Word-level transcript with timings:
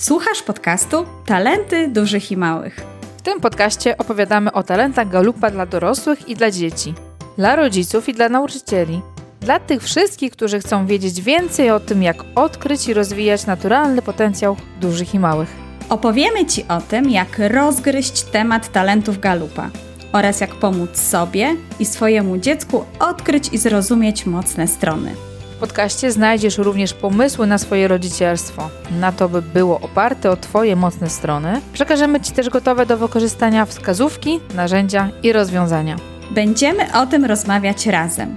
Słuchasz 0.00 0.42
podcastu 0.42 1.06
Talenty 1.26 1.88
Dużych 1.88 2.32
i 2.32 2.36
Małych. 2.36 2.80
W 3.16 3.22
tym 3.22 3.40
podcaście 3.40 3.98
opowiadamy 3.98 4.52
o 4.52 4.62
talentach 4.62 5.08
galupa 5.08 5.50
dla 5.50 5.66
dorosłych 5.66 6.28
i 6.28 6.34
dla 6.34 6.50
dzieci, 6.50 6.94
dla 7.36 7.56
rodziców 7.56 8.08
i 8.08 8.14
dla 8.14 8.28
nauczycieli. 8.28 9.00
Dla 9.40 9.60
tych 9.60 9.82
wszystkich, 9.82 10.32
którzy 10.32 10.60
chcą 10.60 10.86
wiedzieć 10.86 11.20
więcej 11.22 11.70
o 11.70 11.80
tym, 11.80 12.02
jak 12.02 12.16
odkryć 12.34 12.88
i 12.88 12.94
rozwijać 12.94 13.46
naturalny 13.46 14.02
potencjał 14.02 14.56
dużych 14.80 15.14
i 15.14 15.18
małych. 15.18 15.48
Opowiemy 15.88 16.46
Ci 16.46 16.64
o 16.68 16.80
tym, 16.80 17.10
jak 17.10 17.38
rozgryźć 17.38 18.22
temat 18.22 18.72
talentów 18.72 19.20
galupa 19.20 19.70
oraz 20.12 20.40
jak 20.40 20.54
pomóc 20.54 20.96
sobie 20.96 21.56
i 21.78 21.84
swojemu 21.84 22.38
dziecku 22.38 22.84
odkryć 22.98 23.48
i 23.52 23.58
zrozumieć 23.58 24.26
mocne 24.26 24.68
strony. 24.68 25.27
W 25.58 25.60
podcaście 25.60 26.12
znajdziesz 26.12 26.58
również 26.58 26.94
pomysły 26.94 27.46
na 27.46 27.58
swoje 27.58 27.88
rodzicielstwo, 27.88 28.70
na 29.00 29.12
to, 29.12 29.28
by 29.28 29.42
było 29.42 29.80
oparte 29.80 30.30
o 30.30 30.36
Twoje 30.36 30.76
mocne 30.76 31.10
strony. 31.10 31.60
Przekażemy 31.72 32.20
Ci 32.20 32.32
też 32.32 32.48
gotowe 32.48 32.86
do 32.86 32.96
wykorzystania 32.96 33.64
wskazówki, 33.64 34.40
narzędzia 34.54 35.10
i 35.22 35.32
rozwiązania. 35.32 35.96
Będziemy 36.30 36.92
o 36.94 37.06
tym 37.06 37.24
rozmawiać 37.24 37.86
razem, 37.86 38.36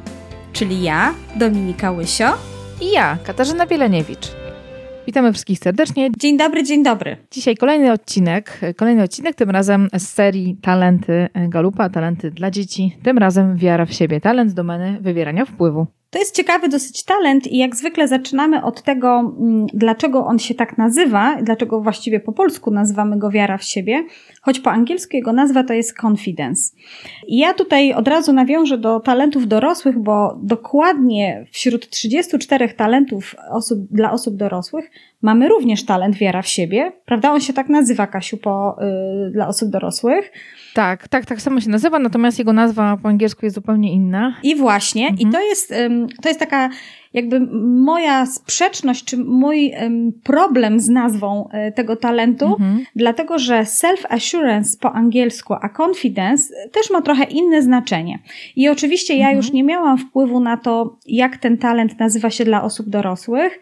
czyli 0.53 0.81
ja, 0.81 1.13
Dominika 1.35 1.91
Łysio 1.91 2.33
i 2.81 2.91
ja, 2.91 3.17
Katarzyna 3.23 3.67
Bieleniewicz. 3.67 4.31
Witamy 5.07 5.33
wszystkich 5.33 5.59
serdecznie. 5.59 6.09
Dzień 6.17 6.37
dobry, 6.37 6.63
dzień 6.63 6.83
dobry. 6.83 7.17
Dzisiaj 7.31 7.57
kolejny 7.57 7.91
odcinek, 7.91 8.59
kolejny 8.77 9.03
odcinek, 9.03 9.35
tym 9.35 9.49
razem 9.49 9.87
z 9.97 10.07
serii 10.07 10.57
Talenty 10.61 11.29
Galupa, 11.47 11.89
talenty 11.89 12.31
dla 12.31 12.51
dzieci, 12.51 12.97
tym 13.03 13.17
razem 13.17 13.57
wiara 13.57 13.85
w 13.85 13.93
siebie, 13.93 14.21
talent 14.21 14.51
z 14.51 14.53
domeny 14.53 14.97
wywierania 15.01 15.45
wpływu. 15.45 15.87
To 16.11 16.19
jest 16.19 16.35
ciekawy 16.35 16.69
dosyć 16.69 17.03
talent 17.03 17.47
i 17.47 17.57
jak 17.57 17.75
zwykle 17.75 18.07
zaczynamy 18.07 18.63
od 18.63 18.81
tego, 18.81 19.19
mm, 19.19 19.67
dlaczego 19.73 20.25
on 20.25 20.39
się 20.39 20.55
tak 20.55 20.77
nazywa, 20.77 21.37
dlaczego 21.41 21.81
właściwie 21.81 22.19
po 22.19 22.31
polsku 22.31 22.71
nazywamy 22.71 23.19
go 23.19 23.29
wiara 23.29 23.57
w 23.57 23.63
siebie, 23.63 24.03
choć 24.41 24.59
po 24.59 24.71
angielsku 24.71 25.15
jego 25.15 25.33
nazwa 25.33 25.63
to 25.63 25.73
jest 25.73 26.03
confidence. 26.03 26.73
I 27.27 27.37
ja 27.37 27.53
tutaj 27.53 27.93
od 27.93 28.07
razu 28.07 28.33
nawiążę 28.33 28.77
do 28.77 28.99
talentów 28.99 29.47
dorosłych, 29.47 29.99
bo 29.99 30.39
dokładnie 30.43 31.45
wśród 31.51 31.89
34 31.89 32.69
talentów 32.69 33.35
osób, 33.51 33.79
dla 33.91 34.11
osób 34.11 34.35
dorosłych 34.35 34.91
mamy 35.21 35.49
również 35.49 35.85
talent 35.85 36.15
wiara 36.15 36.41
w 36.41 36.47
siebie, 36.47 36.91
prawda? 37.05 37.31
On 37.31 37.41
się 37.41 37.53
tak 37.53 37.69
nazywa, 37.69 38.07
Kasiu, 38.07 38.37
po, 38.37 38.77
yy, 39.25 39.31
dla 39.31 39.47
osób 39.47 39.69
dorosłych. 39.69 40.31
Tak, 40.73 41.07
tak, 41.07 41.25
tak 41.25 41.41
samo 41.41 41.61
się 41.61 41.69
nazywa, 41.69 41.99
natomiast 41.99 42.39
jego 42.39 42.53
nazwa 42.53 42.97
po 43.03 43.09
angielsku 43.09 43.45
jest 43.45 43.55
zupełnie 43.55 43.93
inna. 43.93 44.35
I 44.43 44.55
właśnie, 44.55 45.07
mhm. 45.07 45.29
i 45.29 45.31
to 45.31 45.41
jest, 45.41 45.73
to 46.21 46.29
jest 46.29 46.39
taka 46.39 46.69
jakby 47.13 47.39
moja 47.63 48.25
sprzeczność, 48.25 49.05
czy 49.05 49.17
mój 49.17 49.73
problem 50.23 50.79
z 50.79 50.89
nazwą 50.89 51.49
e, 51.51 51.71
tego 51.71 51.95
talentu, 51.95 52.45
mhm. 52.45 52.85
dlatego 52.95 53.39
że 53.39 53.61
self-assurance 53.61 54.79
po 54.81 54.93
angielsku, 54.93 55.53
a 55.53 55.69
confidence 55.83 56.53
też 56.71 56.89
ma 56.89 57.01
trochę 57.01 57.23
inne 57.23 57.61
znaczenie. 57.61 58.19
I 58.55 58.69
oczywiście 58.69 59.13
ja 59.13 59.25
mhm. 59.25 59.37
już 59.37 59.51
nie 59.51 59.63
miałam 59.63 59.97
wpływu 59.97 60.39
na 60.39 60.57
to, 60.57 60.97
jak 61.05 61.37
ten 61.37 61.57
talent 61.57 61.99
nazywa 61.99 62.29
się 62.29 62.45
dla 62.45 62.63
osób 62.63 62.89
dorosłych, 62.89 63.59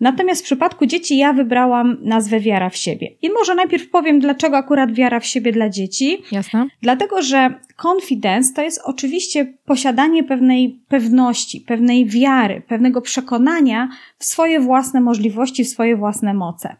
Natomiast 0.00 0.40
w 0.40 0.44
przypadku 0.44 0.86
dzieci 0.86 1.16
ja 1.16 1.32
wybrałam 1.32 1.96
nazwę 2.02 2.40
wiara 2.40 2.70
w 2.70 2.76
siebie. 2.76 3.10
I 3.22 3.30
może 3.32 3.54
najpierw 3.54 3.90
powiem, 3.90 4.20
dlaczego 4.20 4.56
akurat 4.56 4.92
wiara 4.92 5.20
w 5.20 5.26
siebie 5.26 5.52
dla 5.52 5.68
dzieci. 5.68 6.22
Jasne. 6.32 6.66
Dlatego, 6.82 7.22
że 7.22 7.54
confidence 7.86 8.54
to 8.54 8.62
jest 8.62 8.80
oczywiście 8.84 9.54
posiadanie 9.64 10.24
pewnej 10.24 10.80
pewności, 10.88 11.60
pewnej 11.60 12.06
wiary, 12.06 12.62
pewnego 12.68 13.00
przekonania 13.00 13.88
w 14.18 14.24
swoje 14.24 14.60
własne 14.60 15.00
możliwości, 15.00 15.64
w 15.64 15.68
swoje 15.68 15.96
własne 15.96 16.34
moce. 16.34 16.76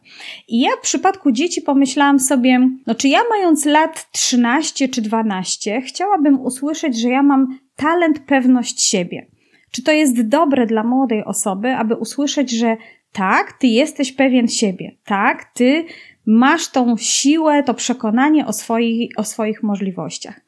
I 0.48 0.60
ja 0.60 0.70
w 0.78 0.82
przypadku 0.82 1.32
dzieci 1.32 1.62
pomyślałam 1.62 2.20
sobie, 2.20 2.68
no 2.86 2.94
czy 2.94 3.08
ja 3.08 3.20
mając 3.30 3.64
lat 3.64 4.10
13 4.12 4.88
czy 4.88 5.02
12 5.02 5.80
chciałabym 5.80 6.41
usłyszeć, 6.41 7.00
że 7.00 7.08
ja 7.08 7.22
mam 7.22 7.58
talent, 7.76 8.18
pewność 8.18 8.82
siebie. 8.82 9.26
Czy 9.70 9.82
to 9.82 9.92
jest 9.92 10.28
dobre 10.28 10.66
dla 10.66 10.84
młodej 10.84 11.25
osoby, 11.25 11.76
aby 11.76 11.97
usłyszeć, 11.97 12.50
że 12.50 12.76
tak, 13.12 13.53
ty 13.53 13.66
jesteś 13.66 14.12
pewien 14.12 14.48
siebie. 14.48 14.97
Tak, 15.04 15.44
ty 15.54 15.84
masz 16.26 16.69
tą 16.69 16.97
siłę, 16.97 17.62
to 17.62 17.75
przekonanie 17.75 18.47
o, 18.47 18.53
swoich, 18.53 19.10
o 19.16 19.25
swoich 19.25 19.62
możliwościach. 19.62 20.41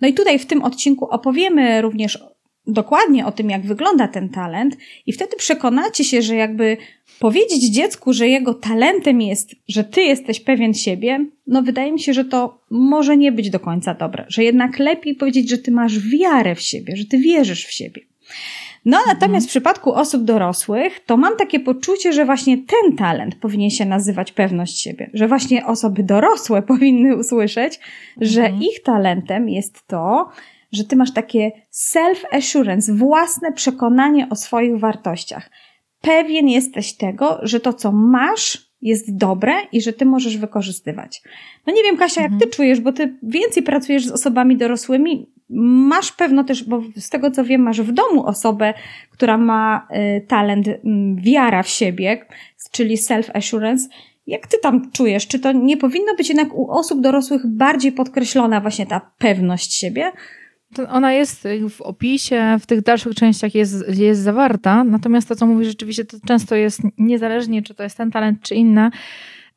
No 0.00 0.08
i 0.08 0.14
tutaj 0.14 0.38
w 0.38 0.46
tym 0.46 0.62
odcinku 0.62 1.04
opowiemy 1.04 1.82
również 1.82 2.18
dokładnie 2.66 3.26
o 3.26 3.32
tym, 3.32 3.50
jak 3.50 3.66
wygląda 3.66 4.08
ten 4.08 4.28
talent, 4.28 4.76
i 5.06 5.12
wtedy 5.12 5.36
przekonacie 5.36 6.04
się, 6.04 6.22
że 6.22 6.36
jakby 6.36 6.76
powiedzieć 7.18 7.64
dziecku, 7.64 8.12
że 8.12 8.28
jego 8.28 8.54
talentem 8.54 9.20
jest, 9.20 9.54
że 9.68 9.84
ty 9.84 10.00
jesteś 10.00 10.40
pewien 10.40 10.74
siebie, 10.74 11.26
no 11.46 11.62
wydaje 11.62 11.92
mi 11.92 12.00
się, 12.00 12.14
że 12.14 12.24
to 12.24 12.60
może 12.70 13.16
nie 13.16 13.32
być 13.32 13.50
do 13.50 13.60
końca 13.60 13.94
dobre, 13.94 14.24
że 14.28 14.44
jednak 14.44 14.78
lepiej 14.78 15.14
powiedzieć, 15.14 15.50
że 15.50 15.58
ty 15.58 15.70
masz 15.70 16.08
wiarę 16.08 16.54
w 16.54 16.60
siebie, 16.60 16.96
że 16.96 17.04
ty 17.04 17.18
wierzysz 17.18 17.66
w 17.66 17.72
siebie. 17.72 18.02
No 18.84 18.98
natomiast 19.06 19.22
mhm. 19.22 19.42
w 19.42 19.48
przypadku 19.48 19.92
osób 19.92 20.24
dorosłych, 20.24 21.00
to 21.06 21.16
mam 21.16 21.36
takie 21.36 21.60
poczucie, 21.60 22.12
że 22.12 22.24
właśnie 22.24 22.58
ten 22.58 22.96
talent 22.96 23.34
powinien 23.34 23.70
się 23.70 23.84
nazywać 23.84 24.32
pewność 24.32 24.80
siebie, 24.80 25.10
że 25.14 25.28
właśnie 25.28 25.66
osoby 25.66 26.02
dorosłe 26.02 26.62
powinny 26.72 27.16
usłyszeć, 27.16 27.80
że 28.20 28.44
mhm. 28.44 28.62
ich 28.62 28.82
talentem 28.82 29.48
jest 29.48 29.86
to, 29.86 30.28
że 30.72 30.84
ty 30.84 30.96
masz 30.96 31.12
takie 31.12 31.52
self-assurance, 31.72 32.96
własne 32.96 33.52
przekonanie 33.52 34.28
o 34.30 34.36
swoich 34.36 34.78
wartościach. 34.78 35.50
Pewien 36.00 36.48
jesteś 36.48 36.96
tego, 36.96 37.38
że 37.42 37.60
to, 37.60 37.72
co 37.72 37.92
masz, 37.92 38.74
jest 38.82 39.16
dobre 39.16 39.52
i 39.72 39.82
że 39.82 39.92
ty 39.92 40.04
możesz 40.04 40.36
wykorzystywać. 40.36 41.22
No 41.66 41.72
nie 41.72 41.82
wiem, 41.82 41.96
Kasia, 41.96 42.22
jak 42.22 42.30
ty 42.30 42.34
mhm. 42.34 42.50
czujesz, 42.50 42.80
bo 42.80 42.92
ty 42.92 43.18
więcej 43.22 43.62
pracujesz 43.62 44.06
z 44.06 44.10
osobami 44.10 44.56
dorosłymi, 44.56 45.26
masz 45.50 46.12
pewno 46.12 46.44
też, 46.44 46.64
bo 46.64 46.82
z 46.96 47.10
tego 47.10 47.30
co 47.30 47.44
wiem, 47.44 47.60
masz 47.60 47.80
w 47.80 47.92
domu 47.92 48.26
osobę, 48.26 48.74
która 49.10 49.38
ma 49.38 49.88
y, 49.90 50.26
talent 50.26 50.66
wiara 51.16 51.62
w 51.62 51.68
siebie, 51.68 52.26
czyli 52.70 52.96
self-assurance. 52.96 53.78
Jak 54.26 54.46
ty 54.46 54.58
tam 54.62 54.90
czujesz? 54.90 55.26
Czy 55.26 55.38
to 55.38 55.52
nie 55.52 55.76
powinno 55.76 56.14
być 56.14 56.28
jednak 56.28 56.54
u 56.54 56.70
osób 56.70 57.00
dorosłych 57.00 57.46
bardziej 57.46 57.92
podkreślona 57.92 58.60
właśnie 58.60 58.86
ta 58.86 59.00
pewność 59.18 59.74
siebie? 59.74 60.12
Ona 60.88 61.12
jest 61.12 61.48
w 61.70 61.80
opisie, 61.80 62.56
w 62.60 62.66
tych 62.66 62.82
dalszych 62.82 63.14
częściach 63.14 63.54
jest, 63.54 63.98
jest 63.98 64.20
zawarta, 64.20 64.84
natomiast 64.84 65.28
to, 65.28 65.36
co 65.36 65.46
mówisz, 65.46 65.68
rzeczywiście 65.68 66.04
to 66.04 66.16
często 66.26 66.54
jest 66.54 66.80
niezależnie, 66.98 67.62
czy 67.62 67.74
to 67.74 67.82
jest 67.82 67.96
ten 67.96 68.10
talent, 68.10 68.42
czy 68.42 68.54
inna. 68.54 68.90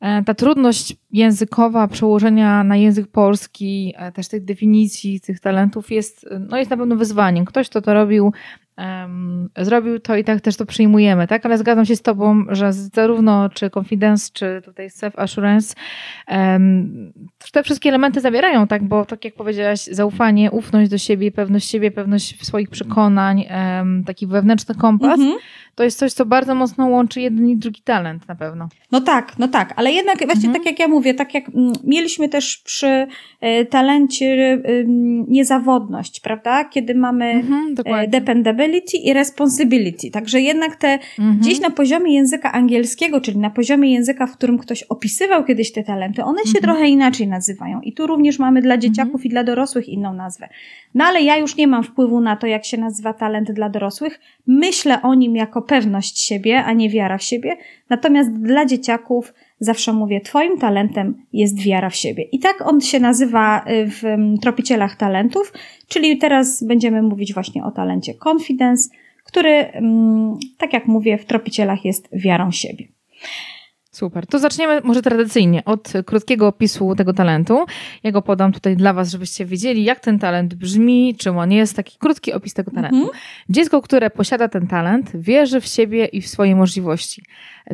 E, 0.00 0.24
ta 0.24 0.34
trudność 0.34 0.96
językowa 1.12 1.88
przełożenia 1.88 2.64
na 2.64 2.76
język 2.76 3.06
polski, 3.06 3.94
e, 3.96 4.12
też 4.12 4.28
tych 4.28 4.44
definicji, 4.44 5.20
tych 5.20 5.40
talentów 5.40 5.90
jest, 5.90 6.26
no 6.48 6.58
jest 6.58 6.70
na 6.70 6.76
pewno 6.76 6.96
wyzwaniem. 6.96 7.44
Ktoś, 7.44 7.68
kto 7.68 7.82
to 7.82 7.94
robił, 7.94 8.32
um, 8.78 9.48
zrobił 9.56 10.00
to 10.00 10.16
i 10.16 10.24
tak 10.24 10.40
też 10.40 10.56
to 10.56 10.66
przyjmujemy, 10.66 11.26
tak? 11.26 11.46
Ale 11.46 11.58
zgadzam 11.58 11.84
się 11.84 11.96
z 11.96 12.02
Tobą, 12.02 12.44
że 12.48 12.72
zarówno 12.72 13.48
czy 13.48 13.70
confidence, 13.78 14.30
czy 14.32 14.62
tutaj 14.64 14.88
self-assurance, 14.88 15.76
um, 16.28 17.12
te 17.52 17.62
wszystkie 17.62 17.88
elementy 17.88 18.20
zawierają, 18.20 18.66
tak? 18.66 18.84
Bo 18.84 19.04
tak 19.04 19.24
jak 19.24 19.34
powiedziałaś, 19.34 19.80
zaufanie, 19.80 20.50
ufność 20.50 20.90
do 20.90 20.98
siebie, 20.98 21.32
pewność 21.32 21.70
siebie, 21.70 21.90
pewność 21.90 22.46
swoich 22.46 22.70
przekonań, 22.70 23.44
um, 23.50 24.04
taki 24.04 24.26
wewnętrzny 24.26 24.74
kompas, 24.74 25.20
mhm 25.20 25.38
to 25.78 25.84
jest 25.84 25.98
coś, 25.98 26.12
co 26.12 26.26
bardzo 26.26 26.54
mocno 26.54 26.86
łączy 26.86 27.20
jeden 27.20 27.48
i 27.48 27.56
drugi 27.56 27.82
talent 27.82 28.28
na 28.28 28.34
pewno. 28.34 28.68
No 28.92 29.00
tak, 29.00 29.38
no 29.38 29.48
tak, 29.48 29.74
ale 29.76 29.92
jednak 29.92 30.18
właśnie 30.18 30.48
mhm. 30.48 30.54
tak 30.54 30.66
jak 30.66 30.78
ja 30.78 30.88
mówię, 30.88 31.14
tak 31.14 31.34
jak 31.34 31.48
mm, 31.48 31.72
mieliśmy 31.84 32.28
też 32.28 32.62
przy 32.64 33.06
e, 33.40 33.64
talencie 33.64 34.58
niezawodność, 35.28 36.20
prawda? 36.20 36.64
Kiedy 36.64 36.94
mamy 36.94 37.24
mhm, 37.24 37.74
e, 37.84 38.08
dependability 38.08 38.96
i 38.96 39.12
responsibility. 39.12 40.10
Także 40.10 40.40
jednak 40.40 40.76
te 40.76 40.98
mhm. 41.18 41.38
gdzieś 41.38 41.60
na 41.60 41.70
poziomie 41.70 42.14
języka 42.14 42.52
angielskiego, 42.52 43.20
czyli 43.20 43.38
na 43.38 43.50
poziomie 43.50 43.92
języka, 43.92 44.26
w 44.26 44.32
którym 44.32 44.58
ktoś 44.58 44.82
opisywał 44.82 45.44
kiedyś 45.44 45.72
te 45.72 45.84
talenty, 45.84 46.24
one 46.24 46.42
się 46.42 46.58
mhm. 46.58 46.62
trochę 46.62 46.88
inaczej 46.88 47.28
nazywają. 47.28 47.80
I 47.80 47.92
tu 47.92 48.06
również 48.06 48.38
mamy 48.38 48.62
dla 48.62 48.78
dzieciaków 48.78 49.14
mhm. 49.14 49.24
i 49.24 49.28
dla 49.28 49.44
dorosłych 49.44 49.88
inną 49.88 50.12
nazwę. 50.12 50.48
No 50.94 51.04
ale 51.04 51.22
ja 51.22 51.36
już 51.36 51.56
nie 51.56 51.66
mam 51.66 51.82
wpływu 51.82 52.20
na 52.20 52.36
to, 52.36 52.46
jak 52.46 52.64
się 52.64 52.78
nazywa 52.78 53.12
talent 53.12 53.52
dla 53.52 53.68
dorosłych. 53.68 54.20
Myślę 54.46 55.02
o 55.02 55.14
nim 55.14 55.36
jako 55.36 55.62
pewność 55.68 56.18
siebie, 56.18 56.64
a 56.64 56.72
nie 56.72 56.90
wiara 56.90 57.18
w 57.18 57.22
siebie. 57.22 57.56
Natomiast 57.90 58.32
dla 58.32 58.66
dzieciaków 58.66 59.34
zawsze 59.60 59.92
mówię, 59.92 60.20
Twoim 60.20 60.58
talentem 60.58 61.24
jest 61.32 61.62
wiara 61.62 61.90
w 61.90 61.96
siebie. 61.96 62.22
I 62.22 62.38
tak 62.38 62.66
on 62.66 62.80
się 62.80 63.00
nazywa 63.00 63.64
y, 63.70 63.86
w 63.86 64.02
tropicielach 64.42 64.96
talentów, 64.96 65.52
czyli 65.88 66.18
teraz 66.18 66.64
będziemy 66.64 67.02
mówić 67.02 67.34
właśnie 67.34 67.64
o 67.64 67.70
talencie 67.70 68.14
confidence, 68.14 68.90
który, 69.24 69.66
tak 70.58 70.72
jak 70.72 70.86
mówię, 70.86 71.18
w 71.18 71.24
tropicielach 71.24 71.84
jest 71.84 72.08
wiarą 72.12 72.52
siebie. 72.52 72.84
Super. 73.98 74.26
To 74.26 74.38
zaczniemy 74.38 74.80
może 74.84 75.02
tradycyjnie 75.02 75.64
od 75.64 75.92
krótkiego 76.06 76.46
opisu 76.46 76.94
tego 76.96 77.12
talentu. 77.12 77.66
Ja 78.02 78.12
go 78.12 78.22
podam 78.22 78.52
tutaj 78.52 78.76
dla 78.76 78.92
Was, 78.92 79.10
żebyście 79.10 79.44
wiedzieli, 79.44 79.84
jak 79.84 80.00
ten 80.00 80.18
talent 80.18 80.54
brzmi, 80.54 81.14
czym 81.18 81.38
on 81.38 81.52
jest. 81.52 81.76
Taki 81.76 81.98
krótki 81.98 82.32
opis 82.32 82.54
tego 82.54 82.70
talentu. 82.70 82.96
Mhm. 82.96 83.18
Dziecko, 83.48 83.82
które 83.82 84.10
posiada 84.10 84.48
ten 84.48 84.66
talent, 84.66 85.10
wierzy 85.14 85.60
w 85.60 85.66
siebie 85.66 86.04
i 86.04 86.22
w 86.22 86.28
swoje 86.28 86.56
możliwości. 86.56 87.22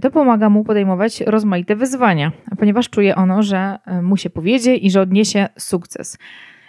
To 0.03 0.11
pomaga 0.11 0.49
mu 0.49 0.65
podejmować 0.65 1.21
rozmaite 1.21 1.77
wyzwania, 1.77 2.33
ponieważ 2.59 2.91
czuje 2.91 3.17
ono, 3.17 3.43
że 3.43 3.79
mu 4.03 4.17
się 4.17 4.31
powiedzie 4.31 4.77
i 4.77 4.91
że 4.91 5.01
odniesie 5.01 5.49
sukces. 5.59 6.19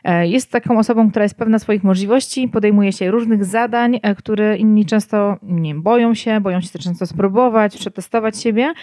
E, 0.06 0.28
jest 0.28 0.52
taką 0.52 0.80
osobą, 0.80 1.10
która 1.10 1.24
jest 1.24 1.36
pewna 1.36 1.60
swoich 1.60 1.84
możliwości, 1.84 2.48
podejmuje 2.48 2.92
się 2.92 3.12
różnych 3.12 3.46
zadań, 3.46 4.00
e, 4.02 4.16
które 4.16 4.58
inni 4.58 4.86
często 4.86 5.38
nie 5.44 5.76
boją 5.76 6.14
się, 6.14 6.42
boją 6.42 6.62
się 6.62 6.80
często 6.80 7.06
spróbować, 7.06 7.78
przetestować 7.78 8.42
siebie. 8.42 8.74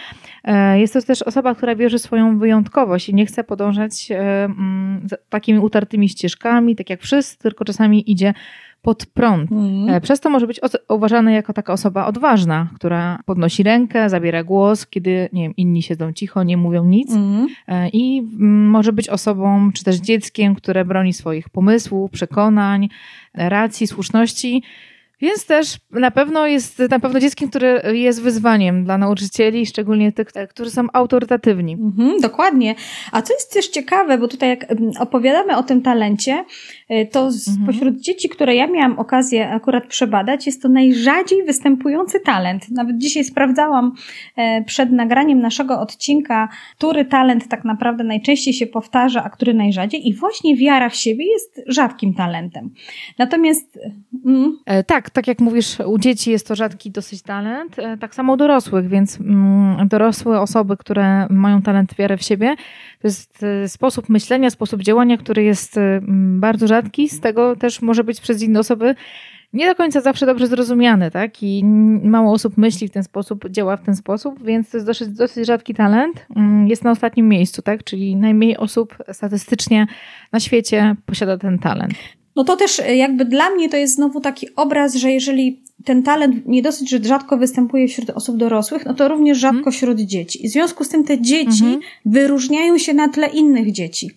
E, 0.43 0.79
jest 0.79 0.93
to 0.93 1.01
też 1.01 1.21
osoba, 1.21 1.55
która 1.55 1.75
wierzy 1.75 1.97
w 1.97 2.01
swoją 2.01 2.39
wyjątkowość 2.39 3.09
i 3.09 3.15
nie 3.15 3.25
chce 3.25 3.43
podążać 3.43 4.09
takimi 5.29 5.59
utartymi 5.59 6.09
ścieżkami, 6.09 6.75
tak 6.75 6.89
jak 6.89 7.01
wszyscy, 7.01 7.37
tylko 7.37 7.65
czasami 7.65 8.11
idzie 8.11 8.33
pod 8.83 9.05
prąd. 9.05 9.51
Mm. 9.51 10.01
Przez 10.01 10.19
to 10.19 10.29
może 10.29 10.47
być 10.47 10.59
uważany 10.89 11.33
jako 11.33 11.53
taka 11.53 11.73
osoba 11.73 12.05
odważna, 12.05 12.69
która 12.75 13.19
podnosi 13.25 13.63
rękę, 13.63 14.09
zabiera 14.09 14.43
głos, 14.43 14.87
kiedy 14.87 15.29
nie 15.33 15.43
wiem, 15.43 15.55
inni 15.57 15.81
siedzą 15.81 16.13
cicho, 16.13 16.43
nie 16.43 16.57
mówią 16.57 16.85
nic. 16.85 17.11
Mm. 17.11 17.47
I 17.93 18.19
mm, 18.19 18.69
może 18.69 18.93
być 18.93 19.09
osobą, 19.09 19.71
czy 19.71 19.83
też 19.83 19.95
dzieckiem, 19.95 20.55
które 20.55 20.85
broni 20.85 21.13
swoich 21.13 21.49
pomysłów, 21.49 22.11
przekonań, 22.11 22.89
racji, 23.33 23.87
słuszności 23.87 24.63
więc 25.23 25.45
też 25.45 25.77
na 25.91 26.11
pewno 26.11 26.47
jest 26.47 26.79
na 26.89 26.99
pewno 26.99 27.19
dzieckiem, 27.19 27.49
które 27.49 27.95
jest 27.95 28.21
wyzwaniem 28.21 28.83
dla 28.83 28.97
nauczycieli, 28.97 29.65
szczególnie 29.65 30.11
tych, 30.11 30.27
którzy 30.49 30.71
są 30.71 30.87
autorytatywni. 30.93 31.73
Mhm, 31.73 32.19
dokładnie. 32.21 32.75
A 33.11 33.21
co 33.21 33.33
jest 33.33 33.53
też 33.53 33.67
ciekawe, 33.67 34.17
bo 34.17 34.27
tutaj 34.27 34.49
jak 34.49 34.65
opowiadamy 34.99 35.57
o 35.57 35.63
tym 35.63 35.81
talencie, 35.81 36.45
y, 36.91 37.07
to 37.11 37.31
spośród 37.31 37.83
mhm. 37.83 37.99
dzieci, 37.99 38.29
które 38.29 38.55
ja 38.55 38.67
miałam 38.67 38.99
okazję 38.99 39.49
akurat 39.49 39.87
przebadać, 39.87 40.45
jest 40.45 40.61
to 40.61 40.69
najrzadziej 40.69 41.43
występujący 41.43 42.19
talent. 42.19 42.71
Nawet 42.71 42.97
dzisiaj 42.97 43.23
sprawdzałam 43.23 43.91
e, 44.35 44.63
przed 44.63 44.91
nagraniem 44.91 45.39
naszego 45.39 45.79
odcinka, 45.79 46.49
który 46.77 47.05
talent 47.05 47.47
tak 47.47 47.65
naprawdę 47.65 48.03
najczęściej 48.03 48.53
się 48.53 48.67
powtarza, 48.67 49.23
a 49.23 49.29
który 49.29 49.53
najrzadziej. 49.53 50.07
I 50.07 50.13
właśnie 50.13 50.57
wiara 50.57 50.89
w 50.89 50.95
siebie 50.95 51.25
jest 51.31 51.61
rzadkim 51.67 52.13
talentem. 52.13 52.69
Natomiast. 53.17 53.79
Mm, 54.25 54.57
e, 54.65 54.83
tak, 54.83 55.12
tak 55.13 55.27
jak 55.27 55.39
mówisz, 55.39 55.79
u 55.85 55.97
dzieci 55.97 56.31
jest 56.31 56.47
to 56.47 56.55
rzadki 56.55 56.91
dosyć 56.91 57.21
talent, 57.21 57.79
e, 57.79 57.97
tak 57.97 58.15
samo 58.15 58.33
u 58.33 58.37
dorosłych, 58.37 58.87
więc 58.87 59.19
mm, 59.19 59.87
dorosłe 59.87 60.41
osoby, 60.41 60.77
które 60.77 61.27
mają 61.29 61.61
talent 61.61 61.95
wiary 61.95 62.17
w 62.17 62.23
siebie, 62.23 62.55
to 63.01 63.07
jest 63.07 63.43
e, 63.43 63.69
sposób 63.69 64.09
myślenia, 64.09 64.49
sposób 64.49 64.81
działania, 64.81 65.17
który 65.17 65.43
jest 65.43 65.77
e, 65.77 66.01
bardzo 66.39 66.67
rzadki, 66.67 67.09
z 67.09 67.19
tego 67.19 67.55
też 67.55 67.81
może 67.81 68.03
być 68.03 68.21
przez 68.21 68.41
inne 68.41 68.59
osoby 68.59 68.95
nie 69.53 69.67
do 69.67 69.75
końca 69.75 70.01
zawsze 70.01 70.25
dobrze 70.25 70.47
zrozumiany, 70.47 71.11
tak? 71.11 71.43
I 71.43 71.65
mało 72.03 72.33
osób 72.33 72.57
myśli 72.57 72.87
w 72.87 72.91
ten 72.91 73.03
sposób, 73.03 73.49
działa 73.49 73.77
w 73.77 73.83
ten 73.83 73.95
sposób, 73.95 74.43
więc 74.43 74.69
to 74.69 74.77
jest 74.77 74.87
dosyć, 74.87 75.09
dosyć 75.09 75.47
rzadki 75.47 75.73
talent. 75.73 76.25
Mm, 76.35 76.67
jest 76.67 76.83
na 76.83 76.91
ostatnim 76.91 77.29
miejscu, 77.29 77.61
tak? 77.61 77.83
Czyli 77.83 78.15
najmniej 78.15 78.57
osób 78.57 78.97
statystycznie 79.11 79.87
na 80.31 80.39
świecie 80.39 80.95
posiada 81.05 81.37
ten 81.37 81.59
talent. 81.59 81.93
No 82.35 82.43
to 82.43 82.55
też 82.55 82.79
e, 82.79 82.95
jakby 82.95 83.25
dla 83.25 83.49
mnie 83.49 83.69
to 83.69 83.77
jest 83.77 83.95
znowu 83.95 84.21
taki 84.21 84.55
obraz, 84.55 84.95
że 84.95 85.11
jeżeli 85.11 85.63
ten 85.85 86.03
talent 86.03 86.45
nie 86.45 86.61
dosyć, 86.61 86.89
że 86.89 86.99
rzadko 87.03 87.37
występuje 87.37 87.87
wśród 87.87 88.09
osób 88.09 88.37
dorosłych, 88.37 88.85
no 88.85 88.93
to 88.93 89.07
również 89.07 89.37
rzadko 89.37 89.57
mhm. 89.57 89.73
wśród 89.73 89.99
dzieci. 89.99 90.45
I 90.45 90.49
w 90.49 90.51
związku 90.51 90.83
z 90.83 90.89
tym 90.89 91.03
te 91.03 91.21
dzieci 91.21 91.63
mhm. 91.63 91.79
wyróżniają 92.05 92.77
się 92.77 92.93
na 92.93 93.09
tle 93.09 93.27
innych 93.27 93.71
dzieci. 93.71 94.09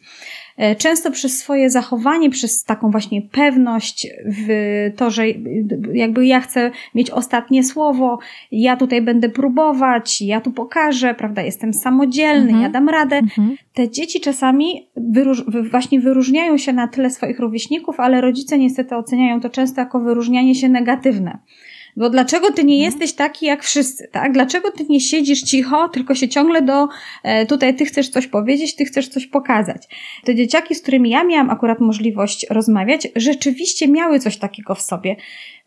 E, 0.57 0.75
często 0.75 1.11
przez 1.11 1.39
swoje 1.39 1.71
zachowanie, 1.71 2.31
przez 2.31 2.65
taką 2.65 2.91
właśnie 2.91 3.23
pewność 3.23 4.09
w 4.27 4.49
to, 4.97 5.11
że 5.11 5.25
jakby 5.93 6.27
ja 6.27 6.41
chcę 6.41 6.71
mieć 6.95 7.11
ostatnie 7.11 7.65
słowo, 7.65 8.19
ja 8.53 8.77
tutaj 8.77 9.03
będę 9.03 9.29
próbować, 9.29 10.23
ja 10.23 10.41
tu 10.41 10.53
pokażę, 10.53 11.15
prawda, 11.15 11.43
jestem 11.43 11.75
samodzielny, 11.75 12.49
mhm. 12.49 12.63
ja 12.63 12.69
dam 12.69 12.89
radę. 12.89 13.17
Mhm. 13.17 13.57
Te 13.75 13.91
dzieci 13.91 14.21
czasami 14.21 14.87
wyróż 14.97 15.45
właśnie 15.71 16.01
wyróżniają 16.01 16.59
się 16.59 16.73
na 16.73 16.89
tle 16.89 17.11
swoich 17.11 17.39
rówieśników, 17.39 18.01
ale 18.01 18.21
rodzice 18.21 18.59
niestety 18.59 18.97
oceniają 18.97 19.41
to 19.41 19.51
często 19.51 19.81
jako 19.81 20.01
wyróżnianie 20.01 20.55
się 20.55 20.69
negatywne. 20.69 21.39
Bo 21.97 22.11
dlaczego 22.11 22.53
ty 22.53 22.65
nie 22.65 22.75
mhm. 22.75 22.93
jesteś 22.93 23.13
taki 23.13 23.47
jak 23.47 23.63
wszyscy, 23.63 24.09
tak? 24.13 24.33
Dlaczego 24.33 24.71
ty 24.71 24.85
nie 24.89 25.01
siedzisz 25.01 25.43
cicho, 25.43 25.89
tylko 25.89 26.15
się 26.15 26.29
ciągle 26.29 26.63
do, 26.63 26.89
e, 27.23 27.47
tutaj 27.47 27.75
ty 27.75 27.85
chcesz 27.85 28.09
coś 28.09 28.27
powiedzieć, 28.27 28.77
ty 28.77 28.85
chcesz 28.85 29.09
coś 29.09 29.27
pokazać. 29.27 29.83
Te 30.25 30.35
dzieciaki, 30.35 30.75
z 30.75 30.83
którymi 30.83 31.11
ja 31.11 31.25
miałam 31.25 31.51
akurat 31.51 31.81
możliwość 31.81 32.47
rozmawiać, 32.51 33.09
rzeczywiście 33.17 33.89
miały 33.89 34.21
coś 34.21 34.37
takiego 34.37 34.75
w 34.75 34.83
sobie. 34.83 35.17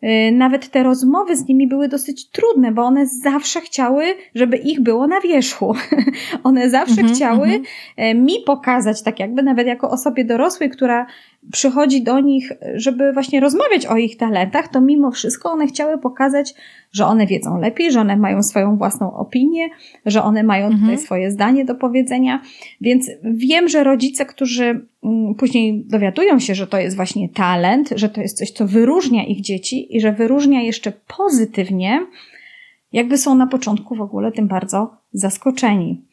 E, 0.02 0.32
nawet 0.32 0.68
te 0.68 0.82
rozmowy 0.82 1.36
z 1.36 1.48
nimi 1.48 1.66
były 1.66 1.88
dosyć 1.88 2.30
trudne, 2.30 2.72
bo 2.72 2.82
one 2.82 3.06
zawsze 3.06 3.60
chciały, 3.60 4.04
żeby 4.34 4.56
ich 4.56 4.80
było 4.80 5.06
na 5.06 5.20
wierzchu. 5.20 5.74
one 6.44 6.70
zawsze 6.70 7.00
mhm, 7.00 7.14
chciały 7.14 7.46
mhm. 7.46 7.64
E, 7.96 8.14
mi 8.14 8.34
pokazać, 8.46 9.02
tak 9.02 9.20
jakby 9.20 9.42
nawet 9.42 9.66
jako 9.66 9.90
osobie 9.90 10.24
dorosłej, 10.24 10.70
która 10.70 11.06
przychodzi 11.52 12.02
do 12.02 12.20
nich, 12.20 12.52
żeby 12.74 13.12
właśnie 13.12 13.40
rozmawiać 13.40 13.86
o 13.86 13.96
ich 13.96 14.16
talentach, 14.16 14.68
to 14.68 14.80
mimo 14.80 15.10
wszystko 15.10 15.50
one 15.50 15.66
chciały 15.66 15.98
pokazać, 15.98 16.54
że 16.92 17.06
one 17.06 17.26
wiedzą 17.26 17.60
lepiej, 17.60 17.92
że 17.92 18.00
one 18.00 18.16
mają 18.16 18.42
swoją 18.42 18.76
własną 18.76 19.14
opinię, 19.14 19.68
że 20.06 20.22
one 20.22 20.42
mają 20.42 20.66
mhm. 20.66 20.82
tutaj 20.82 20.98
swoje 20.98 21.30
zdanie 21.30 21.64
do 21.64 21.74
powiedzenia. 21.74 22.42
Więc 22.80 23.10
wiem, 23.24 23.68
że 23.68 23.84
rodzice, 23.84 24.26
którzy 24.26 24.86
mm, 25.04 25.34
później 25.34 25.84
dowiadują 25.86 26.38
się, 26.38 26.54
że 26.54 26.66
to 26.66 26.78
jest 26.78 26.96
właśnie 26.96 27.28
talent, 27.28 27.90
że 27.96 28.08
to 28.08 28.20
jest 28.20 28.38
coś, 28.38 28.50
co 28.50 28.66
wyróżnia 28.66 29.24
ich 29.24 29.40
dzieci 29.40 29.96
i 29.96 30.00
że 30.00 30.12
wyróżnia 30.12 30.62
jeszcze 30.62 30.92
pozytywnie, 31.16 32.06
jakby 32.92 33.18
są 33.18 33.34
na 33.34 33.46
początku 33.46 33.94
w 33.94 34.00
ogóle 34.00 34.32
tym 34.32 34.48
bardzo 34.48 34.96
zaskoczeni 35.12 36.09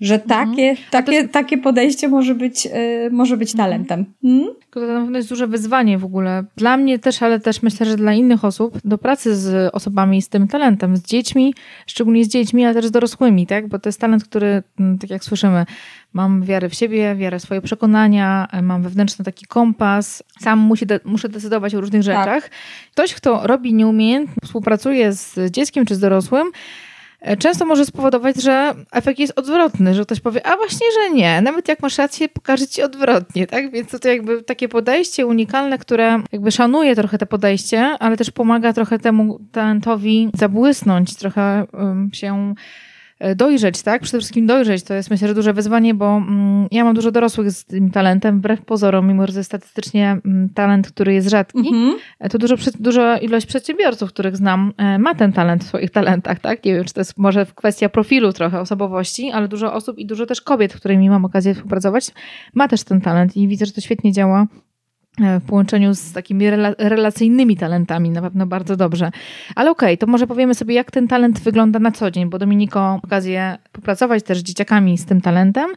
że 0.00 0.14
mhm. 0.14 0.28
takie, 0.28 0.70
mhm. 0.70 0.88
takie, 0.90 1.28
takie 1.28 1.58
podejście 1.58 2.08
może 2.08 2.34
być, 2.34 2.64
yy, 2.64 3.10
może 3.10 3.36
być 3.36 3.50
mhm. 3.50 3.70
talentem. 3.70 4.04
Hmm? 4.22 4.54
To 4.70 4.80
na 4.80 5.00
pewno 5.00 5.18
jest 5.18 5.28
duże 5.28 5.46
wyzwanie 5.46 5.98
w 5.98 6.04
ogóle. 6.04 6.44
Dla 6.56 6.76
mnie 6.76 6.98
też, 6.98 7.22
ale 7.22 7.40
też 7.40 7.62
myślę, 7.62 7.86
że 7.86 7.96
dla 7.96 8.12
innych 8.12 8.44
osób 8.44 8.78
do 8.84 8.98
pracy 8.98 9.36
z 9.36 9.74
osobami 9.74 10.22
z 10.22 10.28
tym 10.28 10.48
talentem, 10.48 10.96
z 10.96 11.02
dziećmi, 11.02 11.54
szczególnie 11.86 12.24
z 12.24 12.28
dziećmi, 12.28 12.64
ale 12.64 12.74
też 12.74 12.86
z 12.86 12.90
dorosłymi, 12.90 13.46
tak? 13.46 13.68
Bo 13.68 13.78
to 13.78 13.88
jest 13.88 14.00
talent, 14.00 14.24
który, 14.24 14.62
mm, 14.80 14.98
tak 14.98 15.10
jak 15.10 15.24
słyszymy, 15.24 15.66
mam 16.12 16.42
wiarę 16.42 16.68
w 16.68 16.74
siebie, 16.74 17.16
wiarę 17.16 17.38
w 17.38 17.42
swoje 17.42 17.60
przekonania, 17.60 18.48
mam 18.62 18.82
wewnętrzny 18.82 19.24
taki 19.24 19.46
kompas, 19.46 20.22
sam 20.40 20.58
musi 20.58 20.86
de 20.86 21.00
muszę 21.04 21.28
decydować 21.28 21.74
o 21.74 21.80
różnych 21.80 22.04
tak. 22.04 22.18
rzeczach. 22.18 22.50
Ktoś, 22.92 23.14
kto 23.14 23.46
robi 23.46 23.74
nieumiejętnie, 23.74 24.34
współpracuje 24.44 25.12
z 25.12 25.50
dzieckiem 25.50 25.86
czy 25.86 25.94
z 25.94 26.00
dorosłym, 26.00 26.50
E, 26.52 26.89
często 27.38 27.66
może 27.66 27.84
spowodować, 27.84 28.42
że 28.42 28.74
efekt 28.92 29.18
jest 29.18 29.38
odwrotny, 29.38 29.94
że 29.94 30.02
ktoś 30.02 30.20
powie, 30.20 30.46
a 30.46 30.56
właśnie, 30.56 30.86
że 30.94 31.14
nie, 31.14 31.40
nawet 31.40 31.68
jak 31.68 31.80
masz 31.80 31.98
rację, 31.98 32.28
pokaże 32.28 32.66
ci 32.66 32.82
odwrotnie, 32.82 33.46
tak? 33.46 33.70
Więc 33.70 33.90
to, 33.90 33.98
to 33.98 34.08
jakby 34.08 34.42
takie 34.42 34.68
podejście 34.68 35.26
unikalne, 35.26 35.78
które 35.78 36.22
jakby 36.32 36.52
szanuje 36.52 36.96
trochę 36.96 37.18
to 37.18 37.26
podejście, 37.26 37.80
ale 37.82 38.16
też 38.16 38.30
pomaga 38.30 38.72
trochę 38.72 38.98
temu 38.98 39.40
talentowi 39.52 40.30
zabłysnąć, 40.34 41.16
trochę 41.16 41.66
um, 41.72 42.10
się 42.12 42.54
E, 42.54 42.89
dojrzeć, 43.36 43.82
tak? 43.82 44.02
Przede 44.02 44.18
wszystkim 44.18 44.46
dojrzeć 44.46 44.82
to 44.82 44.94
jest 44.94 45.10
myślę, 45.10 45.28
że 45.28 45.34
duże 45.34 45.52
wyzwanie, 45.52 45.94
bo 45.94 46.16
mm, 46.16 46.68
ja 46.70 46.84
mam 46.84 46.94
dużo 46.94 47.10
dorosłych 47.10 47.50
z 47.50 47.64
tym 47.64 47.90
talentem, 47.90 48.38
wbrew 48.38 48.62
pozorom, 48.64 49.08
mimo 49.08 49.26
że 49.26 49.32
to 49.32 49.38
jest 49.38 49.50
statystycznie 49.50 50.16
mm, 50.24 50.48
talent, 50.48 50.88
który 50.88 51.14
jest 51.14 51.28
rzadki, 51.28 51.58
mm 51.58 51.72
-hmm. 51.72 52.28
to 52.30 52.38
dużo, 52.38 52.54
duża 52.78 53.18
ilość 53.18 53.46
przedsiębiorców, 53.46 54.12
których 54.12 54.36
znam, 54.36 54.72
e, 54.76 54.98
ma 54.98 55.14
ten 55.14 55.32
talent 55.32 55.64
w 55.64 55.66
swoich 55.66 55.90
talentach, 55.90 56.40
tak? 56.40 56.64
Nie 56.64 56.74
wiem, 56.74 56.84
czy 56.84 56.94
to 56.94 57.00
jest 57.00 57.18
może 57.18 57.46
kwestia 57.54 57.88
profilu 57.88 58.32
trochę 58.32 58.60
osobowości, 58.60 59.30
ale 59.30 59.48
dużo 59.48 59.74
osób 59.74 59.98
i 59.98 60.06
dużo 60.06 60.26
też 60.26 60.40
kobiet, 60.40 60.74
którymi 60.74 61.10
mam 61.10 61.24
okazję 61.24 61.54
współpracować, 61.54 62.10
ma 62.54 62.68
też 62.68 62.84
ten 62.84 63.00
talent 63.00 63.36
i 63.36 63.48
widzę, 63.48 63.66
że 63.66 63.72
to 63.72 63.80
świetnie 63.80 64.12
działa 64.12 64.46
E, 64.46 64.69
w 65.18 65.46
połączeniu 65.46 65.94
z 65.94 66.12
takimi 66.12 66.50
rela 66.50 66.74
relacyjnymi 66.78 67.56
talentami, 67.56 68.10
na 68.10 68.22
pewno 68.22 68.46
bardzo 68.46 68.76
dobrze. 68.76 69.10
Ale 69.54 69.70
okej, 69.70 69.88
okay, 69.88 69.96
to 69.96 70.06
może 70.06 70.26
powiemy 70.26 70.54
sobie, 70.54 70.74
jak 70.74 70.90
ten 70.90 71.08
talent 71.08 71.40
wygląda 71.40 71.78
na 71.78 71.92
co 71.92 72.10
dzień, 72.10 72.30
bo 72.30 72.38
Dominiko 72.38 73.00
okazję 73.02 73.58
popracować 73.72 74.22
też 74.22 74.38
z 74.38 74.42
dzieciakami 74.42 74.98
z 74.98 75.04
tym 75.04 75.20
talentem. 75.20 75.70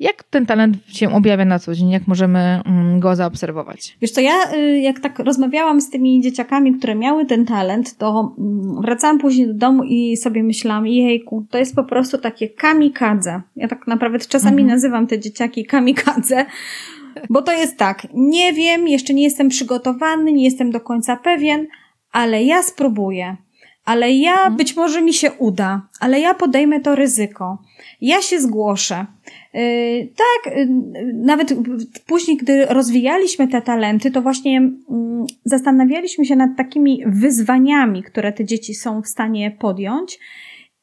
Jak 0.00 0.22
ten 0.22 0.46
talent 0.46 0.76
się 0.88 1.12
objawia 1.14 1.44
na 1.44 1.58
co 1.58 1.74
dzień? 1.74 1.90
Jak 1.90 2.06
możemy 2.06 2.38
mm, 2.38 3.00
go 3.00 3.16
zaobserwować? 3.16 3.96
Wiesz 4.00 4.10
co, 4.10 4.20
ja 4.20 4.32
y, 4.54 4.78
jak 4.78 5.00
tak 5.00 5.18
rozmawiałam 5.18 5.80
z 5.80 5.90
tymi 5.90 6.20
dzieciakami, 6.20 6.74
które 6.74 6.94
miały 6.94 7.26
ten 7.26 7.46
talent, 7.46 7.96
to 7.96 8.34
mm, 8.38 8.82
wracałam 8.82 9.18
później 9.18 9.46
do 9.46 9.54
domu 9.54 9.82
i 9.84 10.16
sobie 10.16 10.42
myślałam, 10.42 10.86
jejku, 10.86 11.46
to 11.50 11.58
jest 11.58 11.74
po 11.74 11.84
prostu 11.84 12.18
takie 12.18 12.48
kamikadze. 12.48 13.42
Ja 13.56 13.68
tak 13.68 13.86
naprawdę 13.86 14.18
czasami 14.18 14.62
mhm. 14.62 14.68
nazywam 14.68 15.06
te 15.06 15.18
dzieciaki 15.18 15.64
kamikadze, 15.64 16.46
bo 17.30 17.42
to 17.42 17.52
jest 17.52 17.76
tak, 17.76 18.06
nie 18.14 18.52
wiem, 18.52 18.88
jeszcze 18.88 19.14
nie 19.14 19.22
jestem 19.22 19.48
przygotowany, 19.48 20.32
nie 20.32 20.44
jestem 20.44 20.70
do 20.70 20.80
końca 20.80 21.16
pewien, 21.16 21.66
ale 22.12 22.44
ja 22.44 22.62
spróbuję. 22.62 23.36
ale 23.84 24.12
ja 24.12 24.32
mhm. 24.32 24.56
być 24.56 24.76
może 24.76 25.02
mi 25.02 25.12
się 25.12 25.32
uda, 25.32 25.88
ale 26.00 26.20
ja 26.20 26.34
podejmę 26.34 26.80
to 26.80 26.94
ryzyko. 26.94 27.58
Ja 28.00 28.22
się 28.22 28.40
zgłoszę. 28.40 29.06
Yy, 29.54 30.08
tak, 30.16 30.56
yy, 30.56 30.66
nawet 31.14 31.54
później, 32.06 32.36
gdy 32.36 32.66
rozwijaliśmy 32.66 33.48
te 33.48 33.62
talenty, 33.62 34.10
to 34.10 34.22
właśnie 34.22 34.52
yy, 34.52 34.70
zastanawialiśmy 35.44 36.24
się 36.24 36.36
nad 36.36 36.50
takimi 36.56 37.02
wyzwaniami, 37.06 38.02
które 38.02 38.32
te 38.32 38.44
dzieci 38.44 38.74
są 38.74 39.02
w 39.02 39.08
stanie 39.08 39.50
podjąć. 39.50 40.18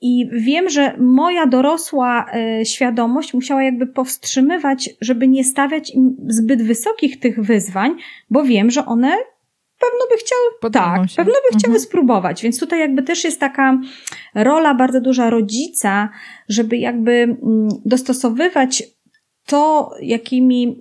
I 0.02 0.30
wiem, 0.32 0.70
że 0.70 0.98
moja 0.98 1.48
dorosła 1.48 2.26
y, 2.62 2.66
świadomość 2.66 3.34
musiała 3.34 3.64
jakby 3.64 3.88
powstrzymywać, 3.88 4.90
żeby 5.02 5.28
nie 5.28 5.44
stawiać 5.44 5.90
im 5.90 6.16
zbyt 6.28 6.62
wysokich 6.64 7.20
tych 7.20 7.42
wyzwań, 7.42 7.96
bo 8.30 8.44
wiem, 8.44 8.72
że 8.72 8.86
one 8.86 9.18
pewno 9.80 10.06
by 10.12 10.18
chciały, 10.18 10.74
tak, 10.74 11.10
się. 11.10 11.16
pewno 11.16 11.34
by 11.34 11.58
chciały 11.58 11.74
mhm. 11.74 11.80
spróbować. 11.80 12.44
Więc 12.44 12.60
tutaj 12.60 12.80
jakby 12.80 13.04
też 13.04 13.24
jest 13.24 13.40
taka 13.40 13.80
rola 14.36 14.74
bardzo 14.74 15.02
duża 15.02 15.30
rodzica, 15.30 16.10
żeby 16.50 16.78
jakby 16.78 17.12
mm, 17.12 17.70
dostosowywać 17.86 18.84
to, 19.46 19.92
jakimi, 20.02 20.78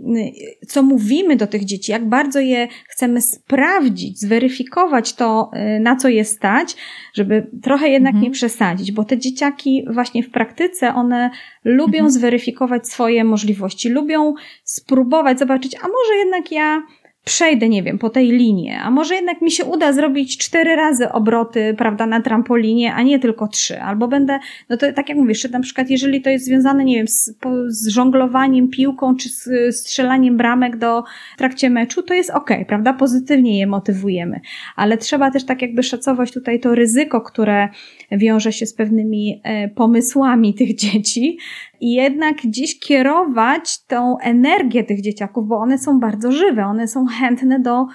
co 0.68 0.82
mówimy 0.82 1.36
do 1.36 1.46
tych 1.46 1.64
dzieci, 1.64 1.92
jak 1.92 2.08
bardzo 2.08 2.40
je 2.40 2.68
chcemy 2.88 3.20
sprawdzić, 3.20 4.20
zweryfikować 4.20 5.12
to, 5.12 5.50
y, 5.76 5.80
na 5.80 5.96
co 5.96 6.08
je 6.08 6.24
stać, 6.24 6.76
żeby 7.14 7.50
trochę 7.62 7.88
jednak 7.88 8.14
mhm. 8.14 8.24
nie 8.24 8.30
przesadzić, 8.30 8.92
bo 8.92 9.04
te 9.04 9.18
dzieciaki 9.18 9.84
właśnie 9.90 10.22
w 10.22 10.30
praktyce, 10.30 10.94
one 10.94 11.30
lubią 11.64 11.98
mhm. 11.98 12.10
zweryfikować 12.10 12.88
swoje 12.88 13.24
możliwości, 13.24 13.88
lubią 13.88 14.34
spróbować, 14.64 15.38
zobaczyć, 15.38 15.74
a 15.74 15.88
może 15.88 16.16
jednak 16.18 16.52
ja 16.52 16.82
przejdę, 17.24 17.68
nie 17.68 17.82
wiem, 17.82 17.98
po 17.98 18.10
tej 18.10 18.30
linie, 18.30 18.80
a 18.80 18.90
może 18.90 19.14
jednak 19.14 19.42
mi 19.42 19.50
się 19.50 19.64
uda 19.64 19.92
zrobić 19.92 20.38
cztery 20.38 20.76
razy 20.76 21.12
obroty, 21.12 21.74
prawda, 21.78 22.06
na 22.06 22.20
trampolinie, 22.20 22.94
a 22.94 23.02
nie 23.02 23.18
tylko 23.18 23.48
trzy, 23.48 23.80
albo 23.80 24.08
będę, 24.08 24.38
no 24.68 24.76
to 24.76 24.92
tak 24.92 25.08
jak 25.08 25.18
mówisz, 25.18 25.50
na 25.50 25.60
przykład 25.60 25.90
jeżeli 25.90 26.22
to 26.22 26.30
jest 26.30 26.44
związane, 26.44 26.84
nie 26.84 26.96
wiem, 26.96 27.08
z, 27.08 27.38
z 27.68 27.88
żonglowaniem 27.88 28.68
piłką, 28.68 29.16
czy 29.16 29.28
z 29.28 29.76
strzelaniem 29.76 30.36
bramek 30.36 30.76
do 30.76 31.04
w 31.34 31.38
trakcie 31.38 31.70
meczu, 31.70 32.02
to 32.02 32.14
jest 32.14 32.30
ok, 32.30 32.50
prawda, 32.68 32.92
pozytywnie 32.92 33.58
je 33.58 33.66
motywujemy, 33.66 34.40
ale 34.76 34.98
trzeba 34.98 35.30
też 35.30 35.44
tak 35.44 35.62
jakby 35.62 35.82
szacować 35.82 36.32
tutaj 36.32 36.60
to 36.60 36.74
ryzyko, 36.74 37.20
które 37.20 37.68
wiąże 38.12 38.52
się 38.52 38.66
z 38.66 38.74
pewnymi 38.74 39.40
e, 39.44 39.68
pomysłami 39.68 40.54
tych 40.54 40.74
dzieci, 40.74 41.38
i 41.84 41.92
jednak 41.92 42.36
gdzieś 42.36 42.78
kierować 42.78 43.84
tą 43.86 44.18
energię 44.18 44.84
tych 44.84 45.00
dzieciaków, 45.00 45.48
bo 45.48 45.56
one 45.58 45.78
są 45.78 46.00
bardzo 46.00 46.32
żywe, 46.32 46.66
one 46.66 46.88
są 46.88 47.06
chętne 47.06 47.60
do, 47.60 47.86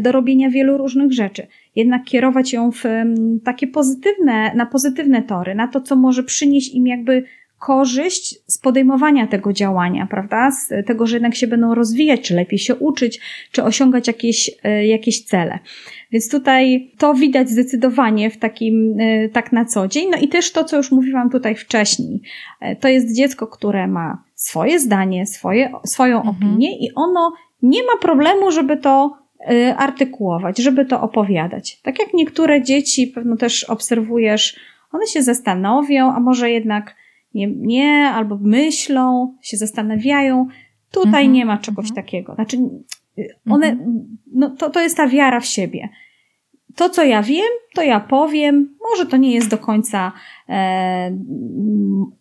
do 0.00 0.12
robienia 0.12 0.50
wielu 0.50 0.78
różnych 0.78 1.12
rzeczy. 1.12 1.46
Jednak 1.76 2.04
kierować 2.04 2.52
ją 2.52 2.72
w 2.72 2.82
takie 3.44 3.66
pozytywne, 3.66 4.54
na 4.54 4.66
pozytywne 4.66 5.22
tory, 5.22 5.54
na 5.54 5.68
to, 5.68 5.80
co 5.80 5.96
może 5.96 6.22
przynieść 6.22 6.74
im 6.74 6.86
jakby 6.86 7.24
korzyść 7.58 8.34
z 8.46 8.58
podejmowania 8.58 9.26
tego 9.26 9.52
działania, 9.52 10.06
prawda? 10.10 10.50
Z 10.50 10.86
tego, 10.86 11.06
że 11.06 11.16
jednak 11.16 11.34
się 11.34 11.46
będą 11.46 11.74
rozwijać, 11.74 12.20
czy 12.20 12.34
lepiej 12.34 12.58
się 12.58 12.74
uczyć, 12.74 13.20
czy 13.52 13.64
osiągać 13.64 14.06
jakieś, 14.06 14.50
e, 14.62 14.86
jakieś 14.86 15.24
cele. 15.24 15.58
Więc 16.12 16.30
tutaj 16.30 16.92
to 16.98 17.14
widać 17.14 17.50
zdecydowanie 17.50 18.30
w 18.30 18.36
takim, 18.36 18.96
e, 19.00 19.28
tak 19.28 19.52
na 19.52 19.64
co 19.64 19.88
dzień. 19.88 20.10
No 20.10 20.18
i 20.18 20.28
też 20.28 20.52
to, 20.52 20.64
co 20.64 20.76
już 20.76 20.92
mówiłam 20.92 21.30
tutaj 21.30 21.54
wcześniej. 21.54 22.20
E, 22.60 22.76
to 22.76 22.88
jest 22.88 23.16
dziecko, 23.16 23.46
które 23.46 23.86
ma 23.86 24.22
swoje 24.34 24.80
zdanie, 24.80 25.26
swoje, 25.26 25.72
swoją 25.86 26.16
mhm. 26.16 26.36
opinię 26.36 26.78
i 26.78 26.94
ono 26.94 27.32
nie 27.62 27.82
ma 27.82 27.98
problemu, 28.00 28.50
żeby 28.50 28.76
to 28.76 29.18
artykułować, 29.76 30.58
żeby 30.58 30.84
to 30.84 31.00
opowiadać. 31.00 31.80
Tak 31.82 31.98
jak 31.98 32.14
niektóre 32.14 32.62
dzieci, 32.62 33.06
pewno 33.06 33.36
też 33.36 33.64
obserwujesz, 33.64 34.56
one 34.92 35.06
się 35.06 35.22
zastanowią, 35.22 36.12
a 36.12 36.20
może 36.20 36.50
jednak 36.50 36.96
nie, 37.34 37.46
nie 37.46 38.10
albo 38.14 38.38
myślą, 38.40 39.34
się 39.42 39.56
zastanawiają. 39.56 40.46
Tutaj 40.90 41.24
mhm, 41.24 41.32
nie 41.32 41.46
ma 41.46 41.58
czegoś 41.58 41.88
mhm. 41.88 42.04
takiego. 42.04 42.34
Znaczy, 42.34 42.58
one, 43.50 43.66
mhm. 43.66 44.16
no 44.34 44.50
to, 44.50 44.70
to 44.70 44.80
jest 44.80 44.96
ta 44.96 45.08
wiara 45.08 45.40
w 45.40 45.46
siebie. 45.46 45.88
To, 46.76 46.90
co 46.90 47.04
ja 47.04 47.22
wiem, 47.22 47.48
to 47.74 47.82
ja 47.82 48.00
powiem. 48.00 48.76
Może 48.90 49.06
to 49.06 49.16
nie 49.16 49.32
jest 49.32 49.50
do 49.50 49.58
końca, 49.58 50.12
e, 50.48 51.10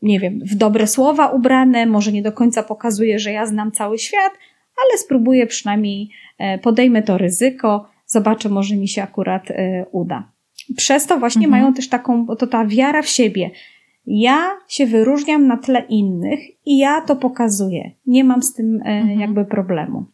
nie 0.02 0.20
wiem, 0.20 0.40
w 0.40 0.56
dobre 0.56 0.88
słowa 0.88 1.28
ubrane, 1.28 1.86
może 1.86 2.12
nie 2.12 2.22
do 2.22 2.32
końca 2.32 2.64
pokazuje, 2.64 3.20
że 3.20 3.32
ja 3.32 3.46
znam 3.46 3.72
cały 3.72 3.98
świat, 3.98 4.32
ale 4.78 4.98
spróbuję 4.98 5.48
przynajmniej, 5.48 6.10
e, 6.38 6.58
podejmę 6.58 7.04
to 7.04 7.18
ryzyko, 7.18 7.90
zobaczę, 8.06 8.50
może 8.50 8.76
mi 8.76 8.88
się 8.88 9.04
akurat 9.04 9.52
e, 9.52 9.86
uda. 9.92 10.32
Przez 10.78 11.06
to 11.06 11.20
właśnie 11.20 11.46
mhm. 11.46 11.62
mają 11.62 11.74
też 11.74 11.90
taką, 11.90 12.28
to 12.28 12.48
ta 12.48 12.66
wiara 12.66 13.02
w 13.02 13.08
siebie 13.08 13.52
ja 14.08 14.52
się 14.68 14.86
wyróżniam 14.86 15.48
na 15.48 15.58
tle 15.58 15.86
innych 15.90 16.40
i 16.66 16.78
ja 16.78 17.02
to 17.02 17.16
pokazuję. 17.16 17.92
Nie 18.06 18.24
mam 18.24 18.44
z 18.44 18.54
tym 18.54 18.82
e, 18.82 18.86
mhm. 18.86 19.20
jakby 19.20 19.46
problemu. 19.46 20.06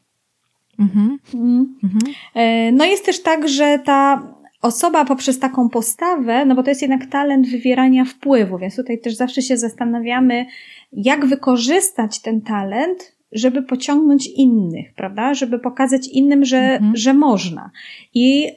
Mhm. 0.80 1.20
Mm. 1.34 1.76
Mhm. 1.84 2.02
E, 2.36 2.72
no 2.72 2.86
jest 2.86 3.06
też 3.06 3.22
tak, 3.22 3.48
że 3.48 3.80
ta 3.86 4.28
osoba 4.62 5.06
poprzez 5.06 5.40
taką 5.40 5.70
postawę, 5.70 6.46
no 6.46 6.56
bo 6.56 6.64
to 6.64 6.70
jest 6.70 6.82
jednak 6.82 7.06
talent 7.06 7.48
wywierania 7.48 8.06
wpływu, 8.06 8.58
więc 8.58 8.76
tutaj 8.76 9.00
też 9.00 9.16
zawsze 9.16 9.42
się 9.42 9.58
zastanawiamy, 9.58 10.46
jak 10.94 11.26
wykorzystać 11.26 12.22
ten 12.22 12.42
talent 12.42 13.14
żeby 13.34 13.64
pociągnąć 13.64 14.28
innych, 14.28 14.94
prawda? 14.96 15.34
Żeby 15.34 15.60
pokazać 15.60 16.08
innym, 16.08 16.46
że, 16.46 16.58
mhm. 16.58 16.96
że 16.96 17.14
można. 17.14 17.72
I 18.14 18.48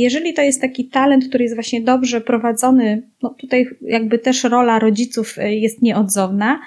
jeżeli 0.00 0.34
to 0.34 0.42
jest 0.42 0.60
taki 0.60 0.88
talent, 0.88 1.28
który 1.28 1.44
jest 1.44 1.56
właśnie 1.56 1.80
dobrze 1.80 2.20
prowadzony, 2.20 3.08
no 3.22 3.30
tutaj 3.30 3.66
jakby 3.82 4.18
też 4.18 4.44
rola 4.44 4.78
rodziców 4.78 5.38
y, 5.38 5.54
jest 5.54 5.82
nieodzowna, 5.82 6.60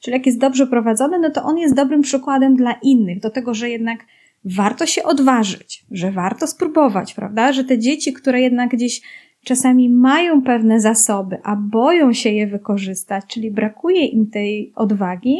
czyli 0.00 0.14
jak 0.14 0.26
jest 0.26 0.38
dobrze 0.38 0.66
prowadzony, 0.66 1.18
no 1.18 1.30
to 1.30 1.42
on 1.42 1.58
jest 1.58 1.74
dobrym 1.74 2.02
przykładem 2.02 2.56
dla 2.56 2.72
innych, 2.82 3.20
do 3.20 3.30
tego, 3.30 3.54
że 3.54 3.70
jednak 3.70 3.98
warto 4.44 4.86
się 4.86 5.02
odważyć, 5.02 5.84
że 5.90 6.12
warto 6.12 6.46
spróbować, 6.46 7.14
prawda? 7.14 7.52
Że 7.52 7.64
te 7.64 7.78
dzieci, 7.78 8.12
które 8.12 8.40
jednak 8.40 8.70
gdzieś 8.70 9.00
czasami 9.44 9.90
mają 9.90 10.42
pewne 10.42 10.80
zasoby, 10.80 11.38
a 11.44 11.56
boją 11.56 12.12
się 12.12 12.30
je 12.30 12.46
wykorzystać, 12.46 13.24
czyli 13.28 13.50
brakuje 13.50 14.06
im 14.06 14.30
tej 14.30 14.72
odwagi, 14.76 15.36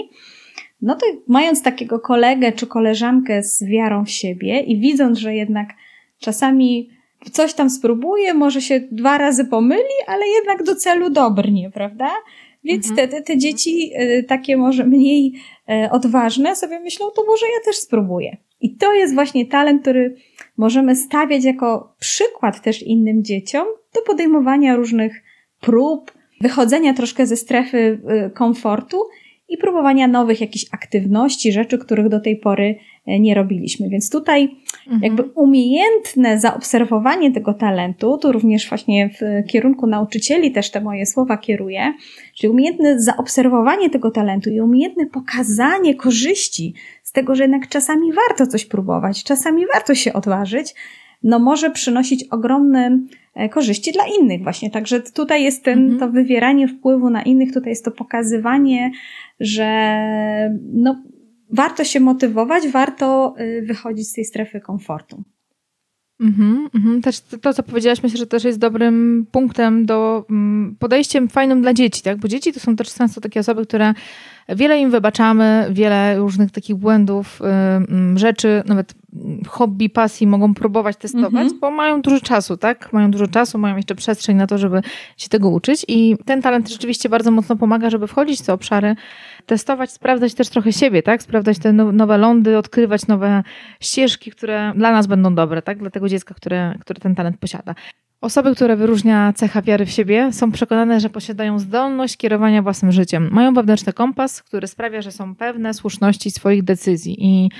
no 0.82 0.94
to 0.94 1.06
mając 1.28 1.62
takiego 1.62 2.00
kolegę 2.00 2.52
czy 2.52 2.66
koleżankę 2.66 3.42
z 3.42 3.64
wiarą 3.64 4.04
w 4.04 4.10
siebie 4.10 4.60
i 4.60 4.80
widząc, 4.80 5.18
że 5.18 5.34
jednak 5.34 5.68
czasami 6.18 6.90
coś 7.32 7.54
tam 7.54 7.70
spróbuje, 7.70 8.34
może 8.34 8.60
się 8.60 8.80
dwa 8.92 9.18
razy 9.18 9.44
pomyli, 9.44 9.94
ale 10.06 10.26
jednak 10.26 10.62
do 10.62 10.74
celu 10.74 11.10
dobrnie, 11.10 11.70
prawda? 11.70 12.10
Więc 12.64 12.90
mhm. 12.90 13.10
te, 13.10 13.22
te, 13.22 13.38
dzieci 13.38 13.90
y, 14.00 14.22
takie 14.22 14.56
może 14.56 14.84
mniej 14.86 15.32
y, 15.86 15.90
odważne 15.90 16.56
sobie 16.56 16.80
myślą, 16.80 17.06
to 17.16 17.24
może 17.26 17.46
ja 17.46 17.64
też 17.64 17.76
spróbuję. 17.76 18.36
I 18.60 18.76
to 18.76 18.94
jest 18.94 19.14
właśnie 19.14 19.46
talent, 19.46 19.82
który 19.82 20.16
możemy 20.56 20.96
stawiać 20.96 21.44
jako 21.44 21.94
przykład 21.98 22.62
też 22.62 22.82
innym 22.82 23.24
dzieciom 23.24 23.66
do 23.94 24.02
podejmowania 24.02 24.76
różnych 24.76 25.22
prób, 25.60 26.12
wychodzenia 26.40 26.94
troszkę 26.94 27.26
ze 27.26 27.36
strefy 27.36 27.78
y, 28.26 28.30
komfortu 28.30 28.96
i 29.48 29.56
próbowania 29.56 30.08
nowych 30.08 30.40
jakichś 30.40 30.66
aktywności, 30.72 31.52
rzeczy, 31.52 31.78
których 31.78 32.08
do 32.08 32.20
tej 32.20 32.36
pory 32.36 32.64
e, 32.64 32.76
nie 33.06 33.34
robiliśmy. 33.34 33.88
Więc 33.88 34.10
tutaj 34.10 34.56
mhm. 34.86 35.02
jakby 35.02 35.22
umiejętne 35.22 36.40
zaobserwowanie 36.40 37.32
tego 37.32 37.54
talentu, 37.54 38.18
tu 38.18 38.32
również 38.32 38.68
właśnie 38.68 39.08
w 39.08 39.46
kierunku 39.48 39.86
nauczycieli 39.86 40.52
też 40.52 40.70
te 40.70 40.80
moje 40.80 41.06
słowa 41.06 41.36
kieruję, 41.36 41.92
czyli 42.34 42.50
umiejętne 42.50 43.00
zaobserwowanie 43.00 43.90
tego 43.90 44.10
talentu 44.10 44.50
i 44.50 44.60
umiejętne 44.60 45.06
pokazanie 45.06 45.94
korzyści 45.94 46.74
z 47.02 47.12
tego, 47.12 47.34
że 47.34 47.44
jednak 47.44 47.68
czasami 47.68 48.12
warto 48.12 48.46
coś 48.46 48.64
próbować, 48.64 49.24
czasami 49.24 49.66
warto 49.74 49.94
się 49.94 50.12
odważyć, 50.12 50.74
no 51.22 51.38
może 51.38 51.70
przynosić 51.70 52.24
ogromne 52.24 52.98
e, 53.34 53.48
korzyści 53.48 53.92
dla 53.92 54.04
innych 54.20 54.42
właśnie. 54.42 54.70
Także 54.70 55.00
tutaj 55.00 55.42
jest 55.42 55.64
ten, 55.64 55.78
mhm. 55.78 55.98
to 55.98 56.08
wywieranie 56.08 56.68
wpływu 56.68 57.10
na 57.10 57.22
innych, 57.22 57.52
tutaj 57.52 57.70
jest 57.70 57.84
to 57.84 57.90
pokazywanie, 57.90 58.90
że 59.40 59.98
no, 60.72 61.02
warto 61.50 61.84
się 61.84 62.00
motywować, 62.00 62.68
warto 62.68 63.34
y, 63.40 63.62
wychodzić 63.66 64.08
z 64.08 64.12
tej 64.12 64.24
strefy 64.24 64.60
komfortu. 64.60 65.22
Mhm, 66.20 66.68
mhm. 66.74 67.02
Też 67.02 67.20
to, 67.20 67.54
co 67.54 67.62
powiedziałaś, 67.62 68.02
myślę, 68.02 68.18
że 68.18 68.26
też 68.26 68.44
jest 68.44 68.58
dobrym 68.58 69.26
punktem 69.32 69.86
do 69.86 70.24
mm, 70.30 70.76
podejściem 70.78 71.28
fajnym 71.28 71.62
dla 71.62 71.74
dzieci, 71.74 72.02
tak? 72.02 72.18
Bo 72.18 72.28
dzieci 72.28 72.52
to 72.52 72.60
są 72.60 72.76
też 72.76 72.94
często 72.94 73.20
takie 73.20 73.40
osoby, 73.40 73.66
które 73.66 73.94
wiele 74.48 74.78
im 74.80 74.90
wybaczamy, 74.90 75.66
wiele 75.70 76.16
różnych 76.16 76.50
takich 76.50 76.76
błędów, 76.76 77.40
y, 78.14 78.18
rzeczy, 78.18 78.62
nawet 78.66 78.94
hobby, 79.48 79.90
pasji 79.90 80.26
mogą 80.26 80.54
próbować 80.54 80.96
testować, 80.96 81.42
mhm. 81.42 81.60
bo 81.60 81.70
mają 81.70 82.02
dużo 82.02 82.20
czasu, 82.20 82.56
tak? 82.56 82.92
Mają 82.92 83.10
dużo 83.10 83.26
czasu, 83.26 83.58
mają 83.58 83.76
jeszcze 83.76 83.94
przestrzeń 83.94 84.36
na 84.36 84.46
to, 84.46 84.58
żeby 84.58 84.82
się 85.16 85.28
tego 85.28 85.48
uczyć 85.48 85.84
i 85.88 86.16
ten 86.24 86.42
talent 86.42 86.70
rzeczywiście 86.70 87.08
bardzo 87.08 87.30
mocno 87.30 87.56
pomaga, 87.56 87.90
żeby 87.90 88.06
wchodzić 88.06 88.40
w 88.40 88.46
te 88.46 88.52
obszary, 88.52 88.96
testować, 89.46 89.90
sprawdzać 89.90 90.34
też 90.34 90.48
trochę 90.48 90.72
siebie, 90.72 91.02
tak? 91.02 91.22
Sprawdzać 91.22 91.58
te 91.58 91.72
nowe 91.72 92.18
lądy, 92.18 92.58
odkrywać 92.58 93.06
nowe 93.06 93.42
ścieżki, 93.80 94.30
które 94.30 94.72
dla 94.76 94.92
nas 94.92 95.06
będą 95.06 95.34
dobre, 95.34 95.62
tak? 95.62 95.78
Dla 95.78 95.90
tego 95.90 96.08
dziecka, 96.08 96.34
które, 96.34 96.74
które 96.80 97.00
ten 97.00 97.14
talent 97.14 97.38
posiada. 97.38 97.74
Osoby, 98.24 98.54
które 98.54 98.76
wyróżnia 98.76 99.32
cecha 99.32 99.62
wiary 99.62 99.86
w 99.86 99.90
siebie, 99.90 100.32
są 100.32 100.52
przekonane, 100.52 101.00
że 101.00 101.10
posiadają 101.10 101.58
zdolność 101.58 102.16
kierowania 102.16 102.62
własnym 102.62 102.92
życiem. 102.92 103.28
Mają 103.32 103.54
wewnętrzny 103.54 103.92
kompas, 103.92 104.42
który 104.42 104.66
sprawia, 104.66 105.02
że 105.02 105.12
są 105.12 105.34
pewne 105.34 105.74
słuszności 105.74 106.30
swoich 106.30 106.62
decyzji. 106.62 107.16
I 107.18 107.50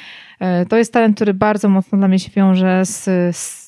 e, 0.41 0.67
to 0.67 0.77
jest 0.77 0.93
talent, 0.93 1.17
który 1.17 1.35
bardzo 1.35 1.69
mocno 1.69 1.99
dla 1.99 2.09
mnie 2.09 2.19
się 2.19 2.31
wiąże 2.31 2.85
z, 2.85 3.05
z 3.37 3.64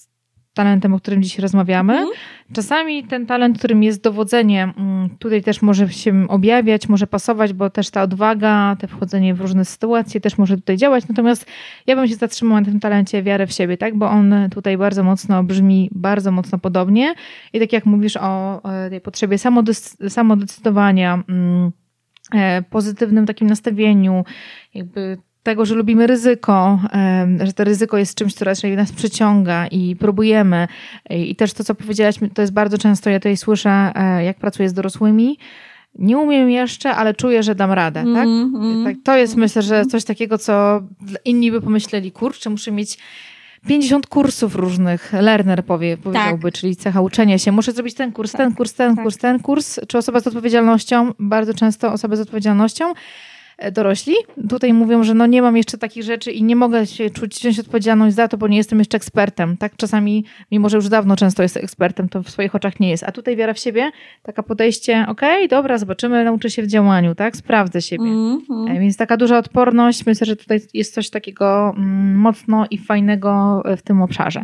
talentem, 0.56 0.94
o 0.94 0.98
którym 0.98 1.22
dziś 1.22 1.38
rozmawiamy. 1.38 1.92
Mhm. 1.92 2.10
Czasami 2.52 3.04
ten 3.04 3.26
talent, 3.26 3.58
którym 3.58 3.82
jest 3.82 4.02
dowodzenie, 4.02 4.62
mm, 4.78 5.10
tutaj 5.18 5.42
też 5.42 5.62
może 5.62 5.88
się 5.88 6.28
objawiać, 6.28 6.88
może 6.88 7.06
pasować, 7.06 7.52
bo 7.52 7.70
też 7.70 7.90
ta 7.90 8.02
odwaga, 8.02 8.76
te 8.80 8.88
wchodzenie 8.88 9.34
w 9.34 9.40
różne 9.40 9.64
sytuacje 9.64 10.20
też 10.20 10.38
może 10.38 10.56
tutaj 10.56 10.76
działać. 10.76 11.08
Natomiast 11.08 11.46
ja 11.86 11.96
bym 11.96 12.08
się 12.08 12.14
zatrzymała 12.14 12.60
na 12.60 12.66
tym 12.66 12.80
talencie 12.80 13.22
wiarę 13.22 13.46
w 13.46 13.52
siebie, 13.52 13.76
tak? 13.76 13.96
bo 13.96 14.10
on 14.10 14.34
tutaj 14.50 14.78
bardzo 14.78 15.04
mocno 15.04 15.44
brzmi, 15.44 15.90
bardzo 15.92 16.32
mocno 16.32 16.58
podobnie. 16.58 17.14
I 17.52 17.60
tak 17.60 17.72
jak 17.72 17.86
mówisz 17.86 18.16
o 18.16 18.62
tej 18.90 19.00
potrzebie 19.00 19.38
samodecydowania, 20.08 21.22
mm, 21.28 21.72
e, 22.34 22.62
pozytywnym 22.62 23.26
takim 23.26 23.48
nastawieniu, 23.48 24.24
jakby 24.74 25.18
tego, 25.46 25.66
że 25.66 25.74
lubimy 25.74 26.06
ryzyko, 26.06 26.80
że 27.44 27.52
to 27.52 27.64
ryzyko 27.64 27.98
jest 27.98 28.14
czymś, 28.14 28.34
co 28.34 28.44
raczej 28.44 28.76
nas 28.76 28.92
przyciąga 28.92 29.66
i 29.66 29.96
próbujemy. 29.96 30.68
I 31.10 31.36
też 31.36 31.52
to, 31.52 31.64
co 31.64 31.74
powiedziałaś, 31.74 32.16
to 32.34 32.42
jest 32.42 32.52
bardzo 32.52 32.78
często, 32.78 33.10
ja 33.10 33.18
tutaj 33.18 33.36
słyszę, 33.36 33.92
e, 33.94 34.24
jak 34.24 34.36
pracuję 34.36 34.68
z 34.68 34.72
dorosłymi, 34.72 35.38
nie 35.98 36.18
umiem 36.18 36.50
jeszcze, 36.50 36.94
ale 36.94 37.14
czuję, 37.14 37.42
że 37.42 37.54
dam 37.54 37.72
radę, 37.72 38.00
mm, 38.00 38.14
tak? 38.14 38.24
Mm, 38.24 38.84
tak? 38.84 38.96
To 39.04 39.16
jest 39.16 39.36
myślę, 39.36 39.62
że 39.62 39.84
coś 39.84 40.04
takiego, 40.04 40.38
co 40.38 40.82
inni 41.24 41.50
by 41.52 41.60
pomyśleli, 41.60 42.12
kurczę, 42.12 42.50
muszę 42.50 42.72
mieć 42.72 42.98
50 43.68 44.06
kursów 44.06 44.54
różnych, 44.54 45.12
learner 45.12 45.64
powie, 45.64 45.96
powiedziałby, 45.96 46.52
tak. 46.52 46.60
czyli 46.60 46.76
cecha 46.76 47.00
uczenia 47.00 47.38
się. 47.38 47.52
Muszę 47.52 47.72
zrobić 47.72 47.94
ten 47.94 48.12
kurs, 48.12 48.32
tak. 48.32 48.38
ten 48.38 48.54
kurs, 48.54 48.74
ten 48.74 48.94
tak. 48.96 49.04
kurs, 49.04 49.16
ten 49.16 49.40
kurs. 49.40 49.80
Czy 49.88 49.98
osoba 49.98 50.20
z 50.20 50.26
odpowiedzialnością, 50.26 51.12
bardzo 51.18 51.54
często 51.54 51.92
osoba 51.92 52.16
z 52.16 52.20
odpowiedzialnością, 52.20 52.92
dorośli. 53.72 54.14
Tutaj 54.48 54.72
mówią, 54.72 55.04
że 55.04 55.14
no 55.14 55.26
nie 55.26 55.42
mam 55.42 55.56
jeszcze 55.56 55.78
takich 55.78 56.02
rzeczy 56.02 56.32
i 56.32 56.42
nie 56.42 56.56
mogę 56.56 56.86
się 56.86 57.10
czuć 57.10 57.34
wziąć 57.34 57.58
odpowiedzialność 57.58 58.16
za 58.16 58.28
to, 58.28 58.38
bo 58.38 58.48
nie 58.48 58.56
jestem 58.56 58.78
jeszcze 58.78 58.96
ekspertem. 58.96 59.56
Tak 59.56 59.76
czasami, 59.76 60.24
mimo 60.52 60.68
że 60.68 60.76
już 60.76 60.88
dawno 60.88 61.16
często 61.16 61.42
jest 61.42 61.56
ekspertem, 61.56 62.08
to 62.08 62.22
w 62.22 62.30
swoich 62.30 62.54
oczach 62.54 62.80
nie 62.80 62.90
jest. 62.90 63.04
A 63.04 63.12
tutaj 63.12 63.36
wiara 63.36 63.54
w 63.54 63.58
siebie, 63.58 63.90
taka 64.22 64.42
podejście, 64.42 65.06
okej, 65.08 65.36
okay, 65.36 65.48
dobra, 65.48 65.78
zobaczymy, 65.78 66.24
nauczę 66.24 66.50
się 66.50 66.62
w 66.62 66.66
działaniu, 66.66 67.14
tak? 67.14 67.36
Sprawdzę 67.36 67.82
siebie. 67.82 68.04
Mm 68.04 68.40
-hmm. 68.50 68.80
Więc 68.80 68.96
taka 68.96 69.16
duża 69.16 69.38
odporność, 69.38 70.06
myślę, 70.06 70.26
że 70.26 70.36
tutaj 70.36 70.60
jest 70.74 70.94
coś 70.94 71.10
takiego 71.10 71.74
mm, 71.76 72.16
mocno 72.18 72.66
i 72.70 72.78
fajnego 72.78 73.62
w 73.76 73.82
tym 73.82 74.02
obszarze. 74.02 74.42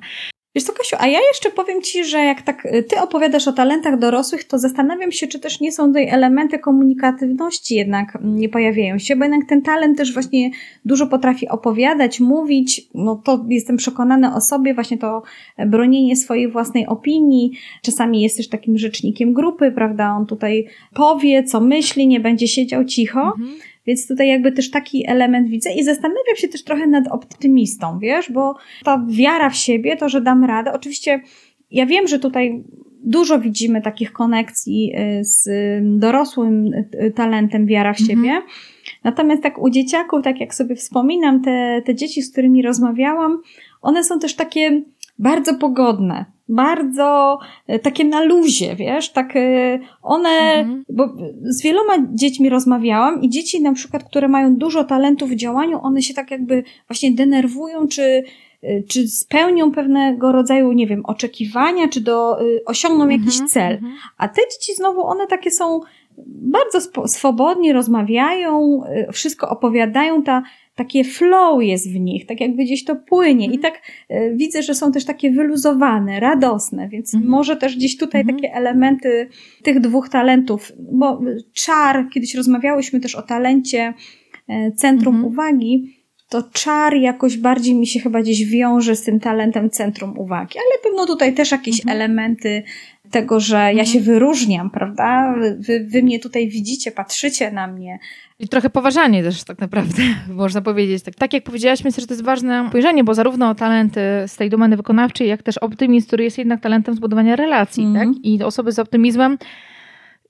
Wiesz 0.54 0.64
co, 0.64 0.72
Kasiu, 0.72 0.96
a 0.98 1.06
ja 1.06 1.18
jeszcze 1.32 1.50
powiem 1.50 1.82
Ci, 1.82 2.04
że 2.04 2.18
jak 2.18 2.42
tak 2.42 2.66
y, 2.66 2.82
Ty 2.82 3.00
opowiadasz 3.00 3.48
o 3.48 3.52
talentach 3.52 3.98
dorosłych, 3.98 4.44
to 4.44 4.58
zastanawiam 4.58 5.12
się, 5.12 5.26
czy 5.26 5.40
też 5.40 5.60
nie 5.60 5.72
są 5.72 5.86
tutaj 5.86 6.08
elementy 6.08 6.58
komunikatywności 6.58 7.74
jednak 7.74 8.16
mm, 8.16 8.38
nie 8.38 8.48
pojawiają 8.48 8.98
się, 8.98 9.16
bo 9.16 9.24
jednak 9.24 9.48
ten 9.48 9.62
talent 9.62 9.98
też 9.98 10.12
właśnie 10.12 10.50
dużo 10.84 11.06
potrafi 11.06 11.48
opowiadać, 11.48 12.20
mówić, 12.20 12.88
no 12.94 13.22
to 13.24 13.44
jestem 13.48 13.76
przekonana 13.76 14.36
o 14.36 14.40
sobie, 14.40 14.74
właśnie 14.74 14.98
to 14.98 15.22
bronienie 15.66 16.16
swojej 16.16 16.50
własnej 16.50 16.86
opinii, 16.86 17.52
czasami 17.82 18.22
jest 18.22 18.36
też 18.36 18.48
takim 18.48 18.78
rzecznikiem 18.78 19.32
grupy, 19.32 19.72
prawda, 19.72 20.16
on 20.16 20.26
tutaj 20.26 20.66
powie, 20.94 21.44
co 21.44 21.60
myśli, 21.60 22.06
nie 22.06 22.20
będzie 22.20 22.48
siedział 22.48 22.84
cicho, 22.84 23.20
mhm. 23.20 23.52
Więc 23.86 24.08
tutaj 24.08 24.28
jakby 24.28 24.52
też 24.52 24.70
taki 24.70 25.04
element 25.08 25.48
widzę 25.48 25.72
i 25.72 25.84
zastanawiam 25.84 26.36
się 26.36 26.48
też 26.48 26.64
trochę 26.64 26.86
nad 26.86 27.08
optymistą, 27.08 27.98
wiesz, 27.98 28.32
bo 28.32 28.54
ta 28.84 29.06
wiara 29.08 29.50
w 29.50 29.56
siebie, 29.56 29.96
to, 29.96 30.08
że 30.08 30.20
dam 30.20 30.44
radę, 30.44 30.72
oczywiście 30.72 31.20
ja 31.70 31.86
wiem, 31.86 32.08
że 32.08 32.18
tutaj 32.18 32.64
dużo 33.04 33.38
widzimy 33.38 33.82
takich 33.82 34.12
konekcji 34.12 34.92
y, 35.20 35.24
z 35.24 35.48
dorosłym 35.98 36.74
y, 36.74 37.12
talentem 37.16 37.66
wiara 37.66 37.94
w 37.94 38.00
mhm. 38.00 38.18
siebie. 38.18 38.42
Natomiast 39.04 39.42
tak 39.42 39.62
u 39.62 39.70
dzieciaków, 39.70 40.22
tak 40.24 40.40
jak 40.40 40.54
sobie 40.54 40.76
wspominam, 40.76 41.42
te, 41.42 41.82
te 41.84 41.94
dzieci, 41.94 42.22
z 42.22 42.32
którymi 42.32 42.62
rozmawiałam, 42.62 43.38
one 43.82 44.04
są 44.04 44.18
też 44.18 44.34
takie 44.34 44.82
bardzo 45.22 45.54
pogodne, 45.54 46.24
bardzo 46.48 47.38
e, 47.66 47.78
takie 47.78 48.04
na 48.04 48.24
luzie, 48.24 48.76
wiesz, 48.76 49.12
tak 49.12 49.36
e, 49.36 49.78
one, 50.02 50.28
mhm. 50.28 50.84
bo 50.88 51.08
z 51.42 51.62
wieloma 51.62 51.92
dziećmi 52.14 52.48
rozmawiałam 52.48 53.22
i 53.22 53.30
dzieci 53.30 53.62
na 53.62 53.72
przykład, 53.72 54.04
które 54.04 54.28
mają 54.28 54.56
dużo 54.56 54.84
talentu 54.84 55.26
w 55.26 55.34
działaniu, 55.34 55.80
one 55.82 56.02
się 56.02 56.14
tak 56.14 56.30
jakby 56.30 56.64
właśnie 56.88 57.12
denerwują, 57.12 57.88
czy 57.88 58.24
e, 58.62 58.82
czy 58.82 59.08
spełnią 59.08 59.72
pewnego 59.72 60.32
rodzaju, 60.32 60.72
nie 60.72 60.86
wiem, 60.86 61.06
oczekiwania, 61.06 61.88
czy 61.88 62.00
do, 62.00 62.38
osiągną 62.66 63.04
mhm. 63.04 63.20
jakiś 63.20 63.40
cel. 63.40 63.72
Mhm. 63.72 63.92
A 64.18 64.28
te 64.28 64.42
dzieci 64.52 64.74
znowu, 64.74 65.06
one 65.06 65.26
takie 65.26 65.50
są 65.50 65.80
bardzo 66.26 66.80
swobodnie 67.06 67.72
rozmawiają, 67.72 68.82
wszystko 69.12 69.48
opowiadają, 69.48 70.22
ta 70.22 70.42
takie 70.74 71.04
flow 71.04 71.62
jest 71.62 71.92
w 71.92 72.00
nich, 72.00 72.26
tak 72.26 72.40
jakby 72.40 72.64
gdzieś 72.64 72.84
to 72.84 72.96
płynie 72.96 73.46
i 73.46 73.58
tak 73.58 73.82
e, 74.08 74.34
widzę, 74.34 74.62
że 74.62 74.74
są 74.74 74.92
też 74.92 75.04
takie 75.04 75.30
wyluzowane, 75.30 76.20
radosne, 76.20 76.88
więc 76.88 77.14
mhm. 77.14 77.30
może 77.30 77.56
też 77.56 77.76
gdzieś 77.76 77.96
tutaj 77.96 78.20
mhm. 78.20 78.38
takie 78.38 78.54
elementy 78.54 79.28
tych 79.62 79.80
dwóch 79.80 80.08
talentów, 80.08 80.72
bo 80.92 81.20
czar, 81.52 82.08
kiedyś 82.14 82.34
rozmawiałyśmy 82.34 83.00
też 83.00 83.14
o 83.14 83.22
talencie 83.22 83.94
e, 84.48 84.72
centrum 84.72 85.14
mhm. 85.14 85.32
uwagi, 85.32 86.02
to 86.28 86.42
czar 86.52 86.96
jakoś 86.96 87.36
bardziej 87.36 87.74
mi 87.74 87.86
się 87.86 88.00
chyba 88.00 88.22
gdzieś 88.22 88.44
wiąże 88.44 88.96
z 88.96 89.02
tym 89.02 89.20
talentem 89.20 89.70
centrum 89.70 90.18
uwagi, 90.18 90.58
ale 90.58 90.82
pewno 90.82 91.06
tutaj 91.06 91.34
też 91.34 91.50
jakieś 91.50 91.80
mhm. 91.80 91.96
elementy 91.96 92.62
tego, 93.12 93.40
że 93.40 93.56
ja 93.56 93.70
mhm. 93.70 93.86
się 93.86 94.00
wyróżniam, 94.00 94.70
prawda? 94.70 95.34
Wy, 95.58 95.86
wy 95.88 96.02
mnie 96.02 96.20
tutaj 96.20 96.48
widzicie, 96.48 96.92
patrzycie 96.92 97.50
na 97.50 97.66
mnie. 97.66 97.98
I 98.38 98.48
trochę 98.48 98.70
poważanie 98.70 99.22
też 99.22 99.44
tak 99.44 99.58
naprawdę, 99.58 100.02
można 100.28 100.62
powiedzieć. 100.62 101.02
Tak, 101.02 101.14
tak 101.14 101.32
jak 101.32 101.44
powiedziałaś, 101.44 101.84
myślę, 101.84 102.00
że 102.00 102.06
to 102.06 102.14
jest 102.14 102.24
ważne 102.24 102.66
spojrzenie, 102.68 103.04
bo 103.04 103.14
zarówno 103.14 103.54
talenty 103.54 104.00
z 104.26 104.36
tej 104.36 104.50
domeny 104.50 104.76
wykonawczej, 104.76 105.28
jak 105.28 105.42
też 105.42 105.58
optymizm, 105.58 106.06
który 106.06 106.24
jest 106.24 106.38
jednak 106.38 106.60
talentem 106.60 106.94
zbudowania 106.94 107.36
relacji, 107.36 107.84
tak? 107.94 108.08
Mhm. 108.08 108.22
I 108.22 108.42
osoby 108.42 108.72
z 108.72 108.78
optymizmem 108.78 109.38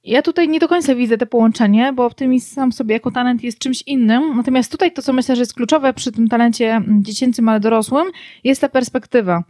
ja 0.04 0.22
tutaj 0.22 0.48
nie 0.48 0.58
do 0.58 0.68
końca 0.68 0.94
widzę 0.94 1.18
te 1.18 1.26
połączenie, 1.26 1.92
bo 1.92 2.04
optymizm 2.04 2.54
sam 2.54 2.72
sobie 2.72 2.94
jako 2.94 3.10
talent 3.10 3.42
jest 3.42 3.58
czymś 3.58 3.82
innym. 3.82 4.36
Natomiast 4.36 4.72
tutaj 4.72 4.92
to, 4.92 5.02
co 5.02 5.12
myślę, 5.12 5.36
że 5.36 5.42
jest 5.42 5.54
kluczowe 5.54 5.92
przy 5.92 6.12
tym 6.12 6.28
talencie 6.28 6.80
dziecięcym, 7.00 7.48
ale 7.48 7.60
dorosłym, 7.60 8.06
jest 8.44 8.60
ta 8.60 8.68
perspektywa. 8.68 9.44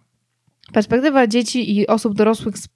Perspektywa 0.73 1.27
dzieci 1.27 1.79
i 1.79 1.87
osób 1.87 2.15
dorosłych 2.15 2.59
z, 2.59 2.69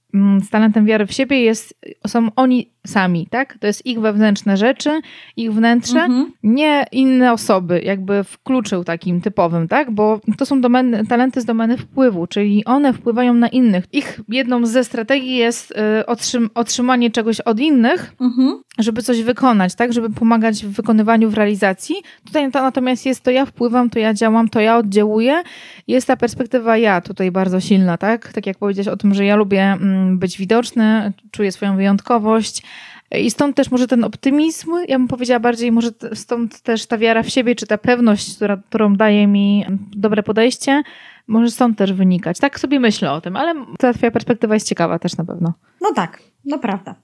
z 0.45 0.51
talentem 0.51 0.87
wiary 0.87 1.07
w 1.07 1.13
siebie 1.13 1.41
jest, 1.41 1.81
są 2.07 2.29
oni 2.37 2.71
sami, 2.87 3.27
tak? 3.31 3.59
To 3.59 3.67
jest 3.67 3.87
ich 3.87 4.01
wewnętrzne 4.01 4.57
rzeczy, 4.57 5.01
ich 5.37 5.53
wnętrze, 5.53 6.01
mhm. 6.01 6.33
nie 6.43 6.85
inne 6.93 7.33
osoby, 7.33 7.81
jakby 7.85 8.25
w 8.25 8.43
kluczu 8.43 8.85
takim 8.85 9.21
typowym, 9.21 9.69
tak? 9.69 9.91
Bo 9.91 10.21
to 10.39 10.47
są 10.47 10.61
domeny, 10.61 11.07
talenty 11.07 11.41
z 11.41 11.45
domeny 11.45 11.79
wpływu, 11.79 12.27
czyli 12.27 12.65
one 12.65 12.93
wpływają 12.93 13.35
na 13.35 13.49
innych. 13.49 13.85
Ich 13.93 14.21
jedną 14.29 14.67
ze 14.67 14.85
strategii 14.85 15.37
jest 15.37 15.71
y, 15.71 16.07
otrzym 16.07 16.51
otrzymanie 16.55 17.11
czegoś 17.11 17.41
od 17.41 17.61
innych, 17.61 18.15
mhm. 18.21 18.61
żeby 18.79 19.03
coś 19.03 19.23
wykonać, 19.23 19.75
tak? 19.75 19.93
Żeby 19.93 20.11
pomagać 20.11 20.67
w 20.67 20.71
wykonywaniu, 20.71 21.31
w 21.31 21.35
realizacji. 21.35 21.97
Tutaj 22.25 22.53
to 22.53 22.63
natomiast 22.63 23.07
jest 23.07 23.21
to 23.21 23.31
ja 23.31 23.47
wpływam, 23.47 23.91
to 23.91 23.99
ja 23.99 24.15
działam, 24.15 24.49
to 24.49 24.61
ja 24.61 24.77
oddziałuję. 24.77 25.43
Jest 25.89 26.07
ta 26.07 26.17
perspektywa 26.17 26.77
ja 26.77 27.01
tutaj 27.01 27.31
bardzo 27.31 27.61
silna, 27.61 27.99
tak? 27.99 28.33
Tak 28.33 28.47
jak 28.47 28.59
powiedziałeś 28.59 28.89
o 28.89 28.97
tym, 28.97 29.15
że 29.15 29.25
ja 29.25 29.37
lubię 29.37 29.63
mm, 29.63 30.06
być 30.07 30.39
widoczny, 30.39 31.13
czuję 31.31 31.53
swoją 31.53 31.77
wyjątkowość, 31.77 32.63
i 33.11 33.31
stąd 33.31 33.57
też 33.57 33.71
może 33.71 33.87
ten 33.87 34.05
optymizm, 34.05 34.71
ja 34.89 34.99
bym 34.99 35.09
powiedziała 35.09 35.41
bardziej, 35.41 35.73
może 35.73 35.91
stąd 36.15 36.61
też 36.61 36.87
ta 36.87 36.99
wiara 36.99 37.23
w 37.23 37.29
siebie, 37.29 37.55
czy 37.55 37.67
ta 37.67 37.79
pewność, 37.79 38.37
która, 38.37 38.57
którą 38.57 38.97
daje 38.97 39.27
mi 39.27 39.65
dobre 39.97 40.23
podejście, 40.23 40.83
może 41.27 41.51
stąd 41.51 41.79
też 41.79 41.93
wynikać. 41.93 42.39
Tak 42.39 42.61
sobie 42.61 42.81
myślę 42.81 43.13
o 43.13 43.21
tym, 43.21 43.37
ale 43.37 43.55
ta 43.79 43.93
twoja 43.93 44.11
perspektywa 44.11 44.55
jest 44.55 44.69
ciekawa 44.69 44.99
też 44.99 45.17
na 45.17 45.25
pewno. 45.25 45.53
No 45.81 45.93
tak, 45.95 46.23
no 46.45 46.59
prawda. 46.59 46.95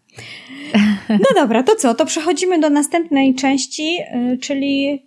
No 1.08 1.28
dobra, 1.42 1.62
to 1.62 1.76
co? 1.76 1.94
To 1.94 2.06
przechodzimy 2.06 2.60
do 2.60 2.70
następnej 2.70 3.34
części, 3.34 3.98
y, 4.32 4.38
czyli 4.38 5.02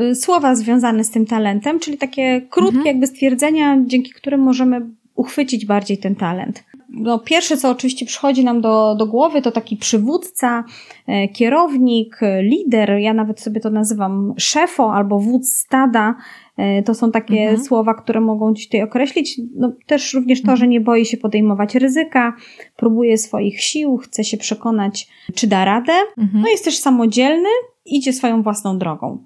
y, 0.00 0.14
słowa 0.14 0.54
związane 0.54 1.04
z 1.04 1.10
tym 1.10 1.26
talentem, 1.26 1.80
czyli 1.80 1.98
takie 1.98 2.40
krótkie 2.50 2.76
mhm. 2.76 2.86
jakby 2.86 3.06
stwierdzenia, 3.06 3.78
dzięki 3.86 4.10
którym 4.10 4.40
możemy 4.40 4.80
uchwycić 5.14 5.66
bardziej 5.66 5.98
ten 5.98 6.16
talent 6.16 6.64
no, 6.92 7.18
pierwsze, 7.18 7.56
co 7.56 7.70
oczywiście 7.70 8.06
przychodzi 8.06 8.44
nam 8.44 8.60
do, 8.60 8.94
do 8.94 9.06
głowy, 9.06 9.42
to 9.42 9.52
taki 9.52 9.76
przywódca, 9.76 10.64
e, 11.06 11.28
kierownik, 11.28 12.20
lider, 12.42 12.90
ja 12.98 13.14
nawet 13.14 13.40
sobie 13.40 13.60
to 13.60 13.70
nazywam 13.70 14.34
szefo 14.38 14.92
albo 14.94 15.18
wódz 15.18 15.56
stada. 15.56 16.14
E, 16.56 16.82
to 16.82 16.94
są 16.94 17.10
takie 17.10 17.40
mhm. 17.40 17.64
słowa, 17.64 17.94
które 17.94 18.20
mogą 18.20 18.54
ci 18.54 18.66
tutaj 18.66 18.82
określić. 18.82 19.40
No, 19.56 19.72
też 19.86 20.14
również 20.14 20.42
to, 20.42 20.56
że 20.56 20.68
nie 20.68 20.80
boi 20.80 21.06
się 21.06 21.16
podejmować 21.16 21.74
ryzyka, 21.74 22.36
próbuje 22.76 23.18
swoich 23.18 23.60
sił, 23.60 23.96
chce 23.96 24.24
się 24.24 24.36
przekonać, 24.36 25.08
czy 25.34 25.46
da 25.46 25.64
radę. 25.64 25.92
Mhm. 26.18 26.42
No 26.42 26.48
jest 26.48 26.64
też 26.64 26.78
samodzielny, 26.78 27.48
idzie 27.86 28.12
swoją 28.12 28.42
własną 28.42 28.78
drogą. 28.78 29.18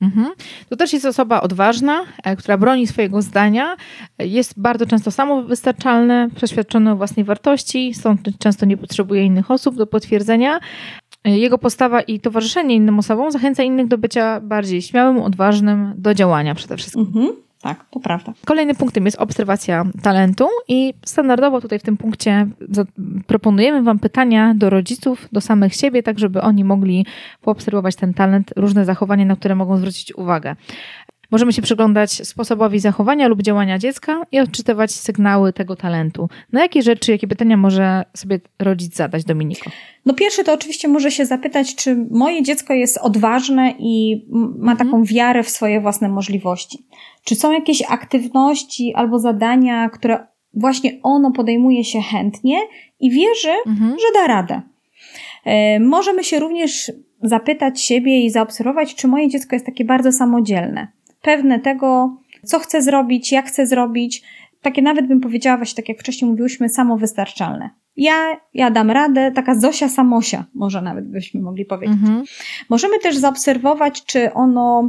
Mhm. 0.00 0.30
To 0.68 0.76
też 0.76 0.92
jest 0.92 1.04
osoba 1.04 1.40
odważna, 1.40 2.04
e, 2.24 2.36
która 2.36 2.58
broni 2.58 2.86
swojego 2.86 3.22
zdania, 3.22 3.76
jest 4.18 4.60
bardzo 4.60 4.86
często 4.86 5.10
samowystarczalne, 5.10 6.28
przeświadczone 6.36 6.92
o 6.92 6.96
własnej 6.96 7.24
wartości, 7.24 7.94
stąd 7.94 8.20
często 8.38 8.66
nie 8.66 8.76
potrzebuje 8.76 9.24
innych 9.24 9.50
osób 9.50 9.76
do 9.76 9.86
potwierdzenia. 9.86 10.60
E, 11.24 11.38
jego 11.38 11.58
postawa 11.58 12.00
i 12.00 12.20
towarzyszenie 12.20 12.74
innym 12.74 12.98
osobom 12.98 13.32
zachęca 13.32 13.62
innych 13.62 13.88
do 13.88 13.98
bycia 13.98 14.40
bardziej 14.40 14.82
śmiałym, 14.82 15.22
odważnym, 15.22 15.92
do 15.96 16.14
działania 16.14 16.54
przede 16.54 16.76
wszystkim. 16.76 17.00
Mhm. 17.00 17.49
Tak, 17.62 17.84
to 17.90 18.00
prawda. 18.00 18.32
Kolejnym 18.46 18.76
punktem 18.76 19.04
jest 19.04 19.18
obserwacja 19.18 19.84
talentu 20.02 20.48
i 20.68 20.94
standardowo 21.04 21.60
tutaj 21.60 21.78
w 21.78 21.82
tym 21.82 21.96
punkcie 21.96 22.46
proponujemy 23.26 23.82
Wam 23.82 23.98
pytania 23.98 24.54
do 24.54 24.70
rodziców, 24.70 25.28
do 25.32 25.40
samych 25.40 25.74
siebie, 25.74 26.02
tak 26.02 26.18
żeby 26.18 26.42
oni 26.42 26.64
mogli 26.64 27.06
poobserwować 27.42 27.96
ten 27.96 28.14
talent, 28.14 28.52
różne 28.56 28.84
zachowania, 28.84 29.24
na 29.24 29.36
które 29.36 29.54
mogą 29.54 29.76
zwrócić 29.76 30.14
uwagę. 30.14 30.56
Możemy 31.30 31.52
się 31.52 31.62
przyglądać 31.62 32.10
sposobowi 32.12 32.78
zachowania 32.78 33.28
lub 33.28 33.42
działania 33.42 33.78
dziecka 33.78 34.22
i 34.32 34.40
odczytywać 34.40 34.92
sygnały 34.92 35.52
tego 35.52 35.76
talentu. 35.76 36.28
Na 36.52 36.62
jakie 36.62 36.82
rzeczy, 36.82 37.12
jakie 37.12 37.28
pytania 37.28 37.56
może 37.56 38.04
sobie 38.14 38.40
rodzic 38.58 38.96
zadać, 38.96 39.24
Dominiko? 39.24 39.70
No 40.06 40.14
pierwsze 40.14 40.44
to 40.44 40.52
oczywiście 40.52 40.88
może 40.88 41.10
się 41.10 41.26
zapytać, 41.26 41.74
czy 41.74 42.06
moje 42.10 42.42
dziecko 42.42 42.74
jest 42.74 42.98
odważne 42.98 43.74
i 43.78 44.24
ma 44.58 44.76
taką 44.76 44.96
mhm. 44.96 45.04
wiarę 45.04 45.42
w 45.42 45.50
swoje 45.50 45.80
własne 45.80 46.08
możliwości. 46.08 46.86
Czy 47.24 47.34
są 47.34 47.52
jakieś 47.52 47.82
aktywności 47.88 48.94
albo 48.94 49.18
zadania, 49.18 49.88
które 49.88 50.26
właśnie 50.54 51.00
ono 51.02 51.30
podejmuje 51.30 51.84
się 51.84 52.00
chętnie 52.00 52.58
i 53.00 53.10
wierzy, 53.10 53.52
mhm. 53.66 53.90
że 53.90 54.20
da 54.20 54.26
radę. 54.26 54.62
E, 55.44 55.80
możemy 55.80 56.24
się 56.24 56.38
również 56.38 56.92
zapytać 57.22 57.80
siebie 57.80 58.20
i 58.20 58.30
zaobserwować, 58.30 58.94
czy 58.94 59.08
moje 59.08 59.28
dziecko 59.28 59.56
jest 59.56 59.66
takie 59.66 59.84
bardzo 59.84 60.12
samodzielne 60.12 60.99
pewne 61.22 61.60
tego, 61.60 62.16
co 62.44 62.58
chce 62.58 62.82
zrobić, 62.82 63.32
jak 63.32 63.46
chce 63.46 63.66
zrobić. 63.66 64.22
Takie 64.62 64.82
nawet 64.82 65.06
bym 65.06 65.20
powiedziała, 65.20 65.56
właśnie 65.56 65.76
tak 65.76 65.88
jak 65.88 65.98
wcześniej 65.98 66.30
mówiłyśmy, 66.30 66.68
samowystarczalne. 66.68 67.70
Ja, 67.96 68.40
ja 68.54 68.70
dam 68.70 68.90
radę, 68.90 69.32
taka 69.34 69.54
Zosia 69.54 69.88
Samosia, 69.88 70.44
może 70.54 70.82
nawet 70.82 71.08
byśmy 71.08 71.40
mogli 71.40 71.64
powiedzieć. 71.64 71.96
Mhm. 72.02 72.24
Możemy 72.70 72.98
też 72.98 73.16
zaobserwować, 73.16 74.04
czy 74.04 74.32
ono 74.32 74.82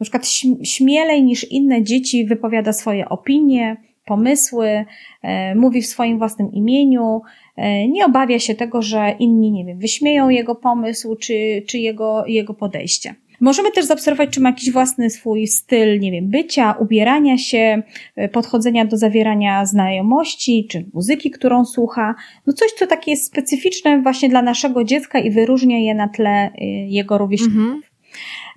na 0.00 0.04
przykład 0.04 0.26
śmielej 0.64 1.22
niż 1.22 1.50
inne 1.50 1.82
dzieci 1.82 2.26
wypowiada 2.26 2.72
swoje 2.72 3.08
opinie, 3.08 3.76
pomysły, 4.08 4.84
e, 5.22 5.54
mówi 5.54 5.82
w 5.82 5.86
swoim 5.86 6.18
własnym 6.18 6.52
imieniu, 6.52 7.20
e, 7.56 7.88
nie 7.88 8.06
obawia 8.06 8.38
się 8.38 8.54
tego, 8.54 8.82
że 8.82 9.14
inni, 9.18 9.52
nie 9.52 9.64
wiem, 9.64 9.78
wyśmieją 9.78 10.28
jego 10.28 10.54
pomysł 10.54 11.16
czy, 11.16 11.62
czy 11.66 11.78
jego, 11.78 12.26
jego 12.26 12.54
podejście. 12.54 13.14
Możemy 13.40 13.70
też 13.70 13.84
zaobserwować, 13.84 14.30
czy 14.30 14.40
ma 14.40 14.48
jakiś 14.48 14.70
własny 14.70 15.10
swój 15.10 15.46
styl, 15.46 16.00
nie 16.00 16.12
wiem, 16.12 16.28
bycia, 16.28 16.72
ubierania 16.72 17.38
się, 17.38 17.82
e, 18.16 18.28
podchodzenia 18.28 18.84
do 18.84 18.96
zawierania 18.96 19.66
znajomości, 19.66 20.66
czy 20.70 20.84
muzyki, 20.94 21.30
którą 21.30 21.64
słucha. 21.64 22.14
No 22.46 22.52
coś, 22.52 22.72
co 22.72 22.86
takie 22.86 23.10
jest 23.10 23.26
specyficzne 23.26 24.02
właśnie 24.02 24.28
dla 24.28 24.42
naszego 24.42 24.84
dziecka 24.84 25.18
i 25.18 25.30
wyróżnia 25.30 25.78
je 25.78 25.94
na 25.94 26.08
tle 26.08 26.30
e, 26.30 26.64
jego 26.88 27.18
rówieśników. 27.18 27.56
Mhm. 27.56 27.82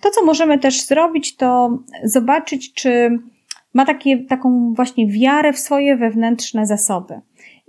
To, 0.01 0.09
co 0.09 0.25
możemy 0.25 0.59
też 0.59 0.81
zrobić, 0.81 1.35
to 1.35 1.79
zobaczyć, 2.03 2.73
czy 2.73 3.19
ma 3.73 3.85
takie, 3.85 4.17
taką 4.17 4.73
właśnie 4.73 5.07
wiarę 5.07 5.53
w 5.53 5.59
swoje 5.59 5.97
wewnętrzne 5.97 6.65
zasoby. 6.65 7.21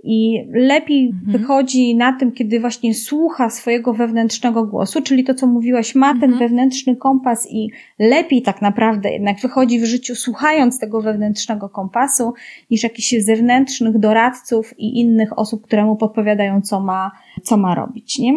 I 0.05 0.47
lepiej 0.53 1.05
mhm. 1.05 1.37
wychodzi 1.37 1.95
na 1.95 2.13
tym, 2.13 2.31
kiedy 2.31 2.59
właśnie 2.59 2.93
słucha 2.93 3.49
swojego 3.49 3.93
wewnętrznego 3.93 4.63
głosu, 4.65 5.01
czyli 5.01 5.23
to, 5.23 5.33
co 5.33 5.47
mówiłaś, 5.47 5.95
ma 5.95 6.13
ten 6.13 6.23
mhm. 6.23 6.39
wewnętrzny 6.39 6.95
kompas 6.95 7.47
i 7.51 7.69
lepiej 7.99 8.41
tak 8.41 8.61
naprawdę 8.61 9.11
jednak 9.11 9.39
wychodzi 9.39 9.79
w 9.79 9.85
życiu 9.85 10.15
słuchając 10.15 10.79
tego 10.79 11.01
wewnętrznego 11.01 11.69
kompasu, 11.69 12.33
niż 12.71 12.83
jakichś 12.83 13.15
zewnętrznych 13.19 13.99
doradców 13.99 14.73
i 14.79 14.99
innych 14.99 15.39
osób, 15.39 15.63
które 15.63 15.85
mu 15.85 15.95
podpowiadają, 15.95 16.61
co 16.61 16.79
ma, 16.79 17.11
co 17.43 17.57
ma 17.57 17.75
robić. 17.75 18.19
Nie? 18.19 18.33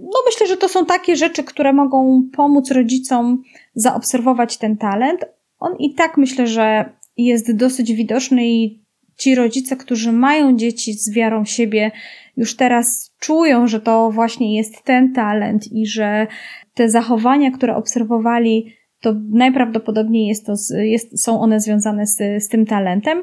No 0.00 0.18
myślę, 0.26 0.46
że 0.46 0.56
to 0.56 0.68
są 0.68 0.86
takie 0.86 1.16
rzeczy, 1.16 1.44
które 1.44 1.72
mogą 1.72 2.22
pomóc 2.32 2.70
rodzicom 2.70 3.42
zaobserwować 3.74 4.58
ten 4.58 4.76
talent. 4.76 5.24
On 5.58 5.76
i 5.78 5.94
tak 5.94 6.16
myślę, 6.16 6.46
że 6.46 6.92
jest 7.16 7.56
dosyć 7.56 7.92
widoczny 7.92 8.48
i 8.48 8.79
ci 9.20 9.34
rodzice, 9.34 9.76
którzy 9.76 10.12
mają 10.12 10.56
dzieci 10.56 10.92
z 10.92 11.12
wiarą 11.12 11.44
siebie, 11.44 11.90
już 12.36 12.56
teraz 12.56 13.14
czują, 13.18 13.66
że 13.66 13.80
to 13.80 14.10
właśnie 14.10 14.56
jest 14.56 14.84
ten 14.84 15.12
talent 15.12 15.72
i 15.72 15.86
że 15.86 16.26
te 16.74 16.88
zachowania, 16.88 17.50
które 17.50 17.76
obserwowali, 17.76 18.74
to 19.00 19.14
najprawdopodobniej 19.30 20.26
jest 20.26 20.46
to, 20.46 20.54
jest, 20.74 21.24
są 21.24 21.40
one 21.40 21.60
związane 21.60 22.06
z, 22.06 22.44
z 22.44 22.48
tym 22.48 22.66
talentem. 22.66 23.22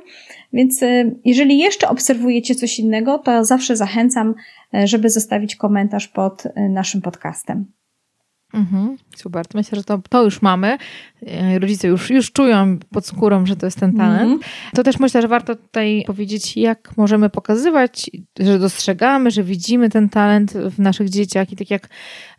Więc 0.54 0.84
y, 0.84 1.20
jeżeli 1.26 1.58
jeszcze 1.58 1.90
obserwujecie 1.90 2.56
coś 2.56 2.80
innego, 2.80 3.20
to 3.20 3.46
zawsze 3.46 3.76
zachęcam, 3.76 4.36
y, 4.76 4.88
żeby 4.88 5.10
zostawić 5.10 5.56
komentarz 5.56 6.08
pod 6.08 6.46
y, 6.46 6.52
naszym 6.70 7.02
podcastem. 7.02 7.66
Mhm, 8.58 8.98
super. 9.16 9.46
Myślę, 9.54 9.76
że 9.76 9.84
to, 9.84 10.00
to 10.10 10.24
już 10.24 10.42
mamy. 10.42 10.78
E, 11.28 11.60
rodzice 11.60 11.88
już, 11.88 12.10
już 12.10 12.32
czują 12.32 12.78
pod 12.92 13.06
skórą, 13.06 13.46
że 13.46 13.56
to 13.56 13.66
jest 13.66 13.80
ten 13.80 13.94
talent. 13.94 14.22
Mhm. 14.22 14.40
To 14.76 14.84
też 14.84 15.00
myślę, 15.00 15.22
że 15.22 15.28
warto 15.28 15.56
tutaj 15.56 16.04
powiedzieć, 16.08 16.58
jak 16.58 16.98
możemy 16.98 17.30
pokazywać, 17.30 18.12
że 18.40 18.60
dostrzegamy, 18.60 19.32
że 19.32 19.44
widzimy 19.44 19.90
ten 19.90 20.10
talent 20.10 20.54
w 20.54 20.80
naszych 20.80 21.10
dzieciach. 21.10 21.52
I 21.52 21.56
tak 21.56 21.72
jak 21.72 21.90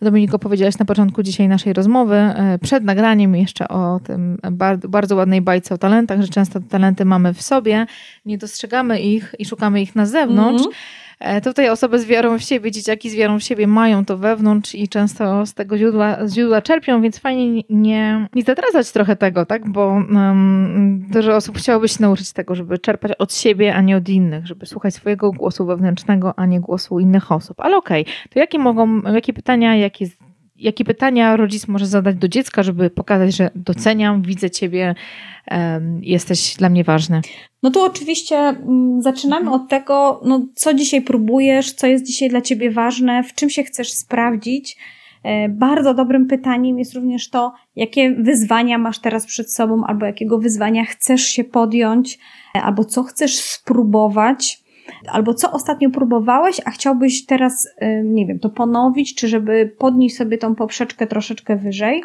Dominiko 0.03 0.39
powiedziałaś 0.39 0.79
na 0.79 0.85
początku 0.85 1.23
dzisiaj 1.23 1.49
naszej 1.49 1.73
rozmowy, 1.73 2.17
e, 2.17 2.59
przed 2.63 2.85
nagraniem 2.85 3.37
jeszcze 3.37 3.69
o 3.69 4.01
tym 4.05 4.39
bardzo, 4.53 4.89
bardzo 4.89 5.17
ładnej 5.17 5.41
bajce 5.41 5.75
o 5.75 5.79
talentach, 5.79 6.23
że 6.23 6.29
często 6.29 6.61
te 6.61 6.67
talenty 6.67 7.05
mamy 7.05 7.35
w 7.35 7.43
sobie, 7.43 7.87
nie 8.27 8.39
dostrzegamy 8.39 9.01
ich 9.01 9.35
i 9.39 9.45
szukamy 9.45 9.83
ich 9.83 9.97
na 9.97 10.07
zewnątrz. 10.07 10.67
Mhm. 10.67 10.75
E, 11.21 11.41
tutaj 11.41 11.71
osoby 11.71 11.99
z 11.99 12.07
wiarą 12.07 12.39
w 12.39 12.43
siebie, 12.43 12.71
dzieciaki 12.71 13.11
z 13.11 13.15
wiarą 13.15 13.39
w 13.39 13.43
siebie 13.43 13.67
mają 13.67 14.05
to 14.05 14.19
wewnątrz 14.19 14.75
i 14.75 14.89
często 14.89 15.47
z 15.47 15.55
tego 15.55 15.79
źródła, 15.79 16.19
źródła 16.29 16.63
czerpią, 16.63 17.03
więc 17.03 17.19
fajnie 17.19 17.63
nie, 17.71 18.29
nie 18.35 18.43
zatracać 18.43 18.93
trochę 18.93 19.17
tego, 19.17 19.47
tak? 19.47 19.71
Bo 19.71 19.87
um, 19.87 21.07
dużo 21.11 21.37
osób 21.37 21.59
chciałoby 21.59 21.89
się 21.89 21.97
nauczyć 22.01 22.33
tego, 22.33 22.55
żeby 22.55 22.79
czerpać 22.79 23.13
od 23.19 23.35
siebie, 23.35 23.75
a 23.75 23.81
nie 23.81 23.97
od 23.97 24.09
innych, 24.09 24.47
żeby 24.47 24.67
słuchać 24.67 24.95
swojego 24.95 25.33
głosu 25.33 25.67
wewnętrznego, 25.67 26.39
a 26.39 26.47
nie 26.47 26.61
głosu 26.61 27.01
innych 27.01 27.33
osób. 27.33 27.61
Ale 27.61 27.77
okej, 27.77 28.03
okay, 28.03 28.15
to 28.31 28.39
jakie 28.39 28.59
mogą, 28.59 29.03
jakie 29.03 29.33
pytania, 29.33 29.77
jakie 29.77 30.07
jakie 30.59 30.85
pytania 30.85 31.37
rodzic 31.37 31.69
może 31.69 31.87
zadać 31.87 32.17
do 32.17 32.29
dziecka, 32.29 32.63
żeby 32.63 32.91
pokazać, 32.91 33.37
że 33.37 33.51
doceniam, 33.55 34.23
widzę 34.23 34.51
ciebie, 34.51 34.95
jesteś 36.01 36.57
dla 36.57 36.69
mnie 36.69 36.85
ważny? 36.85 37.21
No 37.63 37.71
tu 37.71 37.83
oczywiście 37.83 38.39
mm, 38.39 39.03
zaczynamy 39.03 39.43
mhm. 39.43 39.63
od 39.63 39.69
tego, 39.69 40.21
no, 40.25 40.47
co 40.55 40.75
dzisiaj 40.75 41.03
próbujesz, 41.03 41.73
co 41.73 41.87
jest 41.87 42.07
dzisiaj 42.07 42.29
dla 42.29 42.41
ciebie 42.41 42.71
ważne, 42.71 43.23
w 43.23 43.35
czym 43.35 43.51
się 43.51 43.63
chcesz 43.63 43.93
sprawdzić. 43.93 44.77
E, 45.23 45.49
bardzo 45.49 45.95
dobrym 45.95 46.27
pytaniem 46.27 46.79
jest 46.79 46.95
również 46.95 47.31
to, 47.31 47.53
jakie 47.77 48.11
wyzwania 48.11 48.79
masz 48.79 48.99
teraz 48.99 49.27
przed 49.27 49.53
sobą, 49.53 49.85
albo 49.87 50.07
jakiego 50.07 50.39
wyzwania 50.39 50.85
chcesz 50.85 51.23
się 51.23 51.45
podjąć, 51.45 52.19
e, 52.57 52.63
albo 52.63 52.85
co 52.85 53.03
chcesz 53.03 53.37
spróbować 53.37 54.69
albo 55.07 55.35
co 55.35 55.53
ostatnio 55.53 55.91
próbowałeś, 55.91 56.61
a 56.65 56.71
chciałbyś 56.71 57.27
teraz, 57.27 57.69
nie 58.05 58.27
wiem, 58.27 58.39
to 58.39 58.51
ponowić, 58.51 59.15
czy 59.15 59.29
żeby 59.29 59.75
podnieść 59.79 60.17
sobie 60.17 60.39
tą 60.39 60.55
poprzeczkę 60.55 61.07
troszeczkę 61.07 61.57
wyżej. 61.57 62.03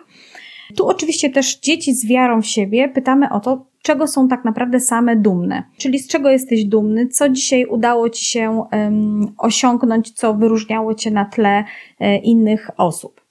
Tu 0.78 0.88
oczywiście 0.88 1.30
też 1.30 1.60
dzieci 1.60 1.94
z 1.94 2.08
wiarą 2.08 2.42
w 2.42 2.46
siebie 2.46 2.89
pytamy 2.89 3.30
o 3.30 3.39
to, 3.39 3.66
czego 3.84 4.08
są 4.08 4.28
tak 4.28 4.46
naprawdę 4.46 4.80
same 4.80 5.15
dumne. 5.15 5.63
Czyli 5.78 6.00
z 6.00 6.08
czego 6.08 6.30
jesteś 6.30 6.65
dumny, 6.65 7.08
co 7.08 7.30
dzisiaj 7.30 7.65
udało 7.65 8.10
ci 8.10 8.26
się 8.26 8.65
um, 8.72 9.34
osiągnąć, 9.38 10.12
co 10.12 10.34
wyróżniało 10.34 10.96
cię 10.96 11.12
na 11.12 11.26
tle 11.26 11.63
e, 12.00 12.17
innych 12.17 12.69
osób. 12.78 13.22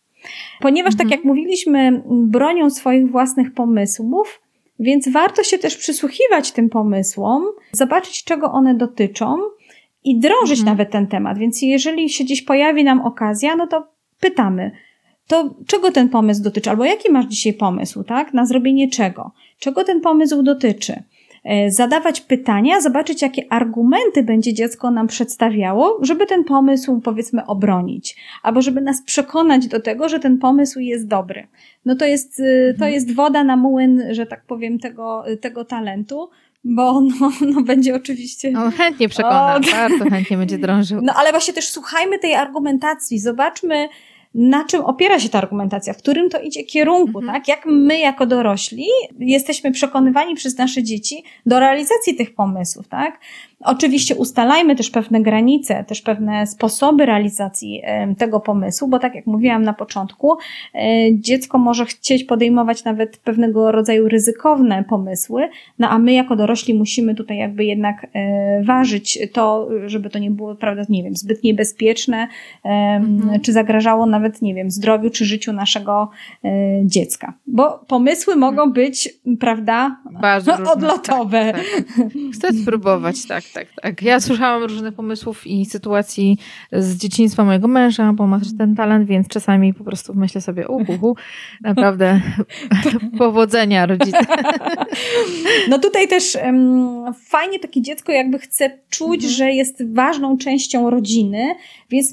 Ponieważ, 0.61 0.95
tak 0.95 1.01
mhm. 1.01 1.11
tak 1.11 1.19
jak 1.19 1.25
mówiliśmy, 1.25 2.03
bronią 2.07 2.71
swoich 2.71 3.11
własnych 3.11 3.55
pomysłów, 3.55 4.41
więc 4.79 5.09
warto 5.09 5.43
się 5.43 5.59
też 5.59 5.77
przysłuchiwać 5.77 6.53
tym 6.53 6.69
pomysłom, 6.69 7.45
zobaczyć, 7.73 8.25
czego 8.25 8.53
one 8.53 8.75
dotyczą 8.75 9.37
i 10.05 10.19
drążyć 10.19 10.59
mhm. 10.59 10.77
nawet 10.77 10.91
ten 10.93 11.07
temat. 11.07 11.39
Więc 11.39 11.63
jeżeli 11.63 12.11
się 12.11 12.25
gdzieś 12.25 12.43
pojawi 12.43 12.85
nam 12.85 13.01
okazja, 13.01 13.57
no 13.57 13.67
to 13.67 13.89
pytamy, 14.21 14.71
to 15.27 15.55
czego 15.67 15.93
ten 15.93 16.09
pomysł 16.09 16.43
dotyczy, 16.43 16.71
albo 16.71 16.85
jaki 16.85 17.13
masz 17.13 17.27
dzisiaj 17.27 17.53
pomysł, 17.53 18.05
tak? 18.05 18.35
Na 18.35 18.47
zrobienie 18.47 18.91
czego? 18.91 19.33
Czego 19.63 19.85
ten 19.85 20.01
pomysł 20.01 20.43
dotyczy? 20.43 21.03
E, 21.45 21.71
zadawać 21.71 22.21
pytania, 22.21 22.81
zobaczyć, 22.81 23.23
jakie 23.23 23.43
argumenty 23.53 24.23
będzie 24.23 24.55
dziecko 24.55 24.91
nam 24.91 25.07
przedstawiało, 25.07 25.99
żeby 26.03 26.27
ten 26.27 26.45
pomysł, 26.45 27.01
powiedzmy, 27.01 27.47
obronić, 27.47 28.17
albo 28.43 28.63
żeby 28.63 28.81
nas 28.81 29.03
przekonać 29.03 29.67
do 29.67 29.81
tego, 29.81 30.09
że 30.09 30.21
ten 30.21 30.39
pomysł 30.39 30.81
jest 30.81 31.09
dobry. 31.09 31.47
No 31.85 31.97
to 31.97 32.05
jest, 32.05 32.41
e, 32.41 32.43
to 32.69 32.75
mhm. 32.75 32.93
jest 32.93 33.15
woda 33.15 33.45
na 33.45 33.57
młyn, 33.57 34.03
że 34.11 34.27
tak 34.27 34.45
powiem, 34.47 34.79
tego, 34.79 35.25
tego 35.41 35.65
talentu, 35.65 36.31
bo 36.65 37.01
no, 37.01 37.33
no 37.55 37.63
będzie 37.63 37.95
oczywiście. 37.95 38.51
No, 38.51 38.71
chętnie 38.71 39.09
przekona, 39.09 39.57
o, 39.57 39.61
bardzo 39.77 40.11
chętnie 40.11 40.37
będzie 40.37 40.59
drążył. 40.59 41.01
No 41.03 41.13
ale 41.17 41.31
właśnie 41.31 41.55
też 41.55 41.69
słuchajmy 41.69 42.19
tej 42.19 42.35
argumentacji, 42.35 43.19
zobaczmy, 43.19 43.89
na 44.35 44.65
czym 44.65 44.81
opiera 44.81 45.21
się 45.21 45.29
ta 45.29 45.39
argumentacja, 45.39 45.93
w 45.93 45.97
którym 45.97 46.31
to 46.31 46.41
idzie 46.41 46.65
kierunku, 46.65 47.19
mhm. 47.19 47.27
tak? 47.37 47.49
Jak 47.49 47.67
my 47.67 47.99
jako 47.99 48.27
dorośli 48.27 48.87
jesteśmy 49.19 49.73
przekonywani 49.73 50.35
przez 50.35 50.59
nasze 50.59 50.83
dzieci 50.83 51.25
do 51.47 51.61
realizacji 51.61 52.15
tych 52.15 52.35
pomysłów, 52.35 52.89
tak? 52.89 53.21
Oczywiście 53.65 54.15
ustalajmy 54.15 54.77
też 54.77 54.91
pewne 54.91 55.23
granice, 55.23 55.85
też 55.85 56.03
pewne 56.03 56.47
sposoby 56.47 57.07
realizacji 57.07 57.83
tego 58.19 58.41
pomysłu, 58.41 58.89
bo 58.89 58.99
tak 58.99 59.15
jak 59.15 59.27
mówiłam 59.27 59.63
na 59.63 59.73
początku, 59.73 60.37
e, 60.75 60.79
dziecko 61.13 61.59
może 61.59 61.87
chcieć 61.87 62.25
podejmować 62.25 62.85
nawet 62.85 63.17
pewnego 63.17 63.73
rodzaju 63.73 64.09
ryzykowne 64.09 64.85
pomysły, 64.89 65.49
no 65.79 65.89
a 65.89 65.99
my 65.99 66.13
jako 66.13 66.37
dorośli 66.37 66.75
musimy 66.75 67.15
tutaj 67.15 67.37
jakby 67.39 67.65
jednak 67.65 68.07
e, 68.15 68.63
ważyć 68.65 69.19
to, 69.33 69.69
żeby 69.87 70.11
to 70.11 70.19
nie 70.19 70.31
było, 70.31 70.55
prawda, 70.55 70.83
nie 70.89 71.03
wiem, 71.03 71.17
zbyt 71.17 71.45
niebezpieczne, 71.45 72.29
mhm. 72.65 73.41
czy 73.41 73.53
zagrażało 73.53 74.07
nawet, 74.07 74.43
nie 74.43 74.55
wiem, 74.55 74.71
zdrowiu 74.71 75.11
czy 75.11 75.25
życiu 75.25 75.53
naszego 75.53 76.11
e, 76.45 76.51
dziecka. 76.85 77.35
Bo 77.47 77.85
pomysły 77.89 78.37
mogą 78.37 78.73
być, 78.73 79.09
prawda, 79.41 79.97
Bardzo 80.21 80.53
odlotowe. 80.75 81.53
Tak, 81.53 81.63
tak. 81.97 82.07
Chcę 82.35 82.53
spróbować, 82.53 83.27
tak 83.27 83.45
tak, 83.55 83.67
tak. 83.83 84.03
Ja 84.03 84.21
słyszałam 84.21 84.63
różnych 84.63 84.95
pomysłów 84.95 85.47
i 85.47 85.67
sytuacji 85.67 86.39
z 86.73 86.97
dzieciństwa 86.97 87.45
mojego 87.45 87.69
męża, 87.69 88.13
bo 88.13 88.27
ma 88.27 88.39
też 88.39 88.49
ten 88.59 88.75
talent, 88.75 89.09
więc 89.09 89.29
czasami 89.29 89.75
po 89.75 89.85
prostu 89.85 90.15
myślę 90.15 90.41
sobie, 90.41 90.69
uhu, 90.69 91.17
naprawdę 91.61 92.21
powodzenia 93.19 93.87
rodzice. 93.87 94.19
No 95.69 95.79
tutaj 95.79 96.09
też 96.09 96.39
um, 96.45 97.15
fajnie 97.15 97.59
takie 97.59 97.83
dziecko 97.83 98.13
jakby 98.13 98.39
chce 98.39 98.79
czuć, 98.89 99.25
mhm. 99.25 99.33
że 99.33 99.53
jest 99.53 99.95
ważną 99.95 100.39
częścią 100.39 100.91
rodziny, 100.91 101.55
więc 101.91 102.13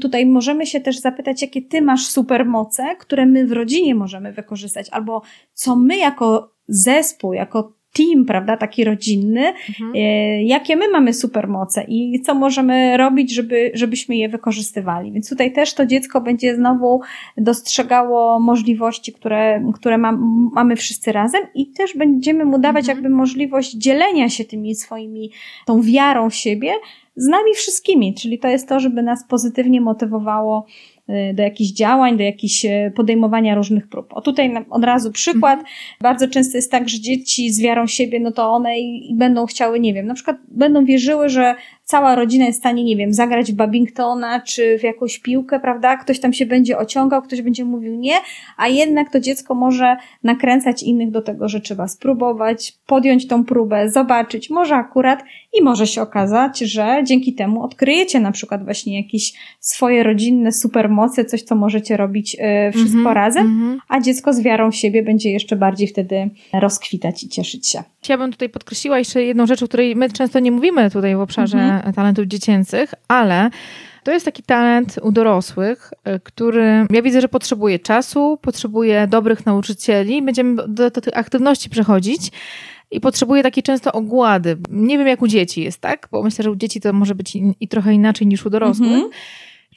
tutaj 0.00 0.26
możemy 0.26 0.66
się 0.66 0.80
też 0.80 0.98
zapytać, 0.98 1.42
jakie 1.42 1.62
ty 1.62 1.82
masz 1.82 2.06
supermoce, 2.06 2.96
które 2.98 3.26
my 3.26 3.46
w 3.46 3.52
rodzinie 3.52 3.94
możemy 3.94 4.32
wykorzystać, 4.32 4.88
albo 4.90 5.22
co 5.52 5.76
my 5.76 5.96
jako 5.96 6.52
zespół, 6.68 7.32
jako 7.32 7.77
team, 7.98 8.24
prawda, 8.24 8.56
taki 8.56 8.84
rodzinny, 8.84 9.52
mhm. 9.68 9.92
E, 9.94 10.42
jakie 10.42 10.76
my 10.76 10.88
mamy 10.88 11.14
supermoce 11.14 11.84
i 11.88 12.20
co 12.20 12.34
możemy 12.34 12.96
robić, 12.96 13.34
żeby, 13.34 13.70
żebyśmy 13.74 14.16
je 14.16 14.28
wykorzystywali. 14.28 15.12
Więc 15.12 15.28
tutaj 15.28 15.52
też 15.52 15.74
to 15.74 15.86
dziecko 15.86 16.20
będzie 16.20 16.56
znowu 16.56 17.00
dostrzegało 17.36 18.40
możliwości, 18.40 19.12
które, 19.12 19.62
które 19.74 19.98
ma, 19.98 20.18
mamy 20.52 20.76
wszyscy 20.76 21.12
razem 21.12 21.42
i 21.54 21.66
też 21.66 21.96
będziemy 21.96 22.44
mu 22.44 22.58
dawać 22.58 22.82
mhm. 22.82 22.98
jakby 22.98 23.16
możliwość 23.16 23.72
dzielenia 23.72 24.28
się 24.28 24.44
tymi 24.44 24.74
swoimi, 24.74 25.30
tą 25.66 25.82
wiarą 25.82 26.30
w 26.30 26.34
siebie 26.34 26.72
z 27.16 27.26
nami 27.26 27.54
wszystkimi, 27.54 28.14
czyli 28.14 28.38
to 28.38 28.48
jest 28.48 28.68
to, 28.68 28.80
żeby 28.80 29.02
nas 29.02 29.24
pozytywnie 29.28 29.80
motywowało 29.80 30.66
do 31.34 31.42
jakichś 31.42 31.70
działań, 31.70 32.16
do 32.16 32.22
jakichś 32.22 32.64
y, 32.64 32.92
podejmowania 32.96 33.54
różnych 33.54 33.88
prób. 33.88 34.12
O 34.12 34.20
tutaj 34.20 34.52
od 34.70 34.84
razu 34.84 35.12
przykład. 35.12 35.58
Mhm. 35.58 35.76
Bardzo 36.00 36.28
często 36.28 36.58
jest 36.58 36.70
tak, 36.70 36.88
że 36.88 37.00
dzieci 37.00 37.50
z 37.50 37.60
wiarą 37.60 37.86
siebie, 37.86 38.20
no 38.20 38.32
to 38.32 38.50
one 38.50 38.78
i, 38.78 39.10
i 39.10 39.14
będą 39.14 39.46
chciały, 39.46 39.80
nie 39.80 39.94
wiem, 39.94 40.06
na 40.06 40.14
przykład 40.14 40.36
będą 40.48 40.84
wierzyły, 40.84 41.28
że 41.28 41.54
cała 41.88 42.14
rodzina 42.14 42.46
jest 42.46 42.58
w 42.58 42.62
stanie, 42.62 42.84
nie 42.84 42.96
wiem, 42.96 43.12
zagrać 43.12 43.52
w 43.52 43.54
Babingtona 43.54 44.40
czy 44.40 44.78
w 44.78 44.82
jakąś 44.82 45.18
piłkę, 45.18 45.60
prawda? 45.60 45.96
Ktoś 45.96 46.20
tam 46.20 46.32
się 46.32 46.46
będzie 46.46 46.78
ociągał, 46.78 47.22
ktoś 47.22 47.42
będzie 47.42 47.64
mówił 47.64 47.94
nie, 47.94 48.14
a 48.56 48.68
jednak 48.68 49.12
to 49.12 49.20
dziecko 49.20 49.54
może 49.54 49.96
nakręcać 50.22 50.82
innych 50.82 51.10
do 51.10 51.22
tego, 51.22 51.48
że 51.48 51.60
trzeba 51.60 51.88
spróbować, 51.88 52.72
podjąć 52.86 53.26
tą 53.26 53.44
próbę, 53.44 53.90
zobaczyć, 53.90 54.50
może 54.50 54.74
akurat 54.74 55.24
i 55.58 55.62
może 55.62 55.86
się 55.86 56.02
okazać, 56.02 56.58
że 56.58 57.02
dzięki 57.04 57.34
temu 57.34 57.62
odkryjecie 57.62 58.20
na 58.20 58.32
przykład 58.32 58.64
właśnie 58.64 59.02
jakieś 59.02 59.32
swoje 59.60 60.02
rodzinne 60.02 60.52
supermoce, 60.52 61.24
coś, 61.24 61.42
co 61.42 61.54
możecie 61.54 61.96
robić 61.96 62.34
y, 62.68 62.72
wszystko 62.72 62.98
mm 62.98 63.12
-hmm, 63.12 63.14
razem, 63.14 63.46
mm 63.46 63.76
-hmm. 63.76 63.80
a 63.88 64.00
dziecko 64.00 64.32
z 64.32 64.40
wiarą 64.42 64.70
w 64.70 64.76
siebie 64.76 65.02
będzie 65.02 65.30
jeszcze 65.30 65.56
bardziej 65.56 65.88
wtedy 65.88 66.30
rozkwitać 66.52 67.24
i 67.24 67.28
cieszyć 67.28 67.68
się. 67.68 67.82
Chciałabym 68.02 68.32
tutaj 68.32 68.48
podkreśliła 68.48 68.98
jeszcze 68.98 69.22
jedną 69.22 69.46
rzecz, 69.46 69.62
o 69.62 69.68
której 69.68 69.96
my 69.96 70.10
często 70.10 70.40
nie 70.40 70.52
mówimy 70.52 70.90
tutaj 70.90 71.16
w 71.16 71.20
obszarze 71.20 71.58
mm 71.58 71.70
-hmm. 71.70 71.77
Talentów 71.94 72.24
dziecięcych, 72.24 72.94
ale 73.08 73.50
to 74.04 74.12
jest 74.12 74.24
taki 74.24 74.42
talent 74.42 74.98
u 75.02 75.12
dorosłych, 75.12 75.90
y, 76.08 76.20
który 76.20 76.86
ja 76.90 77.02
widzę, 77.02 77.20
że 77.20 77.28
potrzebuje 77.28 77.78
czasu, 77.78 78.38
potrzebuje 78.42 79.06
dobrych 79.06 79.46
nauczycieli. 79.46 80.22
Będziemy 80.22 80.56
do, 80.56 80.90
do 80.90 81.00
tych 81.00 81.16
aktywności 81.16 81.70
przechodzić 81.70 82.32
i 82.90 83.00
potrzebuje 83.00 83.42
takiej 83.42 83.62
często 83.62 83.92
ogłady. 83.92 84.56
Nie 84.70 84.98
wiem, 84.98 85.06
jak 85.06 85.22
u 85.22 85.28
dzieci 85.28 85.62
jest, 85.62 85.80
tak? 85.80 86.08
Bo 86.12 86.22
myślę, 86.22 86.42
że 86.42 86.50
u 86.50 86.56
dzieci 86.56 86.80
to 86.80 86.92
może 86.92 87.14
być 87.14 87.36
i, 87.36 87.54
i 87.60 87.68
trochę 87.68 87.94
inaczej 87.94 88.26
niż 88.26 88.46
u 88.46 88.50
dorosłych. 88.50 88.90
Mm 88.90 89.02
-hmm. 89.02 89.10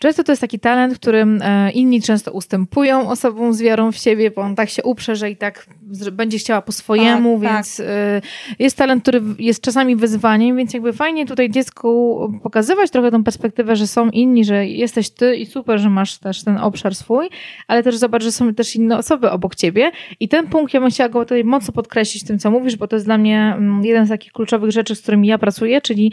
Często 0.01 0.23
to 0.23 0.31
jest 0.31 0.41
taki 0.41 0.59
talent, 0.59 0.95
którym 0.95 1.41
e, 1.41 1.71
inni 1.71 2.01
często 2.01 2.31
ustępują 2.31 3.09
osobom 3.09 3.53
z 3.53 3.61
wiarą 3.61 3.91
w 3.91 3.97
siebie, 3.97 4.31
bo 4.31 4.41
on 4.41 4.55
tak 4.55 4.69
się 4.69 4.83
uprze, 4.83 5.15
że 5.15 5.29
i 5.29 5.35
tak 5.37 5.65
będzie 6.11 6.37
chciała 6.37 6.61
po 6.61 6.71
swojemu, 6.71 7.41
tak, 7.41 7.51
więc 7.51 7.77
tak. 7.77 8.55
jest 8.59 8.77
talent, 8.77 9.03
który 9.03 9.21
jest 9.39 9.61
czasami 9.61 9.95
wyzwaniem, 9.95 10.57
więc 10.57 10.73
jakby 10.73 10.93
fajnie 10.93 11.25
tutaj 11.25 11.49
dziecku 11.49 12.19
pokazywać 12.43 12.91
trochę 12.91 13.11
tą 13.11 13.23
perspektywę, 13.23 13.75
że 13.75 13.87
są 13.87 14.09
inni, 14.09 14.45
że 14.45 14.67
jesteś 14.67 15.09
ty 15.09 15.35
i 15.35 15.45
super, 15.45 15.79
że 15.79 15.89
masz 15.89 16.17
też 16.17 16.43
ten 16.43 16.57
obszar 16.57 16.95
swój, 16.95 17.29
ale 17.67 17.83
też 17.83 17.97
zobacz, 17.97 18.23
że 18.23 18.31
są 18.31 18.53
też 18.53 18.75
inne 18.75 18.97
osoby 18.97 19.31
obok 19.31 19.55
ciebie 19.55 19.91
i 20.19 20.27
ten 20.27 20.47
punkt 20.47 20.73
ja 20.73 20.79
bym 20.79 20.89
chciała 20.89 21.09
go 21.09 21.19
tutaj 21.19 21.43
mocno 21.43 21.73
podkreślić 21.73 22.23
tym, 22.23 22.39
co 22.39 22.51
mówisz, 22.51 22.75
bo 22.75 22.87
to 22.87 22.95
jest 22.95 23.05
dla 23.05 23.17
mnie 23.17 23.53
mm, 23.57 23.85
jeden 23.85 24.05
z 24.05 24.09
takich 24.09 24.31
kluczowych 24.31 24.71
rzeczy, 24.71 24.95
z 24.95 25.01
którymi 25.01 25.27
ja 25.27 25.37
pracuję, 25.37 25.81
czyli 25.81 26.11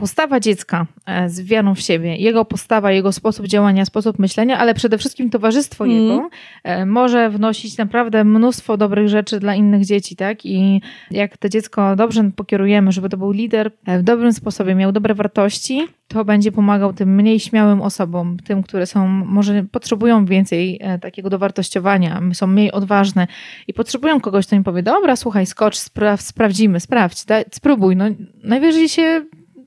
postawa 0.00 0.40
dziecka 0.40 0.86
e, 1.06 1.28
z 1.28 1.42
wiarą 1.42 1.74
w 1.74 1.80
siebie, 1.80 2.16
jego 2.16 2.44
postawa, 2.44 2.92
jego 2.92 3.12
sposób 3.12 3.23
działania, 3.32 3.84
sposób 3.84 4.18
myślenia, 4.18 4.58
ale 4.58 4.74
przede 4.74 4.98
wszystkim 4.98 5.30
towarzystwo 5.30 5.84
mm. 5.84 5.96
jego 5.96 6.28
e, 6.64 6.86
może 6.86 7.30
wnosić 7.30 7.76
naprawdę 7.76 8.24
mnóstwo 8.24 8.76
dobrych 8.76 9.08
rzeczy 9.08 9.40
dla 9.40 9.54
innych 9.54 9.84
dzieci, 9.84 10.16
tak? 10.16 10.46
I 10.46 10.82
jak 11.10 11.36
to 11.36 11.48
dziecko 11.48 11.96
dobrze 11.96 12.30
pokierujemy, 12.36 12.92
żeby 12.92 13.08
to 13.08 13.16
był 13.16 13.30
lider 13.30 13.70
e, 13.86 13.98
w 13.98 14.02
dobrym 14.02 14.32
sposobie, 14.32 14.74
miał 14.74 14.92
dobre 14.92 15.14
wartości, 15.14 15.80
to 16.08 16.24
będzie 16.24 16.52
pomagał 16.52 16.92
tym 16.92 17.14
mniej 17.14 17.40
śmiałym 17.40 17.82
osobom, 17.82 18.36
tym, 18.44 18.62
które 18.62 18.86
są, 18.86 19.08
może 19.08 19.64
potrzebują 19.72 20.24
więcej 20.24 20.80
takiego 21.00 21.30
dowartościowania, 21.30 22.22
są 22.32 22.46
mniej 22.46 22.72
odważne 22.72 23.26
i 23.68 23.74
potrzebują 23.74 24.20
kogoś, 24.20 24.46
kto 24.46 24.56
im 24.56 24.64
powie, 24.64 24.82
dobra, 24.82 25.16
słuchaj, 25.16 25.46
skocz, 25.46 25.76
spra 25.76 26.16
sprawdzimy, 26.16 26.80
sprawdź, 26.80 27.24
daj, 27.24 27.44
spróbuj. 27.50 27.96
No, 27.96 28.04
najwyżej 28.44 28.88
się 28.88 29.24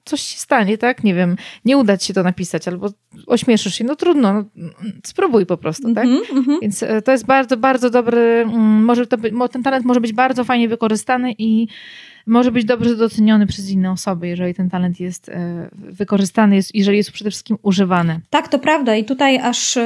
coś 0.08 0.22
się 0.22 0.38
stanie, 0.38 0.78
tak? 0.78 1.04
Nie 1.04 1.14
wiem, 1.14 1.36
nie 1.66 1.78
uda 1.78 1.98
ci 1.98 2.08
się 2.08 2.14
to 2.14 2.24
napisać, 2.24 2.68
albo 2.68 2.90
ośmieszysz 3.28 3.76
się, 3.76 3.84
no 3.84 3.96
trudno, 3.96 4.34
no, 4.34 4.70
spróbuj 5.06 5.46
po 5.46 5.58
prostu, 5.58 5.94
tak? 5.94 6.06
Mm 6.06 6.24
-hmm. 6.24 6.58
Więc 6.62 6.84
e, 6.84 7.02
to 7.02 7.12
jest 7.12 7.26
bardzo, 7.26 7.58
bardzo 7.58 7.90
dobry, 7.90 8.20
mm, 8.20 8.84
może 8.84 9.08
to, 9.08 9.18
ten 9.52 9.64
talent 9.64 9.86
może 9.86 10.02
być 10.02 10.14
bardzo 10.14 10.44
fajnie 10.44 10.70
wykorzystany 10.70 11.34
i 11.38 11.68
może 12.28 12.52
być 12.52 12.66
dobrze 12.66 12.96
doceniony 12.96 13.48
przez 13.48 13.70
inne 13.70 13.92
osoby, 13.92 14.28
jeżeli 14.28 14.54
ten 14.54 14.70
talent 14.70 15.00
jest 15.00 15.30
e, 15.30 15.70
wykorzystany, 15.74 16.56
jest, 16.56 16.76
jeżeli 16.76 16.98
jest 16.98 17.12
przede 17.12 17.30
wszystkim 17.30 17.58
używany. 17.62 18.20
Tak, 18.30 18.48
to 18.48 18.60
prawda 18.60 18.96
i 18.96 19.06
tutaj 19.06 19.38
aż 19.38 19.78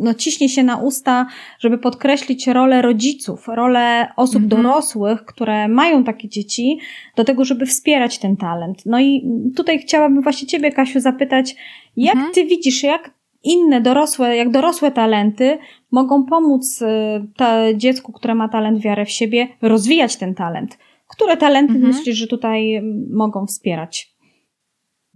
no, 0.00 0.14
ciśnie 0.14 0.48
się 0.48 0.62
na 0.62 0.76
usta, 0.76 1.26
żeby 1.60 1.78
podkreślić 1.78 2.46
rolę 2.46 2.82
rodziców, 2.82 3.48
rolę 3.48 4.08
osób 4.16 4.42
mhm. 4.42 4.62
dorosłych, 4.62 5.24
które 5.24 5.68
mają 5.68 6.04
takie 6.04 6.28
dzieci, 6.28 6.78
do 7.16 7.24
tego, 7.24 7.44
żeby 7.44 7.66
wspierać 7.66 8.18
ten 8.18 8.36
talent. 8.36 8.86
No 8.86 9.00
i 9.00 9.28
tutaj 9.56 9.78
chciałabym 9.78 10.22
właśnie 10.22 10.48
Ciebie, 10.48 10.72
Kasiu, 10.72 11.00
zapytać, 11.00 11.56
jak 11.96 12.14
mhm. 12.14 12.34
Ty 12.34 12.44
widzisz, 12.44 12.82
jak 12.82 13.10
inne 13.44 13.80
dorosłe, 13.80 14.36
jak 14.36 14.50
dorosłe 14.50 14.90
talenty 14.90 15.58
mogą 15.90 16.24
pomóc 16.24 16.82
y, 16.82 17.76
dziecku, 17.76 18.12
które 18.12 18.34
ma 18.34 18.48
talent, 18.48 18.82
wiarę 18.82 19.04
w 19.04 19.10
siebie, 19.10 19.48
rozwijać 19.62 20.16
ten 20.16 20.34
talent? 20.34 20.78
Które 21.08 21.36
talenty 21.36 21.74
mhm. 21.74 21.94
myślisz, 21.94 22.16
że 22.16 22.26
tutaj 22.26 22.82
mogą 23.10 23.46
wspierać? 23.46 24.13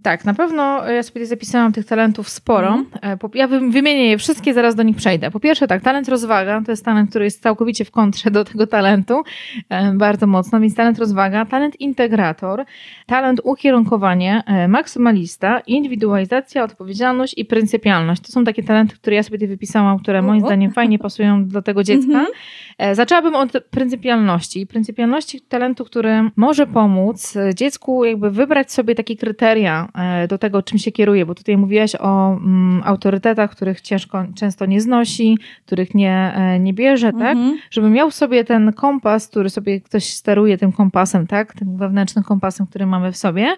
Tak, 0.03 0.25
na 0.25 0.33
pewno 0.33 0.89
ja 0.89 1.03
sobie 1.03 1.25
zapisałam 1.25 1.73
tych 1.73 1.85
talentów 1.85 2.29
sporo. 2.29 2.67
Mm. 2.67 2.85
Ja 3.33 3.47
wymienię 3.47 4.09
je 4.09 4.17
wszystkie, 4.17 4.53
zaraz 4.53 4.75
do 4.75 4.83
nich 4.83 4.95
przejdę. 4.95 5.31
Po 5.31 5.39
pierwsze, 5.39 5.67
tak, 5.67 5.81
talent 5.81 6.09
rozwaga 6.09 6.61
to 6.65 6.71
jest 6.71 6.85
talent, 6.85 7.09
który 7.09 7.25
jest 7.25 7.43
całkowicie 7.43 7.85
w 7.85 7.91
kontrze 7.91 8.31
do 8.31 8.45
tego 8.45 8.67
talentu, 8.67 9.23
e, 9.69 9.93
bardzo 9.93 10.27
mocno, 10.27 10.59
więc 10.59 10.75
talent 10.75 10.99
rozwaga, 10.99 11.45
talent 11.45 11.81
integrator, 11.81 12.65
talent 13.05 13.41
ukierunkowanie, 13.43 14.43
e, 14.45 14.67
maksymalista, 14.67 15.59
indywidualizacja, 15.59 16.63
odpowiedzialność 16.63 17.33
i 17.37 17.45
pryncypialność. 17.45 18.21
To 18.21 18.31
są 18.31 18.43
takie 18.43 18.63
talenty, 18.63 18.95
które 18.95 19.15
ja 19.15 19.23
sobie 19.23 19.37
tutaj 19.37 19.47
wypisałam, 19.47 19.99
które 19.99 20.21
moim 20.21 20.41
zdaniem 20.41 20.71
fajnie 20.71 20.99
pasują 21.09 21.47
do 21.47 21.61
tego 21.61 21.83
dziecka. 21.83 22.25
-hmm. 22.25 22.95
Zaczęłabym 22.95 23.35
od 23.35 23.51
pryncypialności. 23.69 24.67
Pryncypialności 24.67 25.41
talentu, 25.41 25.85
który 25.85 26.29
może 26.35 26.67
pomóc 26.67 27.37
dziecku 27.55 28.05
jakby 28.05 28.31
wybrać 28.31 28.71
sobie 28.71 28.95
takie 28.95 29.15
kryteria, 29.15 29.87
e, 29.87 29.88
do 30.29 30.37
tego, 30.37 30.61
czym 30.61 30.77
się 30.77 30.91
kieruje, 30.91 31.25
bo 31.25 31.35
tutaj 31.35 31.57
mówiłaś 31.57 31.95
o 31.95 32.33
mm, 32.33 32.81
autorytetach, 32.85 33.51
których 33.51 33.81
ciężko, 33.81 34.25
często 34.35 34.65
nie 34.65 34.81
znosi, 34.81 35.37
których 35.65 35.95
nie, 35.95 36.33
e, 36.35 36.59
nie 36.59 36.73
bierze, 36.73 37.13
tak? 37.13 37.37
Mhm. 37.37 37.57
Żeby 37.71 37.89
miał 37.89 38.11
sobie 38.11 38.43
ten 38.43 38.73
kompas, 38.73 39.27
który 39.27 39.49
sobie 39.49 39.81
ktoś 39.81 40.13
steruje 40.13 40.57
tym 40.57 40.71
kompasem, 40.71 41.27
tak? 41.27 41.53
Tym 41.53 41.77
wewnętrznym 41.77 42.23
kompasem, 42.23 42.67
który 42.67 42.85
mamy 42.85 43.11
w 43.11 43.17
sobie, 43.17 43.55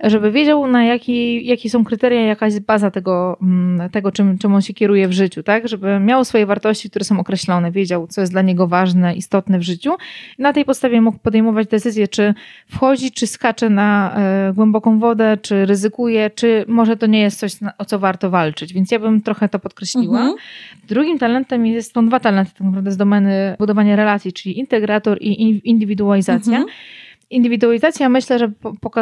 żeby 0.00 0.30
wiedział, 0.30 0.66
na 0.66 0.84
jaki, 0.84 1.46
jakie 1.46 1.70
są 1.70 1.84
kryteria, 1.84 2.20
jaka 2.20 2.46
jest 2.46 2.60
baza 2.60 2.90
tego, 2.90 3.38
mm, 3.42 3.90
tego 3.90 4.12
czym, 4.12 4.38
czym 4.38 4.54
on 4.54 4.62
się 4.62 4.74
kieruje 4.74 5.08
w 5.08 5.12
życiu, 5.12 5.42
tak? 5.42 5.68
Żeby 5.68 6.00
miał 6.00 6.24
swoje 6.24 6.46
wartości, 6.46 6.90
które 6.90 7.04
są 7.04 7.20
określone, 7.20 7.72
wiedział, 7.72 8.06
co 8.06 8.20
jest 8.20 8.32
dla 8.32 8.42
niego 8.42 8.66
ważne, 8.66 9.14
istotne 9.14 9.58
w 9.58 9.62
życiu. 9.62 9.92
I 10.38 10.42
na 10.42 10.52
tej 10.52 10.64
podstawie 10.64 11.00
mógł 11.00 11.18
podejmować 11.18 11.68
decyzję, 11.68 12.08
czy 12.08 12.34
wchodzi, 12.66 13.10
czy 13.10 13.26
skacze 13.26 13.70
na 13.70 14.14
e, 14.16 14.52
głęboką 14.52 14.98
wodę, 14.98 15.36
czy 15.42 15.66
ryzykuje, 15.72 16.30
czy 16.30 16.64
może 16.68 16.96
to 16.96 17.06
nie 17.06 17.20
jest 17.20 17.38
coś, 17.40 17.52
o 17.78 17.84
co 17.84 17.98
warto 17.98 18.30
walczyć. 18.30 18.72
Więc 18.72 18.90
ja 18.90 18.98
bym 18.98 19.20
trochę 19.22 19.48
to 19.48 19.58
podkreśliła. 19.58 20.18
Mhm. 20.20 20.36
Drugim 20.88 21.18
talentem 21.18 21.66
jest, 21.66 21.94
są 21.94 22.06
dwa 22.06 22.20
talenty 22.20 22.52
tak 22.52 22.60
naprawdę 22.60 22.90
z 22.92 22.96
domeny 22.96 23.56
budowania 23.58 23.96
relacji, 23.96 24.32
czyli 24.32 24.58
integrator 24.58 25.18
i 25.20 25.42
in- 25.42 25.60
indywidualizacja. 25.64 26.52
Mhm. 26.58 26.76
Indywidualizacja 27.32 28.08
myślę, 28.08 28.38
że 28.38 28.52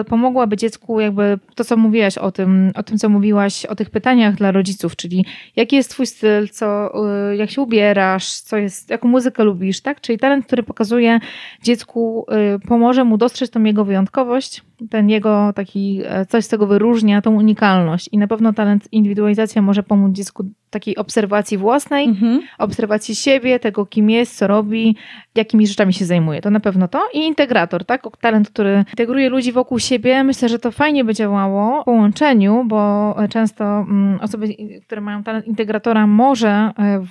pomogłaby 0.08 0.56
dziecku 0.56 1.00
jakby 1.00 1.38
to, 1.54 1.64
co 1.64 1.76
mówiłaś 1.76 2.18
o 2.18 2.32
tym, 2.32 2.72
o 2.74 2.82
tym, 2.82 2.98
co 2.98 3.08
mówiłaś, 3.08 3.66
o 3.66 3.74
tych 3.74 3.90
pytaniach 3.90 4.34
dla 4.34 4.52
rodziców, 4.52 4.96
czyli 4.96 5.24
jaki 5.56 5.76
jest 5.76 5.90
twój 5.90 6.06
styl, 6.06 6.48
co, 6.48 6.92
y, 7.32 7.36
jak 7.36 7.50
się 7.50 7.62
ubierasz, 7.62 8.30
co 8.30 8.56
jest, 8.56 8.90
jaką 8.90 9.08
muzykę 9.08 9.44
lubisz, 9.44 9.80
tak? 9.80 10.00
Czyli 10.00 10.18
talent, 10.18 10.46
który 10.46 10.62
pokazuje 10.62 11.20
dziecku, 11.62 12.26
y, 12.56 12.68
pomoże 12.68 13.04
mu 13.04 13.16
dostrzec 13.18 13.50
tą 13.50 13.64
jego 13.64 13.84
wyjątkowość, 13.84 14.62
ten 14.90 15.10
jego 15.10 15.52
taki, 15.52 16.02
e, 16.04 16.26
coś 16.26 16.44
z 16.44 16.48
tego 16.48 16.66
wyróżnia, 16.66 17.22
tą 17.22 17.34
unikalność. 17.34 18.08
I 18.12 18.18
na 18.18 18.26
pewno 18.26 18.52
talent 18.52 18.92
indywidualizacja 18.92 19.62
może 19.62 19.82
pomóc 19.82 20.12
dziecku 20.16 20.44
takiej 20.70 20.96
obserwacji 20.96 21.58
własnej, 21.58 22.08
Mhm. 22.08 22.40
obserwacji 22.58 23.14
siebie, 23.14 23.58
tego 23.58 23.86
kim 23.86 24.10
jest, 24.10 24.36
co 24.36 24.46
robi, 24.46 24.96
jakimi 25.34 25.66
rzeczami 25.66 25.92
się 25.92 26.04
zajmuje. 26.04 26.40
To 26.40 26.50
na 26.50 26.60
pewno 26.60 26.88
to. 26.88 27.02
I 27.14 27.18
integrator, 27.18 27.84
tak? 27.84 28.06
Talent, 28.20 28.50
który 28.50 28.84
integruje 28.90 29.28
ludzi 29.28 29.52
wokół 29.52 29.78
siebie. 29.78 30.24
Myślę, 30.24 30.48
że 30.48 30.58
to 30.58 30.70
fajnie 30.70 31.04
by 31.04 31.14
działało 31.14 31.82
w 31.82 31.84
połączeniu, 31.84 32.64
bo 32.66 33.14
często 33.30 33.64
mm, 33.64 34.20
osoby, 34.20 34.48
które 34.86 35.00
mają 35.00 35.22
talent 35.22 35.46
integratora 35.46 36.06
może 36.06 36.48
e, 36.50 37.02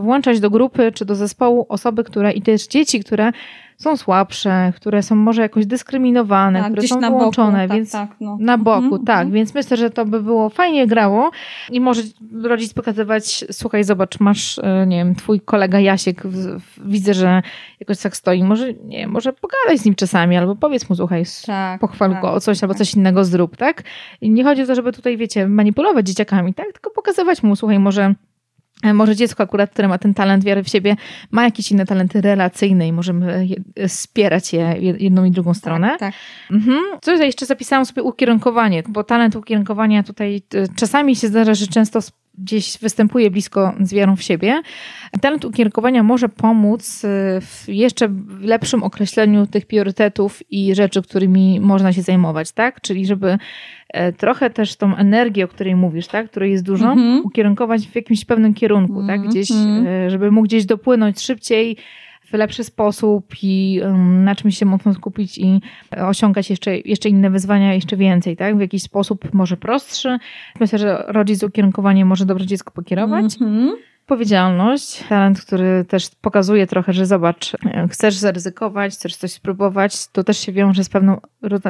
włączać 0.00 0.40
do 0.40 0.50
grupy 0.50 0.92
czy 0.92 1.04
do 1.04 1.14
zespołu 1.14 1.66
osoby, 1.68 2.04
które 2.04 2.32
i 2.32 2.42
też 2.42 2.66
dzieci, 2.66 3.00
które 3.00 3.32
są 3.78 3.96
słabsze, 3.96 4.72
które 4.76 5.02
są 5.02 5.16
może 5.16 5.42
jakoś 5.42 5.66
dyskryminowane, 5.66 6.60
Tak, 6.62 6.72
które 6.72 6.88
są 6.88 7.00
na 7.00 7.10
wyłączone, 7.10 7.58
boku, 7.58 7.68
tak, 7.68 7.76
więc 7.76 7.92
tak, 7.92 8.10
no. 8.20 8.36
na 8.40 8.58
boku, 8.58 8.84
Mhm, 8.84 9.04
tak. 9.04 9.16
mhm. 9.16 9.32
Więc 9.32 9.54
myślę, 9.54 9.76
że 9.76 9.90
to 9.90 10.04
by 10.04 10.22
było 10.22 10.48
fajnie 10.50 10.86
grało 10.86 11.30
i 11.70 11.80
może 11.80 12.02
rodzic 12.42 12.74
pokazywać, 12.74 13.44
słuchaj, 13.50 13.84
zobacz, 13.84 14.20
masz, 14.20 14.58
e, 14.58 14.86
nie 14.86 14.96
wiem, 14.96 15.14
twój 15.14 15.40
kolega 15.40 15.80
Jasiek, 15.80 16.22
widzę, 16.84 17.14
że 17.14 17.42
jakoś 17.80 17.98
tak 17.98 18.16
stoi, 18.16 18.44
może, 18.44 18.72
nie 18.74 18.98
wiem, 18.98 19.10
może 19.10 19.32
pogadaj 19.32 19.78
z 19.78 19.84
nim 19.84 19.94
czasami, 19.94 20.36
albo 20.36 20.56
powiedz 20.56 20.90
mu, 20.90 20.96
słuchaj, 20.96 21.24
Tak, 21.46 21.80
pochwal 21.80 22.12
tak, 22.12 22.22
go 22.22 22.32
o 22.32 22.40
coś, 22.40 22.62
albo 22.62 22.74
tak. 22.74 22.78
coś 22.78 22.94
innego 22.94 23.24
zrób, 23.24 23.56
tak? 23.56 23.82
I 24.20 24.30
nie 24.30 24.44
chodzi 24.44 24.62
o 24.62 24.66
to, 24.66 24.74
żeby 24.74 24.92
tutaj, 24.92 25.16
wiecie, 25.16 25.48
manipulować 25.48 26.06
dzieciakami, 26.06 26.54
tak? 26.54 26.72
Tylko 26.72 26.90
pokazywać 26.90 27.42
mu, 27.42 27.56
słuchaj, 27.56 27.78
może 27.78 28.14
może 28.84 29.16
dziecko 29.16 29.42
akurat, 29.42 29.70
które 29.70 29.88
ma 29.88 29.98
ten 29.98 30.14
talent 30.14 30.44
wiary 30.44 30.62
w 30.62 30.68
siebie, 30.68 30.96
ma 31.30 31.44
jakieś 31.44 31.72
inne 31.72 31.86
talenty 31.86 32.20
relacyjne 32.20 32.88
i 32.88 32.92
możemy 32.92 33.46
je, 33.46 33.88
wspierać 33.88 34.52
je 34.52 34.74
jedną 34.98 35.24
i 35.24 35.30
drugą 35.30 35.54
stronę. 35.54 35.88
Tak, 35.88 35.98
tak. 35.98 36.14
Mhm. 36.50 36.82
Co 37.02 37.16
ja 37.16 37.24
jeszcze 37.24 37.46
zapisałam 37.46 37.86
sobie 37.86 38.02
ukierunkowanie, 38.02 38.82
bo 38.88 39.04
talent 39.04 39.36
ukierunkowania 39.36 40.02
tutaj 40.02 40.42
y, 40.54 40.66
czasami 40.76 41.16
się 41.16 41.28
zdarza, 41.28 41.54
że 41.54 41.66
często 41.66 42.00
gdzieś 42.38 42.78
występuje 42.78 43.30
blisko 43.30 43.74
z 43.80 43.94
wiarą 43.94 44.16
w 44.16 44.22
siebie. 44.22 44.62
Talent 45.20 45.44
ukierunkowania 45.44 46.02
może 46.02 46.28
pomóc 46.28 47.02
w 47.40 47.64
jeszcze 47.68 48.08
lepszym 48.40 48.82
określeniu 48.82 49.46
tych 49.46 49.66
priorytetów 49.66 50.42
i 50.50 50.74
rzeczy, 50.74 51.02
którymi 51.02 51.60
można 51.60 51.92
się 51.92 52.02
zajmować, 52.02 52.52
tak? 52.52 52.80
Czyli 52.80 53.06
żeby 53.06 53.28
e, 53.28 53.38
trochę 54.16 54.50
też 54.50 54.76
tą 54.76 54.96
energię, 54.96 55.44
o 55.44 55.48
której 55.48 55.76
mówisz, 55.76 56.06
tak? 56.06 56.30
Której 56.30 56.52
jest 56.52 56.64
dużo, 56.64 56.92
Mhm. 56.92 57.24
ukierunkować 57.24 57.86
w 57.88 57.94
jakimś 57.94 58.24
pewnym 58.24 58.54
kierunku, 58.54 58.94
tak? 59.06 59.16
Mhm. 59.16 59.28
Gdzieś, 59.30 59.50
Mhm. 59.50 59.86
e, 59.86 60.10
żeby 60.10 60.30
mógł 60.30 60.46
gdzieś 60.46 60.66
dopłynąć 60.66 61.20
szybciej, 61.20 61.76
w 62.26 62.32
lepszy 62.32 62.64
sposób 62.64 63.26
i 63.42 63.80
na 64.24 64.34
czymś 64.34 64.58
się 64.58 64.66
mocno 64.66 64.94
skupić 64.94 65.38
i 65.38 65.60
osiągać 65.96 66.50
jeszcze, 66.50 66.78
jeszcze 66.78 67.08
inne 67.08 67.30
wyzwania, 67.30 67.74
jeszcze 67.74 67.96
więcej, 67.96 68.36
tak? 68.36 68.56
W 68.56 68.60
jakiś 68.60 68.82
sposób 68.82 69.34
może 69.34 69.56
prostszy. 69.56 70.18
Myślę, 70.60 70.78
że 70.78 71.04
rodzic 71.08 71.38
z 71.38 71.42
ukierunkowaniem 71.42 72.08
może 72.08 72.26
dobrze 72.26 72.46
dziecko 72.46 72.70
pokierować. 72.70 73.24
Mhm. 73.40 73.76
Odpowiedzialność, 74.08 75.04
talent, 75.08 75.40
który 75.40 75.84
też 75.84 76.10
pokazuje 76.20 76.66
trochę, 76.66 76.92
że 76.92 77.06
zobacz, 77.06 77.54
e, 77.54 77.88
chcesz 77.88 78.14
zaryzykować, 78.14 78.92
chcesz 78.92 79.16
coś 79.16 79.32
spróbować, 79.32 80.08
to 80.08 80.24
też 80.24 80.38
się 80.38 80.52
wiąże 80.52 80.84
z 80.84 80.88
pewną, 80.88 81.20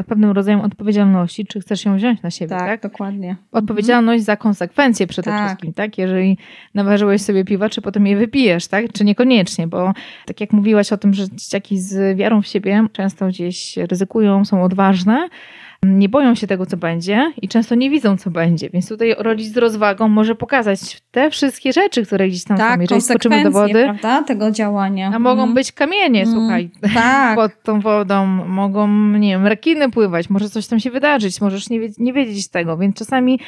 pewnym 0.07 0.31
rodzajem 0.31 0.61
odpowiedzialności, 0.61 1.47
czy 1.47 1.61
chcesz 1.61 1.85
ją 1.85 1.97
wziąć 1.97 2.23
na 2.23 2.31
siebie, 2.31 2.49
Tak, 2.49 2.67
tak? 2.67 2.83
dokładnie. 2.83 3.37
Odpowiedzialność 3.53 4.25
za 4.25 4.37
konsekwencje 4.37 5.07
przede 5.07 5.31
Tak. 5.31 5.47
wszystkim, 5.47 5.73
tak? 5.73 5.99
Jeżeli 5.99 6.39
naważyłeś 6.75 7.23
sobie 7.23 7.45
piwa, 7.45 7.71
czy 7.71 7.83
potem 7.83 8.07
je 8.07 8.17
wypijesz, 8.17 8.69
tak? 8.69 8.93
Czy 8.93 9.05
niekoniecznie, 9.05 9.67
bo 9.67 9.93
tak 10.27 10.41
jak 10.41 10.53
mówiłaś 10.53 10.93
o 10.93 10.97
tym, 10.97 11.15
że 11.15 11.29
dzieciaki 11.29 11.79
z 11.79 12.19
wiarą 12.19 12.43
w 12.43 12.47
siebie 12.47 12.87
często 12.93 13.27
gdzieś 13.27 13.77
ryzykują, 13.77 14.45
są 14.45 14.63
odważne, 14.63 15.29
nie 15.83 16.09
boją 16.09 16.35
się 16.35 16.47
tego, 16.47 16.67
co 16.67 16.77
będzie 16.77 17.33
i 17.43 17.49
często 17.49 17.75
nie 17.75 17.91
widzą, 17.91 18.17
co 18.17 18.31
będzie. 18.31 18.71
Więc 18.71 18.89
tutaj 18.89 19.15
rodzic 19.19 19.53
z 19.53 19.57
rozwagą 19.57 20.09
może 20.09 20.35
pokazać 20.35 20.81
te 21.11 21.31
wszystkie 21.31 21.73
rzeczy, 21.73 22.07
które 22.07 22.29
gdzieś 22.29 22.45
tam 22.45 22.57
są. 22.57 22.63
Tak, 22.65 22.81
Jeżeli 22.81 23.01
skoczymy 23.01 23.45
do 23.45 23.51
wody, 23.51 23.85
prawda, 23.85 24.23
tego 24.23 24.51
działania. 24.51 25.11
a 25.15 25.19
mogą 25.19 25.41
Mhm. 25.43 25.55
być 25.55 25.73
kamienie, 25.73 26.23
Mm. 26.23 26.35
słuchaj, 26.35 26.71
Tak. 26.95 27.37
pod 27.37 27.63
tą 27.63 27.81
wodą, 27.81 28.27
mogą, 28.27 28.89
nie 29.09 29.29
wiem, 29.31 29.47
rekiny 29.47 29.91
pływać, 29.91 30.31
może 30.31 30.51
coś 30.51 30.67
tam 30.67 30.81
się 30.81 30.91
wydarzyć, 30.91 31.41
możesz 31.41 31.71
nie, 31.71 31.81
nie 31.99 32.13
wiedzieć 32.13 32.49
tego, 32.49 32.77
więc 32.77 32.97
czasami 32.97 33.41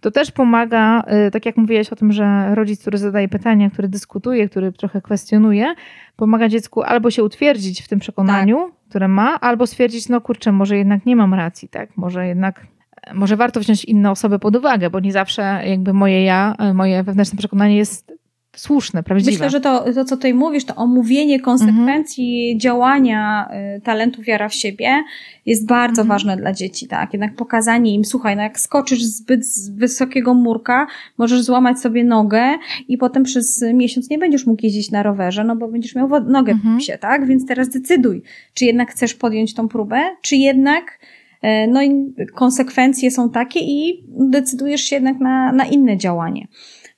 to 0.00 0.10
też 0.10 0.30
pomaga, 0.30 1.02
y, 1.26 1.30
tak 1.30 1.46
jak 1.46 1.56
mówiłaś 1.56 1.88
o 1.88 1.96
tym, 1.96 2.12
że 2.12 2.54
rodzic, 2.54 2.80
który 2.80 2.98
zadaje 2.98 3.28
pytania, 3.28 3.70
który 3.70 3.88
dyskutuje, 3.88 4.48
który 4.48 4.72
trochę 4.72 5.02
kwestionuje, 5.02 5.74
pomaga 6.16 6.48
dziecku 6.48 6.82
albo 6.82 7.10
się 7.10 7.24
utwierdzić 7.24 7.82
w 7.82 7.88
tym 7.88 7.98
przekonaniu, 7.98 8.56
Tak. 8.56 8.88
które 8.88 9.08
ma, 9.08 9.40
albo 9.40 9.66
stwierdzić, 9.66 10.08
no 10.08 10.20
kurczę, 10.20 10.52
może 10.52 10.76
jednak 10.76 11.06
nie 11.06 11.16
mam 11.16 11.34
racji, 11.34 11.68
tak, 11.68 11.96
może 11.96 12.26
jednak 12.26 12.66
może 13.14 13.36
warto 13.36 13.60
wziąć 13.60 13.84
inne 13.84 14.10
osoby 14.10 14.38
pod 14.38 14.56
uwagę, 14.56 14.90
bo 14.90 15.00
nie 15.00 15.12
zawsze 15.12 15.62
jakby 15.66 15.92
moje 15.92 16.24
ja, 16.24 16.54
y, 16.70 16.74
moje 16.74 17.02
wewnętrzne 17.02 17.38
przekonanie 17.38 17.76
jest 17.76 18.12
słuszne, 18.56 19.02
prawdziwe. 19.02 19.30
Myślę, 19.32 19.50
że 19.50 19.60
to, 19.60 19.84
to, 19.94 20.04
co 20.04 20.16
tutaj 20.16 20.34
mówisz, 20.34 20.64
to 20.64 20.74
omówienie 20.76 21.40
konsekwencji 21.40 22.58
działania 22.58 23.48
y, 23.76 23.80
talentu 23.80 24.22
wiara 24.22 24.48
w 24.48 24.54
siebie 24.54 25.02
jest 25.46 25.66
bardzo 25.66 26.02
Mhm. 26.02 26.08
ważne 26.08 26.36
dla 26.36 26.52
dzieci, 26.52 26.86
tak? 26.88 27.12
Jednak 27.12 27.34
pokazanie 27.36 27.94
im, 27.94 28.04
słuchaj, 28.04 28.36
no 28.36 28.42
jak 28.42 28.60
skoczysz 28.60 29.02
zbyt 29.02 29.46
z 29.46 29.70
wysokiego 29.70 30.34
murka, 30.34 30.86
możesz 31.18 31.42
złamać 31.42 31.80
sobie 31.80 32.04
nogę 32.04 32.42
i 32.88 32.98
potem 32.98 33.22
przez 33.22 33.64
miesiąc 33.74 34.10
nie 34.10 34.18
będziesz 34.18 34.46
mógł 34.46 34.62
jeździć 34.64 34.90
na 34.90 35.02
rowerze, 35.02 35.44
no 35.44 35.56
bo 35.56 35.68
będziesz 35.68 35.94
miał 35.94 36.08
nogę 36.24 36.52
Mhm. 36.52 36.76
w 36.76 36.78
psie, 36.78 36.98
tak? 36.98 37.26
Więc 37.26 37.46
teraz 37.46 37.68
decyduj, 37.68 38.22
czy 38.54 38.64
jednak 38.64 38.90
chcesz 38.90 39.14
podjąć 39.14 39.54
tą 39.54 39.68
próbę, 39.68 40.00
czy 40.22 40.36
jednak 40.36 40.98
e, 41.42 41.66
no 41.66 41.82
i 41.82 42.14
konsekwencje 42.34 43.10
są 43.10 43.30
takie 43.30 43.60
i 43.60 44.04
decydujesz 44.18 44.80
się 44.80 44.96
jednak 44.96 45.18
na, 45.20 45.52
na 45.52 45.64
inne 45.64 45.96
działanie. 45.96 46.46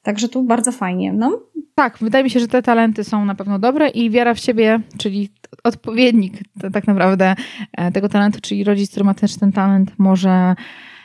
Także 0.03 0.29
tu 0.29 0.43
bardzo 0.43 0.73
fajnie, 0.73 1.13
no. 1.13 1.41
Tak, 1.75 1.99
wydaje 1.99 2.25
mi 2.25 2.31
się, 2.31 2.41
że 2.41 2.49
te 2.49 2.63
talenty 2.63 3.05
są 3.05 3.25
na 3.25 3.35
pewno 3.35 3.59
dobre 3.59 3.89
i 3.89 4.11
wiara 4.11 4.35
w 4.35 4.39
siebie, 4.39 4.81
czyli 4.99 5.29
odpowiednik 5.65 6.33
tak 6.73 6.87
naprawdę 6.87 7.35
e, 7.73 7.93
tego 7.93 8.09
talentu, 8.09 8.41
czyli 8.41 8.65
rodzic, 8.65 8.91
który 8.91 9.05
ma 9.05 9.15
też 9.15 9.37
ten 9.37 9.53
talent, 9.53 9.93
może 9.99 10.55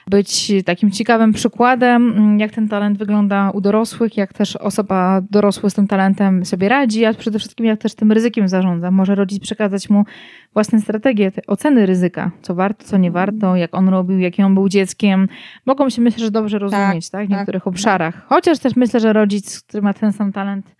być 0.09 0.51
takim 0.65 0.91
ciekawym 0.91 1.33
przykładem, 1.33 2.11
mm, 2.11 2.39
jak 2.39 2.51
ten 2.51 2.69
talent 2.69 2.97
wygląda 2.97 3.51
u 3.51 3.61
dorosłych, 3.61 4.17
jak 4.17 4.33
też 4.33 4.55
osoba 4.55 5.21
dorosła 5.31 5.69
z 5.69 5.73
tym 5.73 5.87
talentem 5.87 6.45
sobie 6.45 6.69
radzi, 6.69 7.05
a 7.05 7.13
przede 7.13 7.39
wszystkim 7.39 7.65
jak 7.65 7.79
też 7.79 7.95
tym 7.95 8.11
ryzykiem 8.11 8.47
zarządza. 8.47 8.91
Może 8.91 9.15
rodzic 9.15 9.43
przekazać 9.43 9.89
mu 9.89 10.05
własne 10.53 10.81
strategie, 10.81 11.31
te 11.31 11.41
oceny 11.47 11.85
ryzyka, 11.85 12.31
co 12.41 12.55
warto, 12.55 12.85
co 12.85 12.97
nie 12.97 13.11
warto, 13.11 13.55
jak 13.55 13.75
on 13.75 13.89
robił, 13.89 14.19
jakim 14.19 14.45
on 14.45 14.53
był 14.53 14.69
dzieckiem. 14.69 15.27
Mogą 15.65 15.89
się 15.89 16.01
myślę, 16.01 16.19
że 16.19 16.31
dobrze 16.31 16.59
rozumieć 16.59 17.09
tak, 17.09 17.25
w 17.25 17.29
tak, 17.29 17.37
niektórych 17.37 17.63
tak. 17.63 17.67
obszarach. 17.67 18.25
Chociaż 18.27 18.59
też 18.59 18.75
myślę, 18.75 18.99
że 18.99 19.13
rodzic, 19.13 19.61
który 19.61 19.81
ma 19.81 19.93
ten 19.93 20.13
sam 20.13 20.31
talent, 20.31 20.75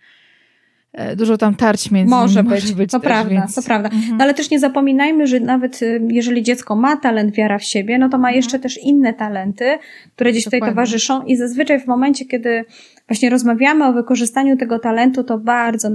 dużo 1.16 1.38
tam 1.38 1.54
tarć 1.54 1.90
między 1.90 2.10
Może 2.14 2.42
nimi 2.42 2.74
być, 2.74 2.90
to 2.90 3.00
też, 3.00 3.08
prawda, 3.08 3.30
więc- 3.30 3.54
to 3.54 3.62
prawda. 3.62 3.88
Mhm. 3.88 4.16
No 4.16 4.24
ale 4.24 4.34
też 4.34 4.50
nie 4.50 4.58
zapominajmy, 4.58 5.26
że 5.26 5.40
nawet 5.40 5.82
y, 5.82 6.00
jeżeli 6.08 6.42
dziecko 6.42 6.76
ma 6.76 6.96
talent 6.96 7.34
wiara 7.34 7.58
w 7.58 7.64
siebie, 7.64 7.98
no 7.98 8.08
to 8.08 8.18
ma 8.18 8.28
Mhm. 8.28 8.36
jeszcze 8.36 8.58
też 8.58 8.78
inne 8.82 9.14
talenty, 9.14 9.64
które 10.14 10.30
gdzieś 10.30 10.44
tutaj 10.44 10.60
Dokładnie. 10.60 10.74
towarzyszą 10.74 11.22
i 11.22 11.36
zazwyczaj 11.36 11.80
w 11.80 11.86
momencie, 11.86 12.24
kiedy 12.24 12.64
właśnie 13.08 13.30
rozmawiamy 13.30 13.86
o 13.86 13.92
wykorzystaniu 13.92 14.56
tego 14.56 14.78
talentu, 14.78 15.24
to 15.24 15.38
bardzo 15.38 15.88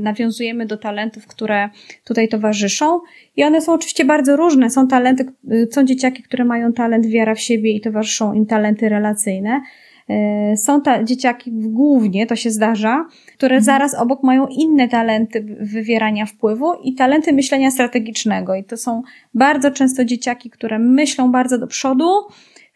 nawiązujemy 0.00 0.66
do 0.66 0.76
talentów, 0.76 1.26
które 1.26 1.68
tutaj 2.04 2.28
towarzyszą. 2.28 3.00
I 3.36 3.44
one 3.44 3.60
są 3.60 3.72
oczywiście 3.72 4.04
bardzo 4.04 4.36
różne. 4.36 4.70
Są 4.70 4.88
talenty, 4.88 5.26
są 5.70 5.84
dzieciaki, 5.84 6.22
które 6.22 6.44
mają 6.44 6.72
talent 6.72 7.06
wiara 7.06 7.34
w 7.34 7.40
siebie 7.40 7.72
i 7.72 7.80
towarzyszą 7.80 8.32
im 8.32 8.46
talenty 8.46 8.88
relacyjne. 8.88 9.60
E, 10.08 10.56
są 10.56 10.80
ta, 10.80 11.04
dzieciaki 11.04 11.50
głównie, 11.52 12.26
to 12.26 12.36
się 12.36 12.50
zdarza, 12.50 13.06
które 13.36 13.56
mhm. 13.56 13.64
zaraz 13.64 13.94
obok 13.94 14.22
mają 14.22 14.46
inne 14.46 14.88
talenty 14.88 15.56
wywierania 15.60 16.26
wpływu 16.26 16.74
i 16.84 16.94
talenty 16.94 17.32
myślenia 17.32 17.70
strategicznego. 17.70 18.54
I 18.54 18.64
to 18.64 18.76
są 18.76 19.02
bardzo 19.34 19.70
często 19.70 20.04
dzieciaki, 20.04 20.50
które 20.50 20.78
myślą 20.78 21.32
bardzo 21.32 21.58
do 21.58 21.66
przodu, 21.66 22.08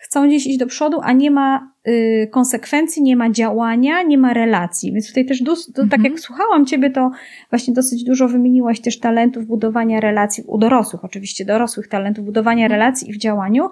chcą 0.01 0.27
gdzieś 0.27 0.47
iść 0.47 0.59
do 0.59 0.67
przodu, 0.67 1.01
a 1.03 1.13
nie 1.13 1.31
ma 1.31 1.73
y, 1.89 2.29
konsekwencji, 2.31 3.03
nie 3.03 3.17
ma 3.17 3.31
działania, 3.31 4.03
nie 4.03 4.19
ma 4.19 4.35
relacji. 4.35 4.93
Więc 4.93 5.09
tutaj 5.09 5.27
też, 5.27 5.43
to, 5.45 5.55
tak 5.75 5.91
jak 5.91 6.13
mhm. 6.13 6.19
słuchałam 6.19 6.67
Ciebie, 6.67 6.91
to 6.91 7.11
właśnie 7.51 7.75
dosyć 7.75 8.05
dużo 8.05 8.29
wymieniłaś 8.29 8.81
też 8.81 8.99
talentów 8.99 9.47
budowania 9.47 10.01
relacji 10.01 10.45
u 10.47 10.59
dorosłych, 10.59 11.05
oczywiście 11.05 11.45
dorosłych 11.45 11.89
talentów 11.89 12.25
budowania 12.25 12.65
mhm. 12.65 12.81
relacji 12.81 13.11
i 13.11 13.13
w 13.13 13.19
działaniu. 13.19 13.71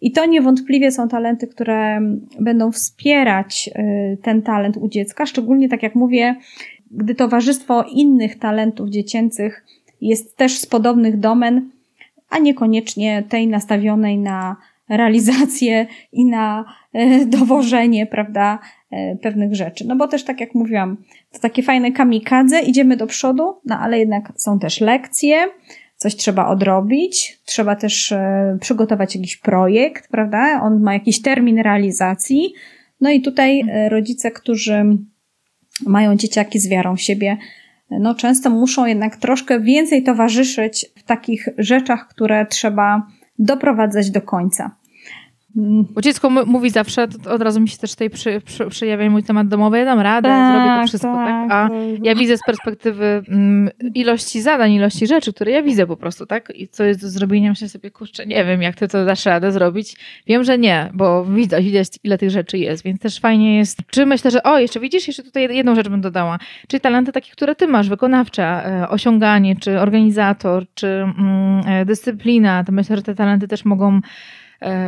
I 0.00 0.12
to 0.12 0.26
niewątpliwie 0.26 0.92
są 0.92 1.08
talenty, 1.08 1.46
które 1.46 2.00
będą 2.40 2.72
wspierać 2.72 3.70
y, 3.78 4.18
ten 4.22 4.42
talent 4.42 4.76
u 4.76 4.88
dziecka, 4.88 5.26
szczególnie 5.26 5.68
tak 5.68 5.82
jak 5.82 5.94
mówię, 5.94 6.36
gdy 6.90 7.14
towarzystwo 7.14 7.82
innych 7.82 8.38
talentów 8.38 8.88
dziecięcych 8.88 9.64
jest 10.00 10.36
też 10.36 10.58
z 10.58 10.66
podobnych 10.66 11.18
domen, 11.18 11.70
a 12.30 12.38
niekoniecznie 12.38 13.22
tej 13.28 13.48
nastawionej 13.48 14.18
na 14.18 14.56
realizację 14.88 15.86
i 16.12 16.24
na 16.24 16.64
e, 16.92 17.26
dowożenie, 17.26 18.06
prawda, 18.06 18.58
e, 18.90 19.16
pewnych 19.16 19.54
rzeczy. 19.54 19.86
No 19.86 19.96
bo 19.96 20.08
też 20.08 20.24
tak 20.24 20.40
jak 20.40 20.54
mówiłam, 20.54 20.96
to 21.32 21.38
takie 21.38 21.62
fajne 21.62 21.92
kamikadze, 21.92 22.60
idziemy 22.60 22.96
do 22.96 23.06
przodu, 23.06 23.54
no 23.64 23.78
ale 23.78 23.98
jednak 23.98 24.32
są 24.36 24.58
też 24.58 24.80
lekcje, 24.80 25.46
coś 26.00 26.16
trzeba 26.16 26.46
odrobić, 26.46 27.38
trzeba 27.44 27.76
też 27.76 28.12
e, 28.12 28.58
przygotować 28.60 29.16
jakiś 29.16 29.36
projekt, 29.36 30.08
prawda? 30.08 30.60
On 30.62 30.80
ma 30.80 30.94
jakiś 30.94 31.22
termin 31.22 31.58
realizacji. 31.58 32.52
No 33.00 33.10
i 33.10 33.22
tutaj 33.22 33.62
rodzice, 33.88 34.30
którzy 34.30 34.84
mają 35.86 36.16
dzieciaki 36.16 36.58
z 36.58 36.68
wiarą 36.68 36.96
w 36.96 37.00
siebie, 37.00 37.36
no 37.90 38.14
często 38.14 38.50
muszą 38.50 38.86
jednak 38.86 39.16
troszkę 39.16 39.60
więcej 39.60 40.02
towarzyszyć 40.02 40.86
w 40.96 41.02
takich 41.02 41.48
rzeczach, 41.58 42.08
które 42.08 42.46
trzeba 42.46 43.06
doprowadzać 43.38 44.10
do 44.10 44.22
końca. 44.22 44.76
Bo 45.54 46.00
dziecko 46.00 46.30
mówi 46.30 46.70
zawsze, 46.70 47.06
od 47.30 47.42
razu 47.42 47.60
mi 47.60 47.68
się 47.68 47.78
też 47.78 47.90
tutaj 47.90 48.10
przy, 48.10 48.40
przy, 48.40 48.66
przejawia 48.66 49.10
mój 49.10 49.22
temat 49.22 49.48
domowy, 49.48 49.78
ja 49.78 49.84
dam 49.84 50.00
radę, 50.00 50.28
tak, 50.28 50.52
zrobię 50.52 50.80
to 50.80 50.88
wszystko, 50.88 51.14
tak? 51.14 51.48
tak? 51.48 51.52
A 51.52 51.68
ja 52.02 52.14
widzę 52.14 52.36
z 52.36 52.40
perspektywy 52.46 53.22
mm, 53.28 53.70
ilości 53.94 54.40
zadań, 54.40 54.72
ilości 54.72 55.06
rzeczy, 55.06 55.32
które 55.32 55.50
ja 55.50 55.62
widzę 55.62 55.86
po 55.86 55.96
prostu, 55.96 56.26
tak? 56.26 56.52
I 56.54 56.68
co 56.68 56.84
jest 56.84 57.00
do 57.00 57.08
zrobienia, 57.08 57.50
myślę 57.50 57.68
sobie, 57.68 57.90
kurczę, 57.90 58.26
nie 58.26 58.44
wiem, 58.44 58.62
jak 58.62 58.76
ty 58.76 58.88
to 58.88 59.04
dasz 59.04 59.26
radę 59.26 59.52
zrobić. 59.52 59.96
Wiem, 60.26 60.44
że 60.44 60.58
nie, 60.58 60.90
bo 60.94 61.24
widać, 61.24 61.64
widać 61.64 61.88
ile 62.04 62.18
tych 62.18 62.30
rzeczy 62.30 62.58
jest, 62.58 62.84
więc 62.84 63.00
też 63.00 63.20
fajnie 63.20 63.56
jest. 63.56 63.78
Czy 63.90 64.06
myślę, 64.06 64.30
że 64.30 64.42
o, 64.42 64.58
jeszcze 64.58 64.80
widzisz, 64.80 65.06
jeszcze 65.06 65.22
tutaj 65.22 65.56
jedną 65.56 65.74
rzecz 65.74 65.88
bym 65.88 66.00
dodała. 66.00 66.38
Czyli 66.68 66.80
talenty 66.80 67.12
takie, 67.12 67.32
które 67.32 67.54
ty 67.54 67.68
masz, 67.68 67.88
wykonawcze, 67.88 68.44
e, 68.44 68.88
osiąganie, 68.88 69.56
czy 69.56 69.80
organizator, 69.80 70.66
czy 70.74 70.86
mm, 70.86 71.62
e, 71.66 71.84
dyscyplina, 71.84 72.64
to 72.64 72.72
myślę, 72.72 72.96
że 72.96 73.02
te 73.02 73.14
talenty 73.14 73.48
też 73.48 73.64
mogą 73.64 74.00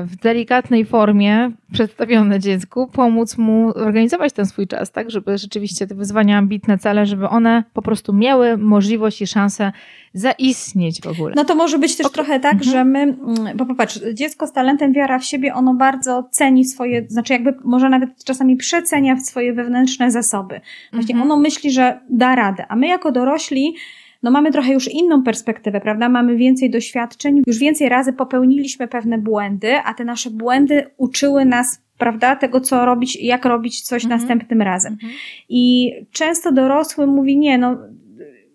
w 0.04 0.16
delikatnej 0.16 0.84
formie 0.84 1.50
przedstawione 1.72 2.40
dziecku, 2.40 2.86
pomóc 2.86 3.38
mu 3.38 3.72
organizować 3.74 4.32
ten 4.32 4.46
swój 4.46 4.66
czas, 4.66 4.90
tak, 4.90 5.10
żeby 5.10 5.38
rzeczywiście 5.38 5.86
te 5.86 5.94
wyzwania, 5.94 6.38
ambitne 6.38 6.78
cele, 6.78 7.06
żeby 7.06 7.28
one 7.28 7.64
po 7.72 7.82
prostu 7.82 8.12
miały 8.12 8.56
możliwość 8.56 9.22
i 9.22 9.26
szansę 9.26 9.72
zaistnieć 10.14 11.00
w 11.00 11.06
ogóle. 11.06 11.34
No 11.36 11.44
to 11.44 11.54
może 11.54 11.78
być 11.78 11.96
też 11.96 12.06
okay. 12.06 12.14
trochę 12.14 12.40
tak, 12.40 12.52
mhm. 12.52 12.70
że 12.70 12.84
my, 12.84 12.98
mm, 12.98 13.56
bo 13.56 13.66
popatrz, 13.66 14.00
dziecko 14.14 14.46
z 14.46 14.52
talentem 14.52 14.92
wiara 14.92 15.18
w 15.18 15.24
siebie, 15.24 15.54
ono 15.54 15.74
bardzo 15.74 16.28
ceni 16.30 16.64
swoje, 16.64 17.06
znaczy 17.08 17.32
jakby 17.32 17.54
może 17.64 17.88
nawet 17.88 18.24
czasami 18.24 18.56
przecenia 18.56 19.20
swoje 19.20 19.52
wewnętrzne 19.52 20.10
zasoby. 20.10 20.60
Właśnie 20.92 21.14
mhm. 21.14 21.30
ono 21.30 21.40
myśli, 21.40 21.70
że 21.70 22.00
da 22.10 22.34
radę, 22.34 22.66
a 22.68 22.76
my 22.76 22.86
jako 22.86 23.12
dorośli 23.12 23.74
no 24.22 24.30
mamy 24.30 24.52
trochę 24.52 24.72
już 24.72 24.88
inną 24.88 25.22
perspektywę, 25.22 25.80
prawda? 25.80 26.08
Mamy 26.08 26.36
więcej 26.36 26.70
doświadczeń, 26.70 27.42
już 27.46 27.58
więcej 27.58 27.88
razy 27.88 28.12
popełniliśmy 28.12 28.88
pewne 28.88 29.18
błędy, 29.18 29.76
a 29.84 29.94
te 29.94 30.04
nasze 30.04 30.30
błędy 30.30 30.86
uczyły 30.96 31.44
nas 31.44 31.82
prawda, 31.98 32.36
tego 32.36 32.60
co 32.60 32.86
robić, 32.86 33.16
jak 33.16 33.44
robić 33.44 33.80
coś 33.80 34.04
mhm. 34.04 34.20
następnym 34.20 34.62
razem. 34.62 34.92
Mhm. 34.92 35.12
I 35.48 35.92
często 36.12 36.52
dorosły 36.52 37.06
mówi, 37.06 37.36
nie, 37.36 37.58
no 37.58 37.76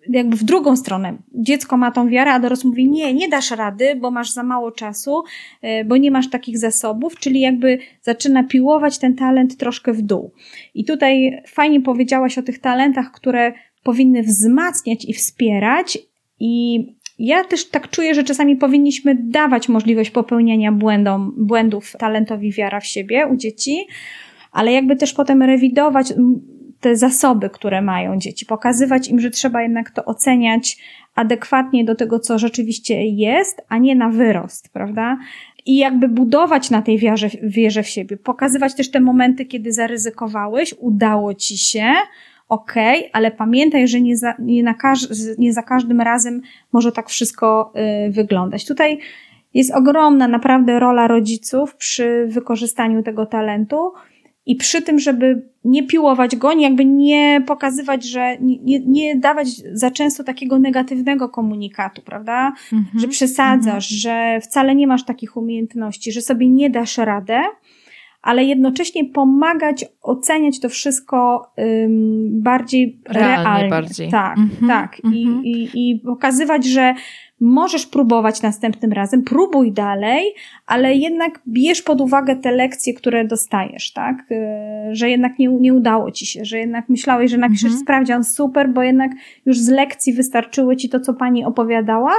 jakby 0.09 0.37
w 0.37 0.43
drugą 0.43 0.75
stronę. 0.75 1.17
Dziecko 1.33 1.77
ma 1.77 1.91
tą 1.91 2.09
wiarę, 2.09 2.31
a 2.31 2.39
dorosły 2.39 2.69
mówi, 2.69 2.89
nie, 2.89 3.13
nie 3.13 3.29
dasz 3.29 3.51
rady, 3.51 3.95
bo 3.95 4.11
masz 4.11 4.31
za 4.31 4.43
mało 4.43 4.71
czasu, 4.71 5.23
e, 5.61 5.85
bo 5.85 5.97
nie 5.97 6.11
masz 6.11 6.29
takich 6.29 6.57
zasobów, 6.57 7.19
czyli 7.19 7.39
jakby 7.39 7.79
zaczyna 8.01 8.43
piłować 8.43 8.99
ten 8.99 9.15
talent 9.15 9.57
troszkę 9.57 9.93
w 9.93 10.01
dół. 10.01 10.31
I 10.73 10.85
tutaj 10.85 11.41
fajnie 11.47 11.81
powiedziałaś 11.81 12.37
o 12.37 12.43
tych 12.43 12.59
talentach, 12.59 13.11
które 13.11 13.53
powinny 13.83 14.23
wzmacniać 14.23 15.05
i 15.05 15.13
wspierać 15.13 15.97
i 16.39 16.83
ja 17.19 17.43
też 17.43 17.69
tak 17.69 17.89
czuję, 17.89 18.15
że 18.15 18.23
czasami 18.23 18.55
powinniśmy 18.55 19.15
dawać 19.15 19.69
możliwość 19.69 20.09
popełniania 20.09 20.71
błędom, 20.71 21.33
błędów 21.37 21.93
talentowi 21.99 22.51
wiara 22.51 22.79
w 22.79 22.85
siebie 22.85 23.27
u 23.27 23.35
dzieci, 23.35 23.87
ale 24.51 24.71
jakby 24.71 24.95
też 24.95 25.13
potem 25.13 25.43
rewidować 25.43 26.13
te 26.79 26.95
zasoby, 26.95 27.49
które 27.49 27.81
mają 27.81 28.19
dzieci, 28.19 28.45
pokazywać 28.45 29.07
im, 29.09 29.19
że 29.19 29.29
trzeba 29.29 29.61
jednak 29.61 29.91
to 29.91 30.05
oceniać 30.05 30.77
adekwatnie 31.15 31.85
do 31.85 31.95
tego, 31.95 32.19
co 32.19 32.39
rzeczywiście 32.39 33.05
jest, 33.05 33.61
a 33.69 33.77
nie 33.77 33.95
na 33.95 34.09
wyrost, 34.09 34.69
prawda? 34.73 35.17
I 35.65 35.77
jakby 35.77 36.07
budować 36.07 36.69
na 36.69 36.81
tej 36.81 36.97
wierze, 36.97 37.29
wierze 37.43 37.83
w 37.83 37.89
siebie, 37.89 38.17
pokazywać 38.17 38.75
też 38.75 38.91
te 38.91 38.99
momenty, 38.99 39.45
kiedy 39.45 39.73
zaryzykowałeś, 39.73 40.75
udało 40.79 41.33
ci 41.33 41.57
się, 41.57 41.93
ok, 42.49 42.73
ale 43.13 43.31
pamiętaj, 43.31 43.87
że 43.87 44.01
nie 44.01 44.17
za, 44.17 44.33
nie, 44.39 44.63
na 44.63 44.73
każ, 44.73 45.07
nie 45.37 45.53
za 45.53 45.63
każdym 45.63 46.01
razem 46.01 46.41
może 46.73 46.91
tak 46.91 47.09
wszystko 47.09 47.73
y, 48.07 48.11
wyglądać. 48.11 48.65
Tutaj 48.65 48.99
jest 49.53 49.75
ogromna 49.75 50.27
naprawdę 50.27 50.79
rola 50.79 51.07
rodziców 51.07 51.75
przy 51.75 52.27
wykorzystaniu 52.29 53.03
tego 53.03 53.25
talentu 53.25 53.91
i 54.45 54.55
przy 54.55 54.81
tym, 54.81 54.99
żeby 54.99 55.49
nie 55.65 55.87
piłować 55.87 56.35
go, 56.35 56.51
jakby 56.51 56.85
nie 56.85 57.41
pokazywać, 57.47 58.05
że 58.05 58.37
nie, 58.41 58.79
nie 58.79 59.15
dawać 59.15 59.47
za 59.73 59.91
często 59.91 60.23
takiego 60.23 60.59
negatywnego 60.59 61.29
komunikatu, 61.29 62.01
prawda? 62.01 62.53
Mm 62.73 62.85
-hmm. 62.85 62.99
Że 62.99 63.07
przesadzasz, 63.07 63.91
mm 63.91 63.99
-hmm. 63.99 64.01
że 64.01 64.39
wcale 64.41 64.75
nie 64.75 64.87
masz 64.87 65.05
takich 65.05 65.37
umiejętności, 65.37 66.11
że 66.11 66.21
sobie 66.21 66.49
nie 66.49 66.69
dasz 66.69 66.97
radę, 66.97 67.41
ale 68.21 68.43
jednocześnie 68.43 69.05
pomagać 69.05 69.85
oceniać 70.01 70.59
to 70.59 70.69
wszystko 70.69 71.51
um, 71.57 72.41
bardziej 72.41 72.99
realnie. 73.09 73.43
realnie. 73.43 73.69
Bardziej. 73.69 74.11
Tak, 74.11 74.37
mm 74.37 74.49
-hmm, 74.49 74.67
tak. 74.67 74.97
Mm 75.03 75.13
-hmm. 75.13 75.17
I, 75.17 75.27
mhm. 75.27 75.45
i, 75.45 75.69
I 75.73 75.99
pokazywać, 75.99 76.65
że 76.65 76.93
możesz 77.39 77.85
próbować 77.85 78.41
następnym 78.41 78.91
razem, 78.91 79.23
próbuj 79.23 79.71
dalej, 79.71 80.33
ale 80.65 80.95
jednak 80.95 81.41
bierz 81.47 81.81
pod 81.81 82.01
uwagę 82.01 82.35
te 82.35 82.51
lekcje, 82.51 82.93
które 82.93 83.25
dostajesz, 83.25 83.93
tak? 83.93 84.31
Y, 84.31 84.35
że 84.95 85.09
jednak 85.09 85.39
nie, 85.39 85.47
nie 85.47 85.73
udało 85.73 86.11
ci 86.11 86.25
się, 86.25 86.45
że 86.45 86.59
jednak 86.59 86.89
myślałeś, 86.89 87.31
że 87.31 87.37
napiszesz 87.37 87.63
mhm. 87.63 87.81
sprawdzian 87.81 88.23
super, 88.23 88.69
bo 88.73 88.83
jednak 88.83 89.11
już 89.45 89.59
z 89.59 89.69
lekcji 89.69 90.13
wystarczyły 90.13 90.75
ci 90.75 90.89
to, 90.89 90.99
co 90.99 91.13
pani 91.13 91.45
opowiadała, 91.45 92.13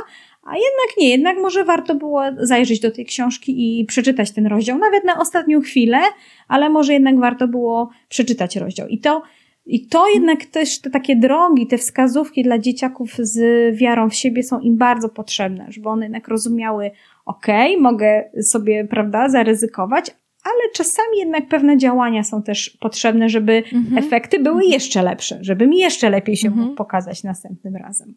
a 0.49 0.55
jednak 0.55 0.97
nie, 0.99 1.11
jednak 1.11 1.39
może 1.39 1.65
warto 1.65 1.95
było 1.95 2.23
zajrzeć 2.39 2.81
do 2.81 2.91
tej 2.91 3.07
książki 3.07 3.81
i 3.81 3.85
przeczytać 3.85 4.31
ten 4.31 4.47
rozdział, 4.47 4.79
nawet 4.79 5.05
na 5.05 5.21
ostatnią 5.21 5.61
chwilę, 5.61 5.99
ale 6.49 6.71
może 6.71 6.93
jednak 6.93 7.19
warto 7.19 7.49
było 7.49 7.91
przeczytać 8.09 8.57
rozdział. 8.57 8.89
I 8.89 8.99
to, 8.99 9.23
i 9.67 9.87
to 9.87 10.09
jednak 10.15 10.45
też 10.45 10.81
te 10.81 10.91
takie 10.91 11.17
drogi, 11.17 11.67
te 11.67 11.79
wskazówki 11.79 12.43
dla 12.43 12.59
dzieciaków 12.59 13.13
z 13.19 13.41
wiarą 13.77 14.11
w 14.11 14.15
siebie 14.15 14.43
są 14.43 14.61
im 14.61 14.77
bardzo 14.77 15.09
potrzebne, 15.09 15.67
żeby 15.69 15.89
one 15.89 16.05
jednak 16.05 16.29
rozumiały, 16.29 16.91
okej, 17.27 17.73
okay, 17.73 17.83
mogę 17.83 18.31
sobie, 18.43 18.85
prawda, 18.85 19.29
zaryzykować, 19.29 20.11
ale 20.45 20.73
czasami 20.75 21.19
jednak 21.19 21.49
pewne 21.49 21.77
działania 21.77 22.25
są 22.25 22.43
też 22.43 22.71
potrzebne, 22.81 23.29
żeby 23.29 23.63
mhm. 23.73 23.99
efekty 23.99 24.39
były 24.39 24.55
mhm. 24.55 24.73
jeszcze 24.73 25.03
lepsze, 25.03 25.39
żeby 25.41 25.67
mi 25.67 25.79
jeszcze 25.79 26.11
lepiej 26.11 26.37
się 26.37 26.49
mhm. 26.49 26.67
mógł 26.67 26.77
pokazać 26.77 27.23
następnym 27.23 27.77
razem. 27.77 28.15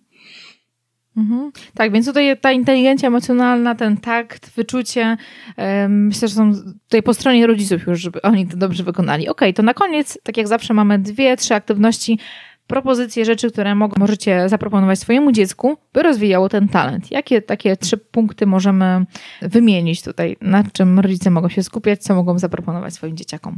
Mhm. 1.18 1.51
Tak, 1.74 1.91
więc 1.91 2.05
tutaj 2.05 2.38
ta 2.38 2.51
inteligencja 2.51 3.07
emocjonalna, 3.07 3.76
ten 3.76 3.97
takt, 3.97 4.55
wyczucie, 4.55 5.18
myślę, 5.88 6.28
że 6.28 6.34
są 6.34 6.53
tutaj 6.84 7.03
po 7.03 7.14
stronie 7.14 7.47
rodziców 7.47 7.88
już, 7.88 8.01
żeby 8.01 8.22
oni 8.22 8.47
to 8.47 8.57
dobrze 8.57 8.84
wykonali. 8.84 9.30
Ok, 9.30 9.41
to 9.55 9.64
na 9.64 9.74
koniec, 9.74 10.20
tak 10.24 10.38
jak 10.38 10.47
zawsze, 10.47 10.74
mamy 10.74 10.99
dwie, 10.99 11.38
trzy 11.38 11.55
aktywności, 11.55 12.20
propozycje 12.68 13.26
rzeczy, 13.26 13.51
które 13.51 13.76
mogą, 13.76 13.95
możecie 13.99 14.49
zaproponować 14.49 14.99
swojemu 14.99 15.32
dziecku, 15.32 15.78
by 15.93 16.03
rozwijało 16.03 16.49
ten 16.49 16.68
talent. 16.68 17.12
Jakie 17.12 17.41
takie 17.41 17.78
trzy 17.78 17.97
punkty 17.97 18.45
możemy 18.45 19.05
wymienić 19.41 20.01
tutaj, 20.01 20.38
na 20.41 20.64
czym 20.64 20.99
rodzice 20.99 21.32
mogą 21.32 21.49
się 21.49 21.64
skupiać, 21.64 22.03
co 22.03 22.16
mogą 22.16 22.39
zaproponować 22.39 22.93
swoim 22.93 23.18
dzieciakom? 23.18 23.57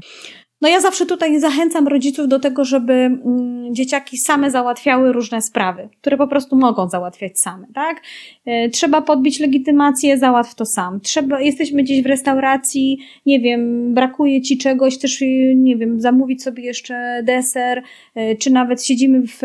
No 0.63 0.69
ja 0.69 0.81
zawsze 0.81 1.05
tutaj 1.05 1.39
zachęcam 1.39 1.87
rodziców 1.87 2.27
do 2.27 2.39
tego, 2.39 2.65
żeby 2.65 2.93
mm, 2.93 3.75
dzieciaki 3.75 4.17
same 4.17 4.51
załatwiały 4.51 5.13
różne 5.13 5.41
sprawy, 5.41 5.89
które 6.01 6.17
po 6.17 6.27
prostu 6.27 6.55
mogą 6.55 6.89
załatwiać 6.89 7.39
same, 7.39 7.67
tak? 7.73 8.01
E, 8.45 8.69
trzeba 8.69 9.01
podbić 9.01 9.39
legitymację, 9.39 10.17
załatw 10.17 10.55
to 10.55 10.65
sam. 10.65 10.99
Trzeba, 10.99 11.41
jesteśmy 11.41 11.83
gdzieś 11.83 12.01
w 12.01 12.05
restauracji, 12.05 12.97
nie 13.25 13.39
wiem, 13.39 13.93
brakuje 13.93 14.41
ci 14.41 14.57
czegoś, 14.57 14.97
też, 14.97 15.21
y, 15.21 15.53
nie 15.55 15.77
wiem, 15.77 16.01
zamówić 16.01 16.43
sobie 16.43 16.63
jeszcze 16.63 17.23
deser, 17.23 17.83
e, 18.15 18.35
czy 18.35 18.51
nawet 18.51 18.85
siedzimy 18.85 19.21
w, 19.27 19.41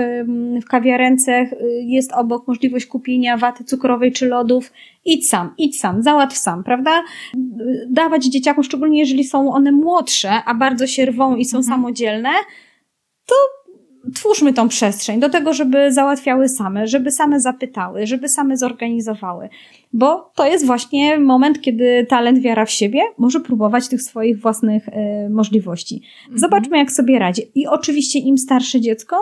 w 0.62 0.68
kawiarence, 0.68 1.32
y, 1.32 1.48
jest 1.82 2.12
obok 2.12 2.48
możliwość 2.48 2.86
kupienia 2.86 3.36
waty 3.36 3.64
cukrowej 3.64 4.12
czy 4.12 4.26
lodów, 4.26 4.72
idź 5.08 5.28
sam, 5.28 5.54
idź 5.58 5.80
sam, 5.80 6.02
załatw 6.02 6.36
sam, 6.36 6.64
prawda? 6.64 7.02
Dawać 7.90 8.24
dzieciakom, 8.24 8.64
szczególnie 8.64 8.98
jeżeli 8.98 9.24
są 9.24 9.52
one 9.52 9.72
młodsze, 9.72 10.30
a 10.44 10.54
bardzo 10.54 10.86
się 10.86 11.06
rwą 11.06 11.36
i 11.36 11.44
są 11.44 11.58
mhm. 11.58 11.76
samodzielne, 11.76 12.30
to 13.26 13.34
twórzmy 14.14 14.52
tą 14.52 14.68
przestrzeń 14.68 15.20
do 15.20 15.30
tego, 15.30 15.52
żeby 15.52 15.92
załatwiały 15.92 16.48
same, 16.48 16.86
żeby 16.86 17.10
same 17.10 17.40
zapytały, 17.40 18.06
żeby 18.06 18.28
same 18.28 18.56
zorganizowały. 18.56 19.48
Bo 19.92 20.32
to 20.34 20.46
jest 20.46 20.66
właśnie 20.66 21.18
moment, 21.18 21.60
kiedy 21.60 22.06
talent, 22.08 22.38
wiara 22.38 22.64
w 22.64 22.70
siebie 22.70 23.00
może 23.18 23.40
próbować 23.40 23.88
tych 23.88 24.02
swoich 24.02 24.40
własnych 24.40 24.88
y, 24.88 24.92
możliwości. 25.30 26.02
Mhm. 26.22 26.38
Zobaczmy, 26.38 26.78
jak 26.78 26.92
sobie 26.92 27.18
radzi. 27.18 27.42
I 27.54 27.66
oczywiście 27.66 28.18
im 28.18 28.38
starsze 28.38 28.80
dziecko, 28.80 29.16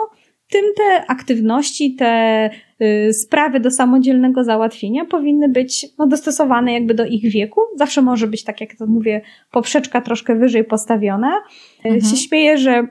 tym 0.49 0.65
te 0.77 1.05
aktywności, 1.07 1.95
te 1.95 2.49
y, 2.81 3.13
sprawy 3.13 3.59
do 3.59 3.71
samodzielnego 3.71 4.43
załatwienia 4.43 5.05
powinny 5.05 5.49
być 5.49 5.85
no, 5.97 6.07
dostosowane 6.07 6.73
jakby 6.73 6.93
do 6.93 7.05
ich 7.05 7.31
wieku. 7.31 7.61
Zawsze 7.75 8.01
może 8.01 8.27
być, 8.27 8.43
tak 8.43 8.61
jak 8.61 8.75
to 8.75 8.85
mówię, 8.85 9.21
poprzeczka 9.51 10.01
troszkę 10.01 10.35
wyżej 10.35 10.63
postawiona. 10.63 11.37
Y, 11.85 11.89
mhm. 11.89 12.01
Się 12.01 12.17
śmieję, 12.17 12.57
że 12.57 12.87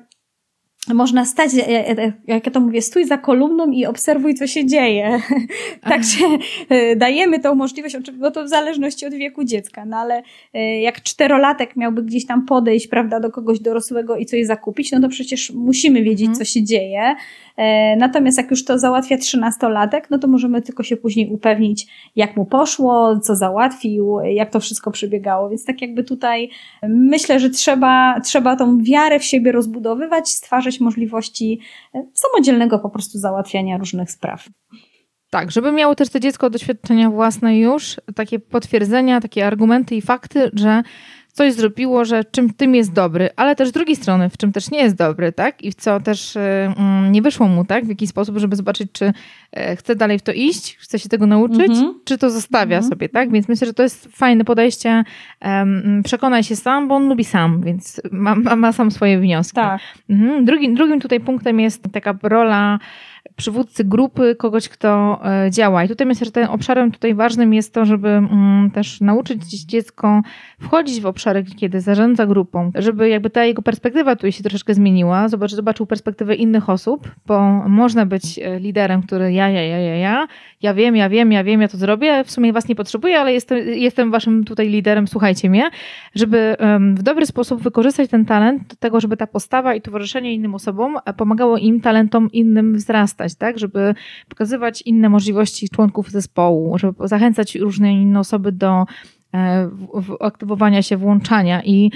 można 0.95 1.24
stać, 1.24 1.55
e, 1.55 1.68
e, 1.68 2.05
e, 2.05 2.12
jak 2.26 2.47
ja 2.47 2.53
to 2.53 2.61
mówię, 2.61 2.82
stój 2.82 3.05
za 3.05 3.18
kolumną 3.18 3.70
i 3.70 3.87
obserwuj, 3.87 4.34
co 4.34 4.47
się 4.47 4.66
dzieje. 4.66 5.18
Także 5.91 6.24
dajemy 6.97 7.41
tą 7.41 7.55
możliwość, 7.55 7.97
bo 8.11 8.30
to 8.30 8.45
w 8.45 8.49
zależności 8.49 9.07
od 9.07 9.14
wieku 9.14 9.45
dziecka, 9.45 9.84
no 9.84 9.97
ale 9.97 10.22
jak 10.82 11.03
czterolatek 11.03 11.76
miałby 11.76 12.03
gdzieś 12.03 12.26
tam 12.26 12.47
podejść, 12.47 12.87
prawda, 12.87 13.20
do 13.20 13.30
kogoś 13.30 13.61
dorosłego 13.61 14.16
i 14.16 14.26
coś 14.26 14.47
zakupić, 14.47 14.93
no 14.93 15.01
to 15.01 15.09
przecież 15.09 15.51
musimy 15.51 16.03
wiedzieć, 16.03 16.28
mhm. 16.28 16.39
co 16.39 16.45
się 16.45 16.64
dzieje. 16.64 17.14
Natomiast 17.97 18.39
jak 18.39 18.51
już 18.51 18.64
to 18.64 18.78
załatwia 18.78 19.18
trzynastolatek, 19.18 20.11
no 20.11 20.18
to 20.18 20.28
możemy 20.28 20.62
tylko 20.62 20.82
się 20.82 20.97
później 20.97 21.30
upewnić, 21.30 21.87
jak 22.16 22.37
mu 22.37 22.45
poszło, 22.45 23.20
co 23.20 23.37
załatwił, 23.37 24.20
jak 24.20 24.51
to 24.51 24.61
wszystko 24.61 24.91
przebiegało. 24.91 25.49
Więc 25.49 25.64
tak 25.64 25.82
jakby 25.82 26.05
tutaj 26.05 26.51
myślę, 26.89 27.41
że 27.41 27.51
trzeba, 27.51 28.20
trzeba 28.20 28.57
tą 28.57 28.82
wiarę 28.82 29.18
w 29.18 29.24
siebie 29.24 29.53
rozbudowywać, 29.53 30.28
stwarzać 30.28 30.75
możliwości 30.80 31.60
e, 31.94 32.06
samodzielnego 32.14 32.78
po 32.78 32.90
prostu 32.90 33.18
załatwiania 33.18 33.78
różnych 33.78 34.10
spraw. 34.10 34.48
Tak, 35.30 35.50
żeby 35.50 35.72
miało 35.72 35.94
też 35.94 36.08
to 36.08 36.20
dziecko 36.20 36.50
doświadczenia 36.50 37.10
własne 37.10 37.58
już, 37.58 37.96
takie 38.14 38.38
potwierdzenia, 38.38 39.20
takie 39.20 39.46
argumenty 39.46 39.96
i 39.96 40.00
fakty, 40.00 40.50
że 40.54 40.82
coś 41.37 41.53
zrobiło, 41.53 42.05
że 42.05 42.24
czym 42.24 42.53
tym 42.53 42.74
jest 42.74 42.93
dobry, 42.93 43.28
ale 43.37 43.57
też 43.57 43.68
z 43.68 43.72
drugiej 43.72 43.97
strony, 43.97 44.30
w 44.30 44.37
czym 44.37 44.53
też 44.53 44.70
nie 44.70 44.78
jest 44.78 44.97
dobry, 44.97 45.32
tak? 45.32 45.62
I 45.62 45.72
w 45.72 45.74
co 45.74 46.01
też 46.01 46.37
y, 46.37 46.41
nie 47.11 47.22
wyszło 47.22 47.49
mu, 47.49 47.64
tak? 47.64 47.84
W 47.84 47.89
jaki 47.89 48.07
sposób, 48.07 48.39
żeby 48.39 48.57
zobaczyć, 48.57 48.93
czy 48.93 49.05
y, 49.05 49.76
chce 49.76 49.97
dalej 49.97 50.18
w 50.18 50.22
to 50.22 50.32
iść, 50.32 50.76
chce 50.76 50.99
się 50.99 51.09
tego 51.09 51.26
nauczyć, 51.26 51.70
mm 51.70 51.76
-hmm. 51.76 51.95
czy 52.05 52.18
to 52.18 52.30
zostawia 52.30 52.76
mm 52.76 52.87
-hmm. 52.87 52.91
sobie, 52.91 53.09
tak? 53.09 53.32
Więc 53.32 53.49
myślę, 53.49 53.66
że 53.66 53.74
to 53.74 53.82
jest 53.82 54.09
fajne 54.12 54.45
podejście. 54.45 55.05
Um, 55.45 56.03
przekonaj 56.05 56.45
się 56.45 56.57
sam, 56.57 56.89
bo 56.89 56.95
on 56.95 57.09
lubi 57.09 57.24
sam, 57.24 57.62
więc 57.62 58.01
ma, 58.12 58.34
ma, 58.34 58.57
ma 58.57 58.72
sam 58.72 58.91
swoje 58.91 59.18
wnioski. 59.18 59.55
Tak. 59.55 59.80
Mhm. 60.11 60.45
Drugim, 60.45 60.74
drugim 60.74 61.01
tutaj 61.01 61.20
punktem 61.20 61.61
jest 61.61 61.82
taka 61.93 62.18
rola 62.22 62.78
przywódcy 63.37 63.84
grupy, 63.84 64.34
kogoś, 64.34 64.68
kto 64.68 65.20
e, 65.24 65.51
działa. 65.51 65.84
I 65.84 65.89
tutaj 65.89 66.07
myślę, 66.07 66.24
że 66.24 66.32
tym 66.32 66.49
obszarem 66.49 66.93
tutaj 66.93 67.14
ważnym 67.14 67.55
jest 67.55 67.74
to, 67.74 67.84
żeby 67.84 68.09
mm, 68.09 68.70
też 68.70 69.01
nauczyć 69.01 69.64
dziecko 69.64 70.22
wchodzić 70.61 71.01
w 71.01 71.07
obszary, 71.07 71.45
kiedy 71.45 71.80
zarządza 71.80 72.26
grupą, 72.26 72.70
żeby 72.74 73.09
jakby 73.09 73.30
ta 73.30 73.45
jego 73.45 73.62
perspektywa 73.62 74.16
tu 74.16 74.32
się 74.32 74.43
troszeczkę 74.43 74.74
zmieniła, 74.74 75.28
zobacz, 75.28 75.51
zobaczył 75.51 75.87
perspektywę 75.87 76.34
innych 76.34 76.70
osób, 76.70 77.11
bo 77.26 77.41
można 77.68 78.07
być 78.07 78.39
e, 78.39 78.61
liderem, 78.61 79.03
który 79.03 79.32
ja, 79.32 79.49
ja, 79.49 79.62
ja, 79.62 79.78
ja, 79.78 79.97
ja, 79.97 80.26
ja 80.62 80.74
wiem, 80.74 80.97
ja 80.97 81.09
wiem, 81.09 81.32
ja 81.32 81.45
wiem, 81.45 81.61
ja 81.61 81.68
to 81.68 81.76
zrobię, 81.76 82.24
w 82.24 82.30
sumie 82.30 82.53
was 82.53 82.68
nie 82.68 82.74
potrzebuję, 82.74 83.20
ale 83.20 83.32
jestem, 83.32 83.59
jestem 83.59 84.11
waszym 84.11 84.45
tutaj 84.45 84.68
liderem, 84.68 85.09
słuchajcie 85.09 85.51
mnie, 85.51 85.70
żeby 86.14 86.57
w 86.95 87.03
dobry 87.03 87.26
sposób 87.26 87.62
wykorzystać 87.62 88.11
ten 88.11 88.24
talent 88.24 88.68
do 88.68 88.76
tego, 88.76 89.01
żeby 89.01 89.16
ta 89.16 89.26
postawa 89.26 89.74
i 89.74 89.80
towarzyszenie 89.80 90.34
innym 90.34 90.55
osobom 90.55 90.99
e, 91.05 91.12
pomagało 91.12 91.57
im 91.57 91.80
talentom 91.80 92.32
innym 92.32 92.74
wzrastać 92.74 93.25
tak, 93.34 93.58
żeby 93.58 93.94
pokazywać 94.28 94.82
inne 94.82 95.08
możliwości 95.08 95.68
członków 95.68 96.10
zespołu, 96.10 96.78
żeby 96.78 97.08
zachęcać 97.08 97.54
różne 97.54 97.92
inne 97.92 98.20
osoby 98.20 98.52
do 98.52 98.84
e, 99.34 99.70
aktywowania 100.20 100.82
się, 100.82 100.96
włączania. 100.96 101.62
I 101.64 101.90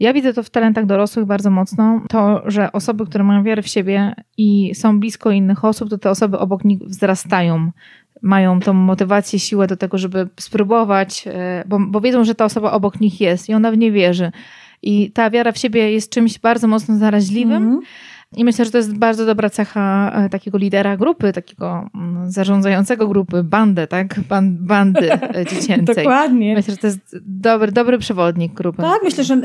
ja 0.00 0.12
widzę 0.12 0.32
to 0.32 0.42
w 0.42 0.50
talentach 0.50 0.86
dorosłych 0.86 1.26
bardzo 1.26 1.50
mocno, 1.50 2.00
to, 2.08 2.42
że 2.50 2.72
osoby, 2.72 3.06
które 3.06 3.24
mają 3.24 3.42
wiarę 3.42 3.62
w 3.62 3.68
siebie 3.68 4.14
i 4.38 4.74
są 4.74 5.00
blisko 5.00 5.30
innych 5.30 5.64
osób, 5.64 5.90
to 5.90 5.98
te 5.98 6.10
osoby 6.10 6.38
obok 6.38 6.64
nich 6.64 6.78
wzrastają. 6.78 7.70
Mają 8.22 8.60
tą 8.60 8.72
motywację, 8.72 9.38
siłę 9.38 9.66
do 9.66 9.76
tego, 9.76 9.98
żeby 9.98 10.28
spróbować, 10.40 11.24
e, 11.26 11.64
bo, 11.66 11.78
bo 11.80 12.00
wiedzą, 12.00 12.24
że 12.24 12.34
ta 12.34 12.44
osoba 12.44 12.72
obok 12.72 13.00
nich 13.00 13.20
jest 13.20 13.48
i 13.48 13.54
ona 13.54 13.70
w 13.70 13.78
nie 13.78 13.92
wierzy. 13.92 14.32
I 14.82 15.10
ta 15.10 15.30
wiara 15.30 15.52
w 15.52 15.58
siebie 15.58 15.92
jest 15.92 16.10
czymś 16.10 16.38
bardzo 16.38 16.68
mocno 16.68 16.96
zaraźliwym. 16.96 17.62
Mm 17.62 17.80
-hmm 17.80 18.15
i 18.36 18.44
myślę, 18.44 18.64
że 18.64 18.70
to 18.70 18.78
jest 18.78 18.98
bardzo 18.98 19.26
dobra 19.26 19.50
cecha 19.50 20.12
e, 20.14 20.28
takiego 20.28 20.58
lidera 20.58 20.96
grupy, 20.96 21.32
takiego 21.32 21.88
mm, 21.94 22.30
zarządzającego 22.30 23.08
grupy, 23.08 23.42
bandy, 23.42 23.86
tak? 23.86 24.14
bandy 24.60 25.12
e, 25.12 25.44
dziecięcej. 25.50 25.96
Dokładnie. 25.96 26.54
Myślę, 26.54 26.74
że 26.74 26.78
to 26.78 26.86
jest 26.86 27.16
dobry, 27.26 27.72
dobry 27.72 27.98
przewodnik 27.98 28.52
grupy. 28.52 28.82
Tak, 28.82 29.00
myślę, 29.04 29.24
że 29.24 29.40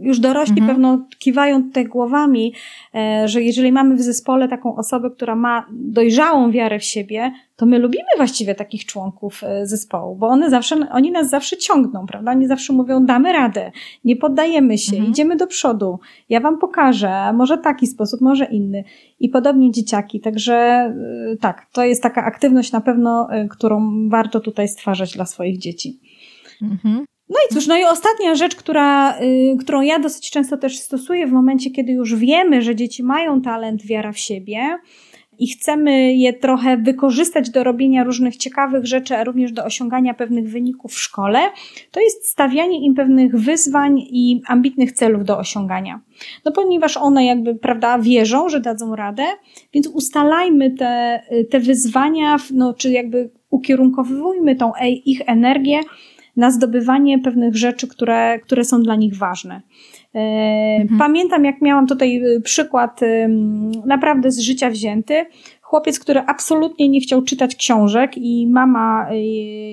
już 0.00 0.20
dorośli 0.20 0.58
mhm. 0.58 0.68
pewno 0.68 1.06
kiwają 1.18 1.62
tutaj 1.62 1.84
głowami, 1.84 2.54
e, 2.94 3.28
że 3.28 3.42
jeżeli 3.42 3.72
mamy 3.72 3.96
w 3.96 4.02
zespole 4.02 4.48
taką 4.48 4.76
osobę, 4.76 5.10
która 5.10 5.36
ma 5.36 5.66
dojrzałą 5.72 6.50
wiarę 6.50 6.78
w 6.78 6.84
siebie, 6.84 7.32
to 7.56 7.66
my 7.66 7.78
lubimy 7.78 8.08
właściwie 8.16 8.54
takich 8.54 8.84
członków 8.84 9.44
e, 9.44 9.66
zespołu, 9.66 10.16
bo 10.16 10.26
one 10.26 10.50
zawsze, 10.50 10.76
oni 10.90 11.10
nas 11.10 11.30
zawsze 11.30 11.56
ciągną, 11.56 12.06
prawda? 12.06 12.30
Oni 12.30 12.46
zawsze 12.46 12.72
mówią, 12.72 13.06
damy 13.06 13.32
radę, 13.32 13.72
nie 14.04 14.16
poddajemy 14.16 14.78
się, 14.78 14.96
mhm. 14.96 15.10
idziemy 15.10 15.36
do 15.36 15.46
przodu, 15.46 15.98
ja 16.28 16.40
wam 16.40 16.58
pokażę, 16.58 17.32
może 17.32 17.58
taki 17.58 17.86
sposób, 17.86 18.20
może 18.20 18.44
inny. 18.44 18.84
I 19.20 19.28
podobnie 19.28 19.70
dzieciaki, 19.70 20.20
także 20.20 20.54
e, 20.54 20.94
tak, 21.40 21.66
to 21.72 21.84
jest 21.84 22.02
taka 22.02 22.24
aktywność 22.24 22.72
na 22.72 22.80
pewno, 22.80 23.28
e, 23.30 23.48
którą 23.48 24.08
warto 24.08 24.40
tutaj 24.40 24.68
stwarzać 24.68 25.12
dla 25.12 25.26
swoich 25.26 25.58
dzieci. 25.58 26.00
Mhm. 26.62 27.04
No 27.28 27.36
i 27.50 27.54
cóż, 27.54 27.66
no 27.66 27.76
i 27.76 27.84
ostatnia 27.84 28.34
rzecz, 28.34 28.56
która, 28.56 29.18
którą 29.60 29.80
ja 29.80 29.98
dosyć 29.98 30.30
często 30.30 30.56
też 30.56 30.78
stosuję 30.78 31.26
w 31.26 31.32
momencie, 31.32 31.70
kiedy 31.70 31.92
już 31.92 32.14
wiemy, 32.14 32.62
że 32.62 32.76
dzieci 32.76 33.02
mają 33.02 33.42
talent, 33.42 33.86
wiara 33.86 34.12
w 34.12 34.18
siebie, 34.18 34.78
i 35.38 35.48
chcemy 35.48 36.14
je 36.14 36.32
trochę 36.32 36.76
wykorzystać 36.76 37.50
do 37.50 37.64
robienia 37.64 38.04
różnych 38.04 38.36
ciekawych 38.36 38.86
rzeczy, 38.86 39.16
a 39.16 39.24
również 39.24 39.52
do 39.52 39.64
osiągania 39.64 40.14
pewnych 40.14 40.50
wyników 40.50 40.92
w 40.92 40.98
szkole, 40.98 41.38
to 41.90 42.00
jest 42.00 42.28
stawianie 42.28 42.86
im 42.86 42.94
pewnych 42.94 43.36
wyzwań 43.36 43.98
i 43.98 44.42
ambitnych 44.46 44.92
celów 44.92 45.24
do 45.24 45.38
osiągania. 45.38 46.00
No 46.44 46.52
ponieważ 46.52 46.96
one 46.96 47.24
jakby, 47.24 47.54
prawda, 47.54 47.98
wierzą, 47.98 48.48
że 48.48 48.60
dadzą 48.60 48.96
radę, 48.96 49.24
więc 49.74 49.88
ustalajmy 49.88 50.70
te, 50.70 51.22
te 51.50 51.60
wyzwania, 51.60 52.36
no, 52.54 52.74
czy 52.74 52.90
jakby 52.90 53.30
ukierunkowujmy 53.50 54.56
tą 54.56 54.72
ich 55.04 55.20
energię 55.26 55.80
na 56.36 56.50
zdobywanie 56.50 57.18
pewnych 57.18 57.56
rzeczy, 57.56 57.88
które, 57.88 58.38
które 58.38 58.64
są 58.64 58.82
dla 58.82 58.96
nich 58.96 59.16
ważne. 59.16 59.62
E, 60.16 60.78
mhm. 60.80 60.98
Pamiętam, 60.98 61.44
jak 61.44 61.62
miałam 61.62 61.86
tutaj 61.86 62.22
y, 62.24 62.40
przykład 62.40 63.00
naprawdę 63.86 64.30
z 64.30 64.38
życia 64.38 64.70
wzięty. 64.70 65.24
Chłopiec, 65.60 66.00
który 66.00 66.20
absolutnie 66.20 66.88
nie 66.88 67.00
chciał 67.00 67.22
czytać 67.22 67.56
książek 67.56 68.12
i 68.16 68.46
mama 68.46 69.08
y, 69.12 69.16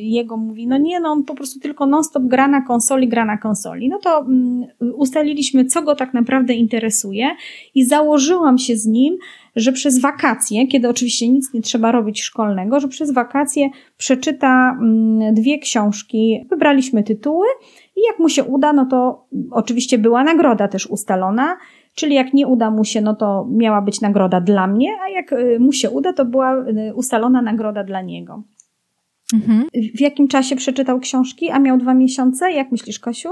jego 0.02 0.38
mówi, 0.38 0.68
no 0.68 0.78
nie, 0.78 1.00
no 1.00 1.10
on 1.10 1.24
po 1.24 1.36
prostu 1.36 1.60
tylko 1.60 1.86
non-stop 1.86 2.24
gra 2.24 2.48
na 2.48 2.62
konsoli, 2.62 3.08
gra 3.08 3.26
na 3.26 3.38
konsoli. 3.38 3.90
No 3.90 4.00
to 4.00 4.26
ustaliliśmy, 4.96 5.66
co 5.66 5.82
go 5.82 5.96
tak 5.96 6.14
naprawdę 6.14 6.54
interesuje 6.54 7.30
i 7.76 7.86
założyłam 7.86 8.58
się 8.58 8.78
z 8.78 8.86
nim, 8.86 9.18
że 9.56 9.72
przez 9.72 10.02
wakacje, 10.02 10.68
kiedy 10.68 10.90
oczywiście 10.90 11.30
nic 11.30 11.54
nie 11.54 11.62
trzeba 11.62 11.92
robić 11.92 12.22
szkolnego, 12.22 12.80
że 12.80 12.88
przez 12.88 13.14
wakacje 13.14 13.70
przeczyta 13.98 14.80
dwie 15.34 15.60
książki. 15.60 16.46
Wybraliśmy 16.50 17.04
tytuły 17.04 17.48
i 17.96 18.02
jak 18.08 18.20
mu 18.20 18.30
się 18.30 18.44
uda, 18.44 18.74
no 18.74 18.86
to 18.86 19.28
oczywiście 19.52 19.98
była 19.98 20.24
nagroda 20.24 20.68
też 20.68 20.88
ustalona, 20.88 21.58
czyli 21.96 22.16
jak 22.16 22.34
nie 22.34 22.48
uda 22.48 22.72
mu 22.72 22.86
się, 22.86 23.02
no 23.02 23.16
to 23.16 23.48
miała 23.52 23.82
być 23.82 24.02
nagroda 24.02 24.42
dla 24.42 24.68
mnie, 24.68 24.90
a 25.06 25.10
jak 25.10 25.32
y, 25.34 25.60
mu 25.60 25.72
się 25.72 25.90
uda, 25.90 26.14
to 26.14 26.26
była 26.26 26.56
y, 26.56 26.94
ustalona 26.96 27.42
nagroda 27.42 27.84
dla 27.84 28.02
niego. 28.02 28.44
Mhm. 29.34 29.66
W 29.96 30.00
jakim 30.00 30.28
czasie 30.28 30.56
przeczytał 30.56 31.00
książki, 31.00 31.50
a 31.50 31.60
miał 31.60 31.78
dwa 31.78 31.94
miesiące? 31.94 32.52
Jak 32.52 32.72
myślisz, 32.72 33.00
Kasiu? 33.00 33.30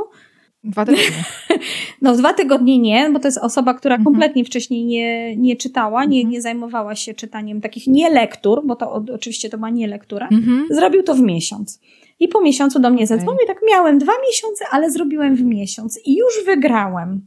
Dwa 0.64 0.86
tygodnie. 0.86 1.24
No 2.02 2.16
dwa 2.16 2.34
tygodnie 2.34 2.80
nie, 2.80 3.10
bo 3.14 3.20
to 3.20 3.28
jest 3.28 3.38
osoba, 3.38 3.74
która 3.74 3.96
mhm. 3.96 4.06
kompletnie 4.06 4.46
wcześniej 4.46 4.86
nie, 4.86 5.38
nie 5.38 5.56
czytała, 5.56 6.06
nie, 6.06 6.18
mhm. 6.18 6.32
nie 6.32 6.42
zajmowała 6.42 6.96
się 6.96 7.14
czytaniem 7.14 7.62
takich 7.62 7.88
nie 7.88 8.10
lektur, 8.10 8.62
bo 8.66 8.76
to 8.76 9.04
oczywiście 9.14 9.50
to 9.50 9.58
ma 9.58 9.70
nie 9.70 9.88
lektura. 9.88 10.28
Mhm. 10.32 10.68
Zrobił 10.70 11.04
to 11.04 11.16
w 11.16 11.22
miesiąc. 11.22 11.80
I 12.22 12.28
po 12.28 12.42
miesiącu 12.42 12.80
do 12.80 12.90
mnie 12.90 13.04
okay. 13.04 13.18
zadzwonił, 13.18 13.48
tak 13.48 13.58
miałem 13.72 14.00
dwa 14.00 14.14
miesiące, 14.28 14.66
ale 14.72 14.92
zrobiłem 14.92 15.36
w 15.36 15.44
miesiąc 15.44 16.00
i 16.06 16.18
już 16.18 16.46
wygrałem. 16.46 17.22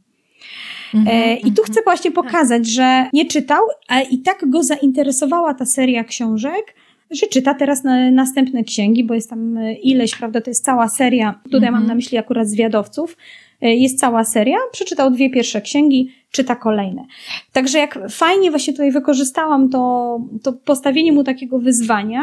E, 1.06 1.36
I 1.36 1.52
tu 1.52 1.62
chcę 1.62 1.80
właśnie 1.84 2.10
pokazać, 2.10 2.66
że 2.66 3.06
nie 3.12 3.26
czytał, 3.26 3.64
a 3.88 4.00
i 4.00 4.18
tak 4.18 4.50
go 4.50 4.62
zainteresowała 4.62 5.54
ta 5.54 5.66
seria 5.66 6.04
książek, 6.04 6.74
że 7.10 7.26
czyta 7.26 7.54
teraz 7.54 7.84
na, 7.84 8.10
następne 8.10 8.64
księgi, 8.64 9.04
bo 9.04 9.14
jest 9.14 9.30
tam 9.30 9.56
e, 9.56 9.74
ileś, 9.74 10.16
prawda, 10.16 10.40
to 10.40 10.50
jest 10.50 10.64
cała 10.64 10.88
seria, 10.88 11.40
tutaj 11.44 11.68
mhm. 11.68 11.74
mam 11.74 11.86
na 11.86 11.94
myśli 11.94 12.18
akurat 12.18 12.48
zwiadowców, 12.48 13.16
e, 13.62 13.74
jest 13.74 14.00
cała 14.00 14.24
seria, 14.24 14.58
przeczytał 14.72 15.10
dwie 15.10 15.30
pierwsze 15.30 15.60
księgi, 15.60 16.12
czyta 16.30 16.56
kolejne. 16.56 17.04
Także 17.52 17.78
jak 17.78 17.98
fajnie 18.10 18.50
właśnie 18.50 18.72
tutaj 18.72 18.92
wykorzystałam 18.92 19.68
to, 19.68 20.20
to 20.42 20.52
postawienie 20.52 21.12
mu 21.12 21.24
takiego 21.24 21.58
wyzwania, 21.58 22.22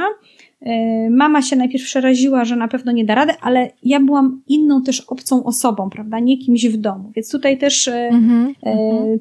mama 1.10 1.42
się 1.42 1.56
najpierw 1.56 1.84
przeraziła, 1.84 2.46
że 2.46 2.56
na 2.56 2.68
pewno 2.68 2.92
nie 2.92 3.06
da 3.06 3.16
rady, 3.16 3.34
ale 3.42 3.70
ja 3.84 4.00
byłam 4.00 4.42
inną 4.48 4.84
też 4.84 5.02
obcą 5.02 5.44
osobą, 5.44 5.90
prawda? 5.90 6.20
Nie 6.20 6.38
kimś 6.38 6.68
w 6.68 6.78
domu. 6.78 7.12
Więc 7.16 7.32
tutaj 7.32 7.58
też 7.58 7.88
mm-hmm, 7.88 8.54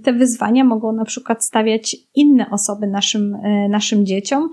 te 0.02 0.12
wyzwania 0.12 0.64
mogą 0.64 0.92
na 0.92 1.04
przykład 1.04 1.44
stawiać 1.44 1.96
inne 2.14 2.50
osoby 2.50 2.86
naszym, 2.86 3.36
naszym 3.68 4.06
dzieciom. 4.06 4.48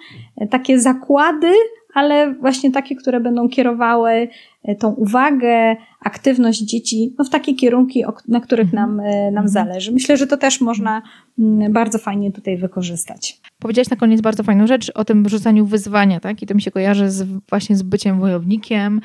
Takie 0.49 0.79
zakłady, 0.79 1.51
ale 1.93 2.33
właśnie 2.33 2.71
takie, 2.71 2.95
które 2.95 3.19
będą 3.19 3.49
kierowały 3.49 4.27
tą 4.75 4.89
uwagę, 4.89 5.75
aktywność 6.01 6.61
dzieci 6.61 7.15
no 7.17 7.25
w 7.25 7.29
takie 7.29 7.55
kierunki, 7.55 8.03
na 8.27 8.39
których 8.39 8.73
nam, 8.73 8.95
nam 8.97 9.27
mhm. 9.27 9.47
zależy. 9.47 9.91
Myślę, 9.91 10.17
że 10.17 10.27
to 10.27 10.37
też 10.37 10.61
można 10.61 11.01
mm, 11.39 11.73
bardzo 11.73 11.97
fajnie 11.97 12.31
tutaj 12.31 12.57
wykorzystać. 12.57 13.41
Powiedziałaś 13.59 13.89
na 13.89 13.97
koniec 13.97 14.21
bardzo 14.21 14.43
fajną 14.43 14.67
rzecz 14.67 14.91
o 14.95 15.05
tym 15.05 15.29
rzucaniu 15.29 15.65
wyzwania, 15.65 16.19
tak? 16.19 16.41
I 16.41 16.47
to 16.47 16.55
mi 16.55 16.61
się 16.61 16.71
kojarzy 16.71 17.11
z, 17.11 17.27
właśnie 17.49 17.75
z 17.75 17.83
byciem 17.83 18.19
wojownikiem, 18.19 19.01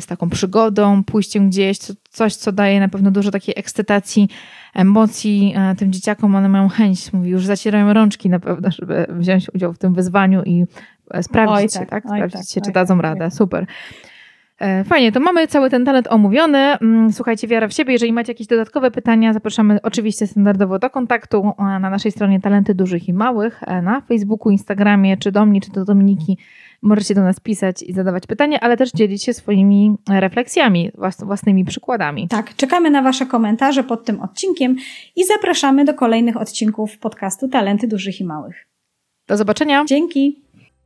z 0.00 0.06
taką 0.06 0.30
przygodą, 0.30 1.04
pójściem 1.04 1.48
gdzieś, 1.48 1.78
coś, 2.10 2.34
co 2.34 2.52
daje 2.52 2.80
na 2.80 2.88
pewno 2.88 3.10
dużo 3.10 3.30
takiej 3.30 3.54
ekscytacji, 3.58 4.28
emocji 4.74 5.54
e, 5.56 5.74
tym 5.74 5.92
dzieciakom. 5.92 6.34
One 6.34 6.48
mają 6.48 6.68
chęć, 6.68 7.12
mówi, 7.12 7.30
już 7.30 7.46
zacierają 7.46 7.92
rączki 7.92 8.28
na 8.28 8.40
pewno, 8.40 8.70
żeby 8.70 9.06
wziąć 9.10 9.54
udział 9.54 9.72
w 9.72 9.78
tym 9.78 9.94
wyzwaniu 9.94 10.42
i 10.42 10.64
e, 11.10 11.22
sprawdzić 11.22 11.76
oj, 11.76 11.80
się, 11.80 11.86
tak? 11.86 11.90
tak? 11.90 12.04
Sprawdzić 12.04 12.36
oj, 12.36 12.46
się, 12.46 12.60
tak, 12.60 12.64
czy 12.64 12.72
dadzą 12.72 12.94
tak, 12.94 13.02
radę. 13.02 13.30
Super. 13.30 13.66
E, 14.62 14.84
fajnie, 14.84 15.12
to 15.12 15.20
mamy 15.20 15.46
cały 15.46 15.70
ten 15.70 15.84
talent 15.84 16.08
omówiony. 16.08 16.58
Mm, 16.58 17.12
słuchajcie, 17.12 17.48
wiara 17.48 17.68
w 17.68 17.72
siebie. 17.72 17.92
Jeżeli 17.92 18.12
macie 18.12 18.32
jakieś 18.32 18.46
dodatkowe 18.46 18.90
pytania, 18.90 19.32
zapraszamy 19.32 19.78
oczywiście 19.82 20.26
standardowo 20.26 20.78
do 20.78 20.90
kontaktu 20.90 21.52
na 21.58 21.90
naszej 21.90 22.12
stronie 22.12 22.40
Talenty 22.40 22.74
Dużych 22.74 23.08
i 23.08 23.12
Małych, 23.12 23.62
e, 23.62 23.82
na 23.82 24.00
Facebooku, 24.00 24.50
Instagramie, 24.50 25.16
czy 25.16 25.32
do 25.32 25.46
mnie, 25.46 25.60
czy 25.60 25.70
do 25.70 25.84
Dominiki. 25.84 26.38
Możecie 26.82 27.14
do 27.14 27.22
nas 27.22 27.40
pisać 27.40 27.82
i 27.82 27.92
zadawać 27.92 28.26
pytania, 28.26 28.60
ale 28.60 28.76
też 28.76 28.90
dzielić 28.90 29.24
się 29.24 29.32
swoimi 29.32 29.96
refleksjami, 30.10 30.90
własnymi 31.18 31.64
przykładami. 31.64 32.28
Tak, 32.28 32.56
czekamy 32.56 32.90
na 32.90 33.02
Wasze 33.02 33.26
komentarze 33.26 33.84
pod 33.84 34.04
tym 34.04 34.20
odcinkiem 34.20 34.76
i 35.16 35.24
zapraszamy 35.24 35.84
do 35.84 35.94
kolejnych 35.94 36.36
odcinków 36.36 36.98
podcastu 36.98 37.48
Talenty 37.48 37.88
Dużych 37.88 38.20
i 38.20 38.24
Małych. 38.24 38.66
Do 39.28 39.36
zobaczenia. 39.36 39.84
Dzięki. 39.84 40.42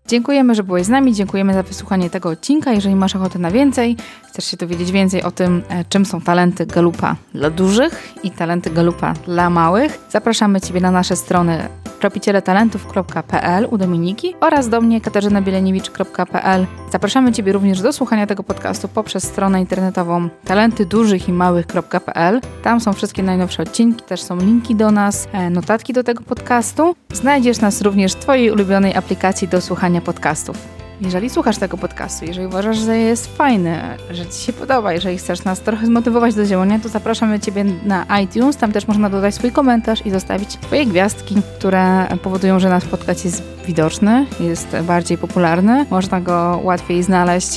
Dziękujemy, 0.08 0.54
że 0.54 0.62
byłeś 0.62 0.86
z 0.86 0.88
nami, 0.88 1.14
dziękujemy 1.14 1.54
za 1.54 1.62
wysłuchanie 1.62 2.10
tego 2.10 2.28
odcinka. 2.28 2.72
Jeżeli 2.72 2.96
masz 2.96 3.16
ochotę 3.16 3.38
na 3.38 3.50
więcej, 3.50 3.96
chcesz 4.28 4.44
się 4.44 4.56
dowiedzieć 4.56 4.92
więcej 4.92 5.22
o 5.22 5.30
tym, 5.30 5.62
e, 5.68 5.84
czym 5.84 6.06
są 6.06 6.20
talenty 6.20 6.66
Galupa 6.66 7.16
dla 7.34 7.50
dużych 7.50 8.14
i 8.22 8.30
talenty 8.30 8.70
Galupa 8.70 9.14
dla 9.26 9.50
małych, 9.50 9.98
zapraszamy 10.10 10.60
Ciebie 10.60 10.80
na 10.80 10.90
nasze 10.90 11.16
strony 11.16 11.68
tropicieletalentów.pl 12.00 13.68
u 13.70 13.78
Dominiki 13.78 14.34
oraz 14.40 14.68
do 14.68 14.80
mnie 14.80 15.00
katarzynabielenewicz.pl. 15.00 16.66
Zapraszamy 16.92 17.32
Ciebie 17.32 17.52
również 17.52 17.80
do 17.80 17.92
słuchania 17.92 18.26
tego 18.26 18.42
podcastu 18.42 18.88
poprzez 18.88 19.24
stronę 19.24 19.60
internetową 19.60 20.28
talentydużychimałych.pl. 20.44 22.40
Tam 22.62 22.80
są 22.80 22.92
wszystkie 22.92 23.22
najnowsze 23.22 23.62
odcinki, 23.62 24.04
też 24.04 24.22
są 24.22 24.36
linki 24.36 24.74
do 24.74 24.90
nas, 24.90 25.28
e, 25.32 25.50
notatki 25.50 25.92
do 25.92 26.04
tego 26.04 26.22
podcastu. 26.22 26.96
Znajdziesz 27.12 27.60
nas 27.60 27.82
również 27.82 28.12
w 28.12 28.16
Twojej 28.16 28.50
ulubionej 28.50 28.94
aplikacji 28.94 29.48
do 29.48 29.60
słuchania 29.60 29.95
podcastów. 30.00 30.56
Jeżeli 31.00 31.30
słuchasz 31.30 31.58
tego 31.58 31.76
podcastu, 31.76 32.24
jeżeli 32.24 32.46
uważasz, 32.46 32.78
że 32.78 32.98
jest 32.98 33.36
fajny, 33.36 33.80
że 34.10 34.26
Ci 34.26 34.44
się 34.44 34.52
podoba, 34.52 34.92
jeżeli 34.92 35.18
chcesz 35.18 35.44
nas 35.44 35.60
trochę 35.60 35.86
zmotywować 35.86 36.34
do 36.34 36.46
działania, 36.46 36.78
to 36.78 36.88
zapraszamy 36.88 37.40
Ciebie 37.40 37.64
na 37.64 38.20
iTunes. 38.20 38.56
Tam 38.56 38.72
też 38.72 38.88
można 38.88 39.10
dodać 39.10 39.34
swój 39.34 39.52
komentarz 39.52 40.06
i 40.06 40.10
zostawić 40.10 40.52
swoje 40.52 40.86
gwiazdki, 40.86 41.34
które 41.58 42.06
powodują, 42.22 42.60
że 42.60 42.68
nasz 42.68 42.84
podcast 42.84 43.24
jest 43.24 43.42
widoczny, 43.66 44.26
jest 44.40 44.76
bardziej 44.82 45.18
popularny. 45.18 45.86
Można 45.90 46.20
go 46.20 46.60
łatwiej 46.64 47.02
znaleźć 47.02 47.56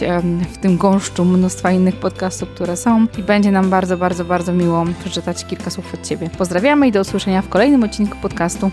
w 0.53 0.57
tym 0.57 0.77
gąszczu 0.77 1.25
mnóstwa 1.25 1.71
innych 1.71 1.95
podcastów, 1.95 2.49
które 2.49 2.77
są 2.77 3.07
i 3.17 3.23
będzie 3.23 3.51
nam 3.51 3.69
bardzo, 3.69 3.97
bardzo, 3.97 4.25
bardzo 4.25 4.53
miło 4.53 4.85
przeczytać 4.99 5.45
kilka 5.45 5.69
słów 5.69 5.93
od 5.93 6.07
Ciebie. 6.07 6.29
Pozdrawiamy 6.37 6.87
i 6.87 6.91
do 6.91 7.01
usłyszenia 7.01 7.41
w 7.41 7.49
kolejnym 7.49 7.83
odcinku 7.83 8.17
podcastu. 8.21 8.71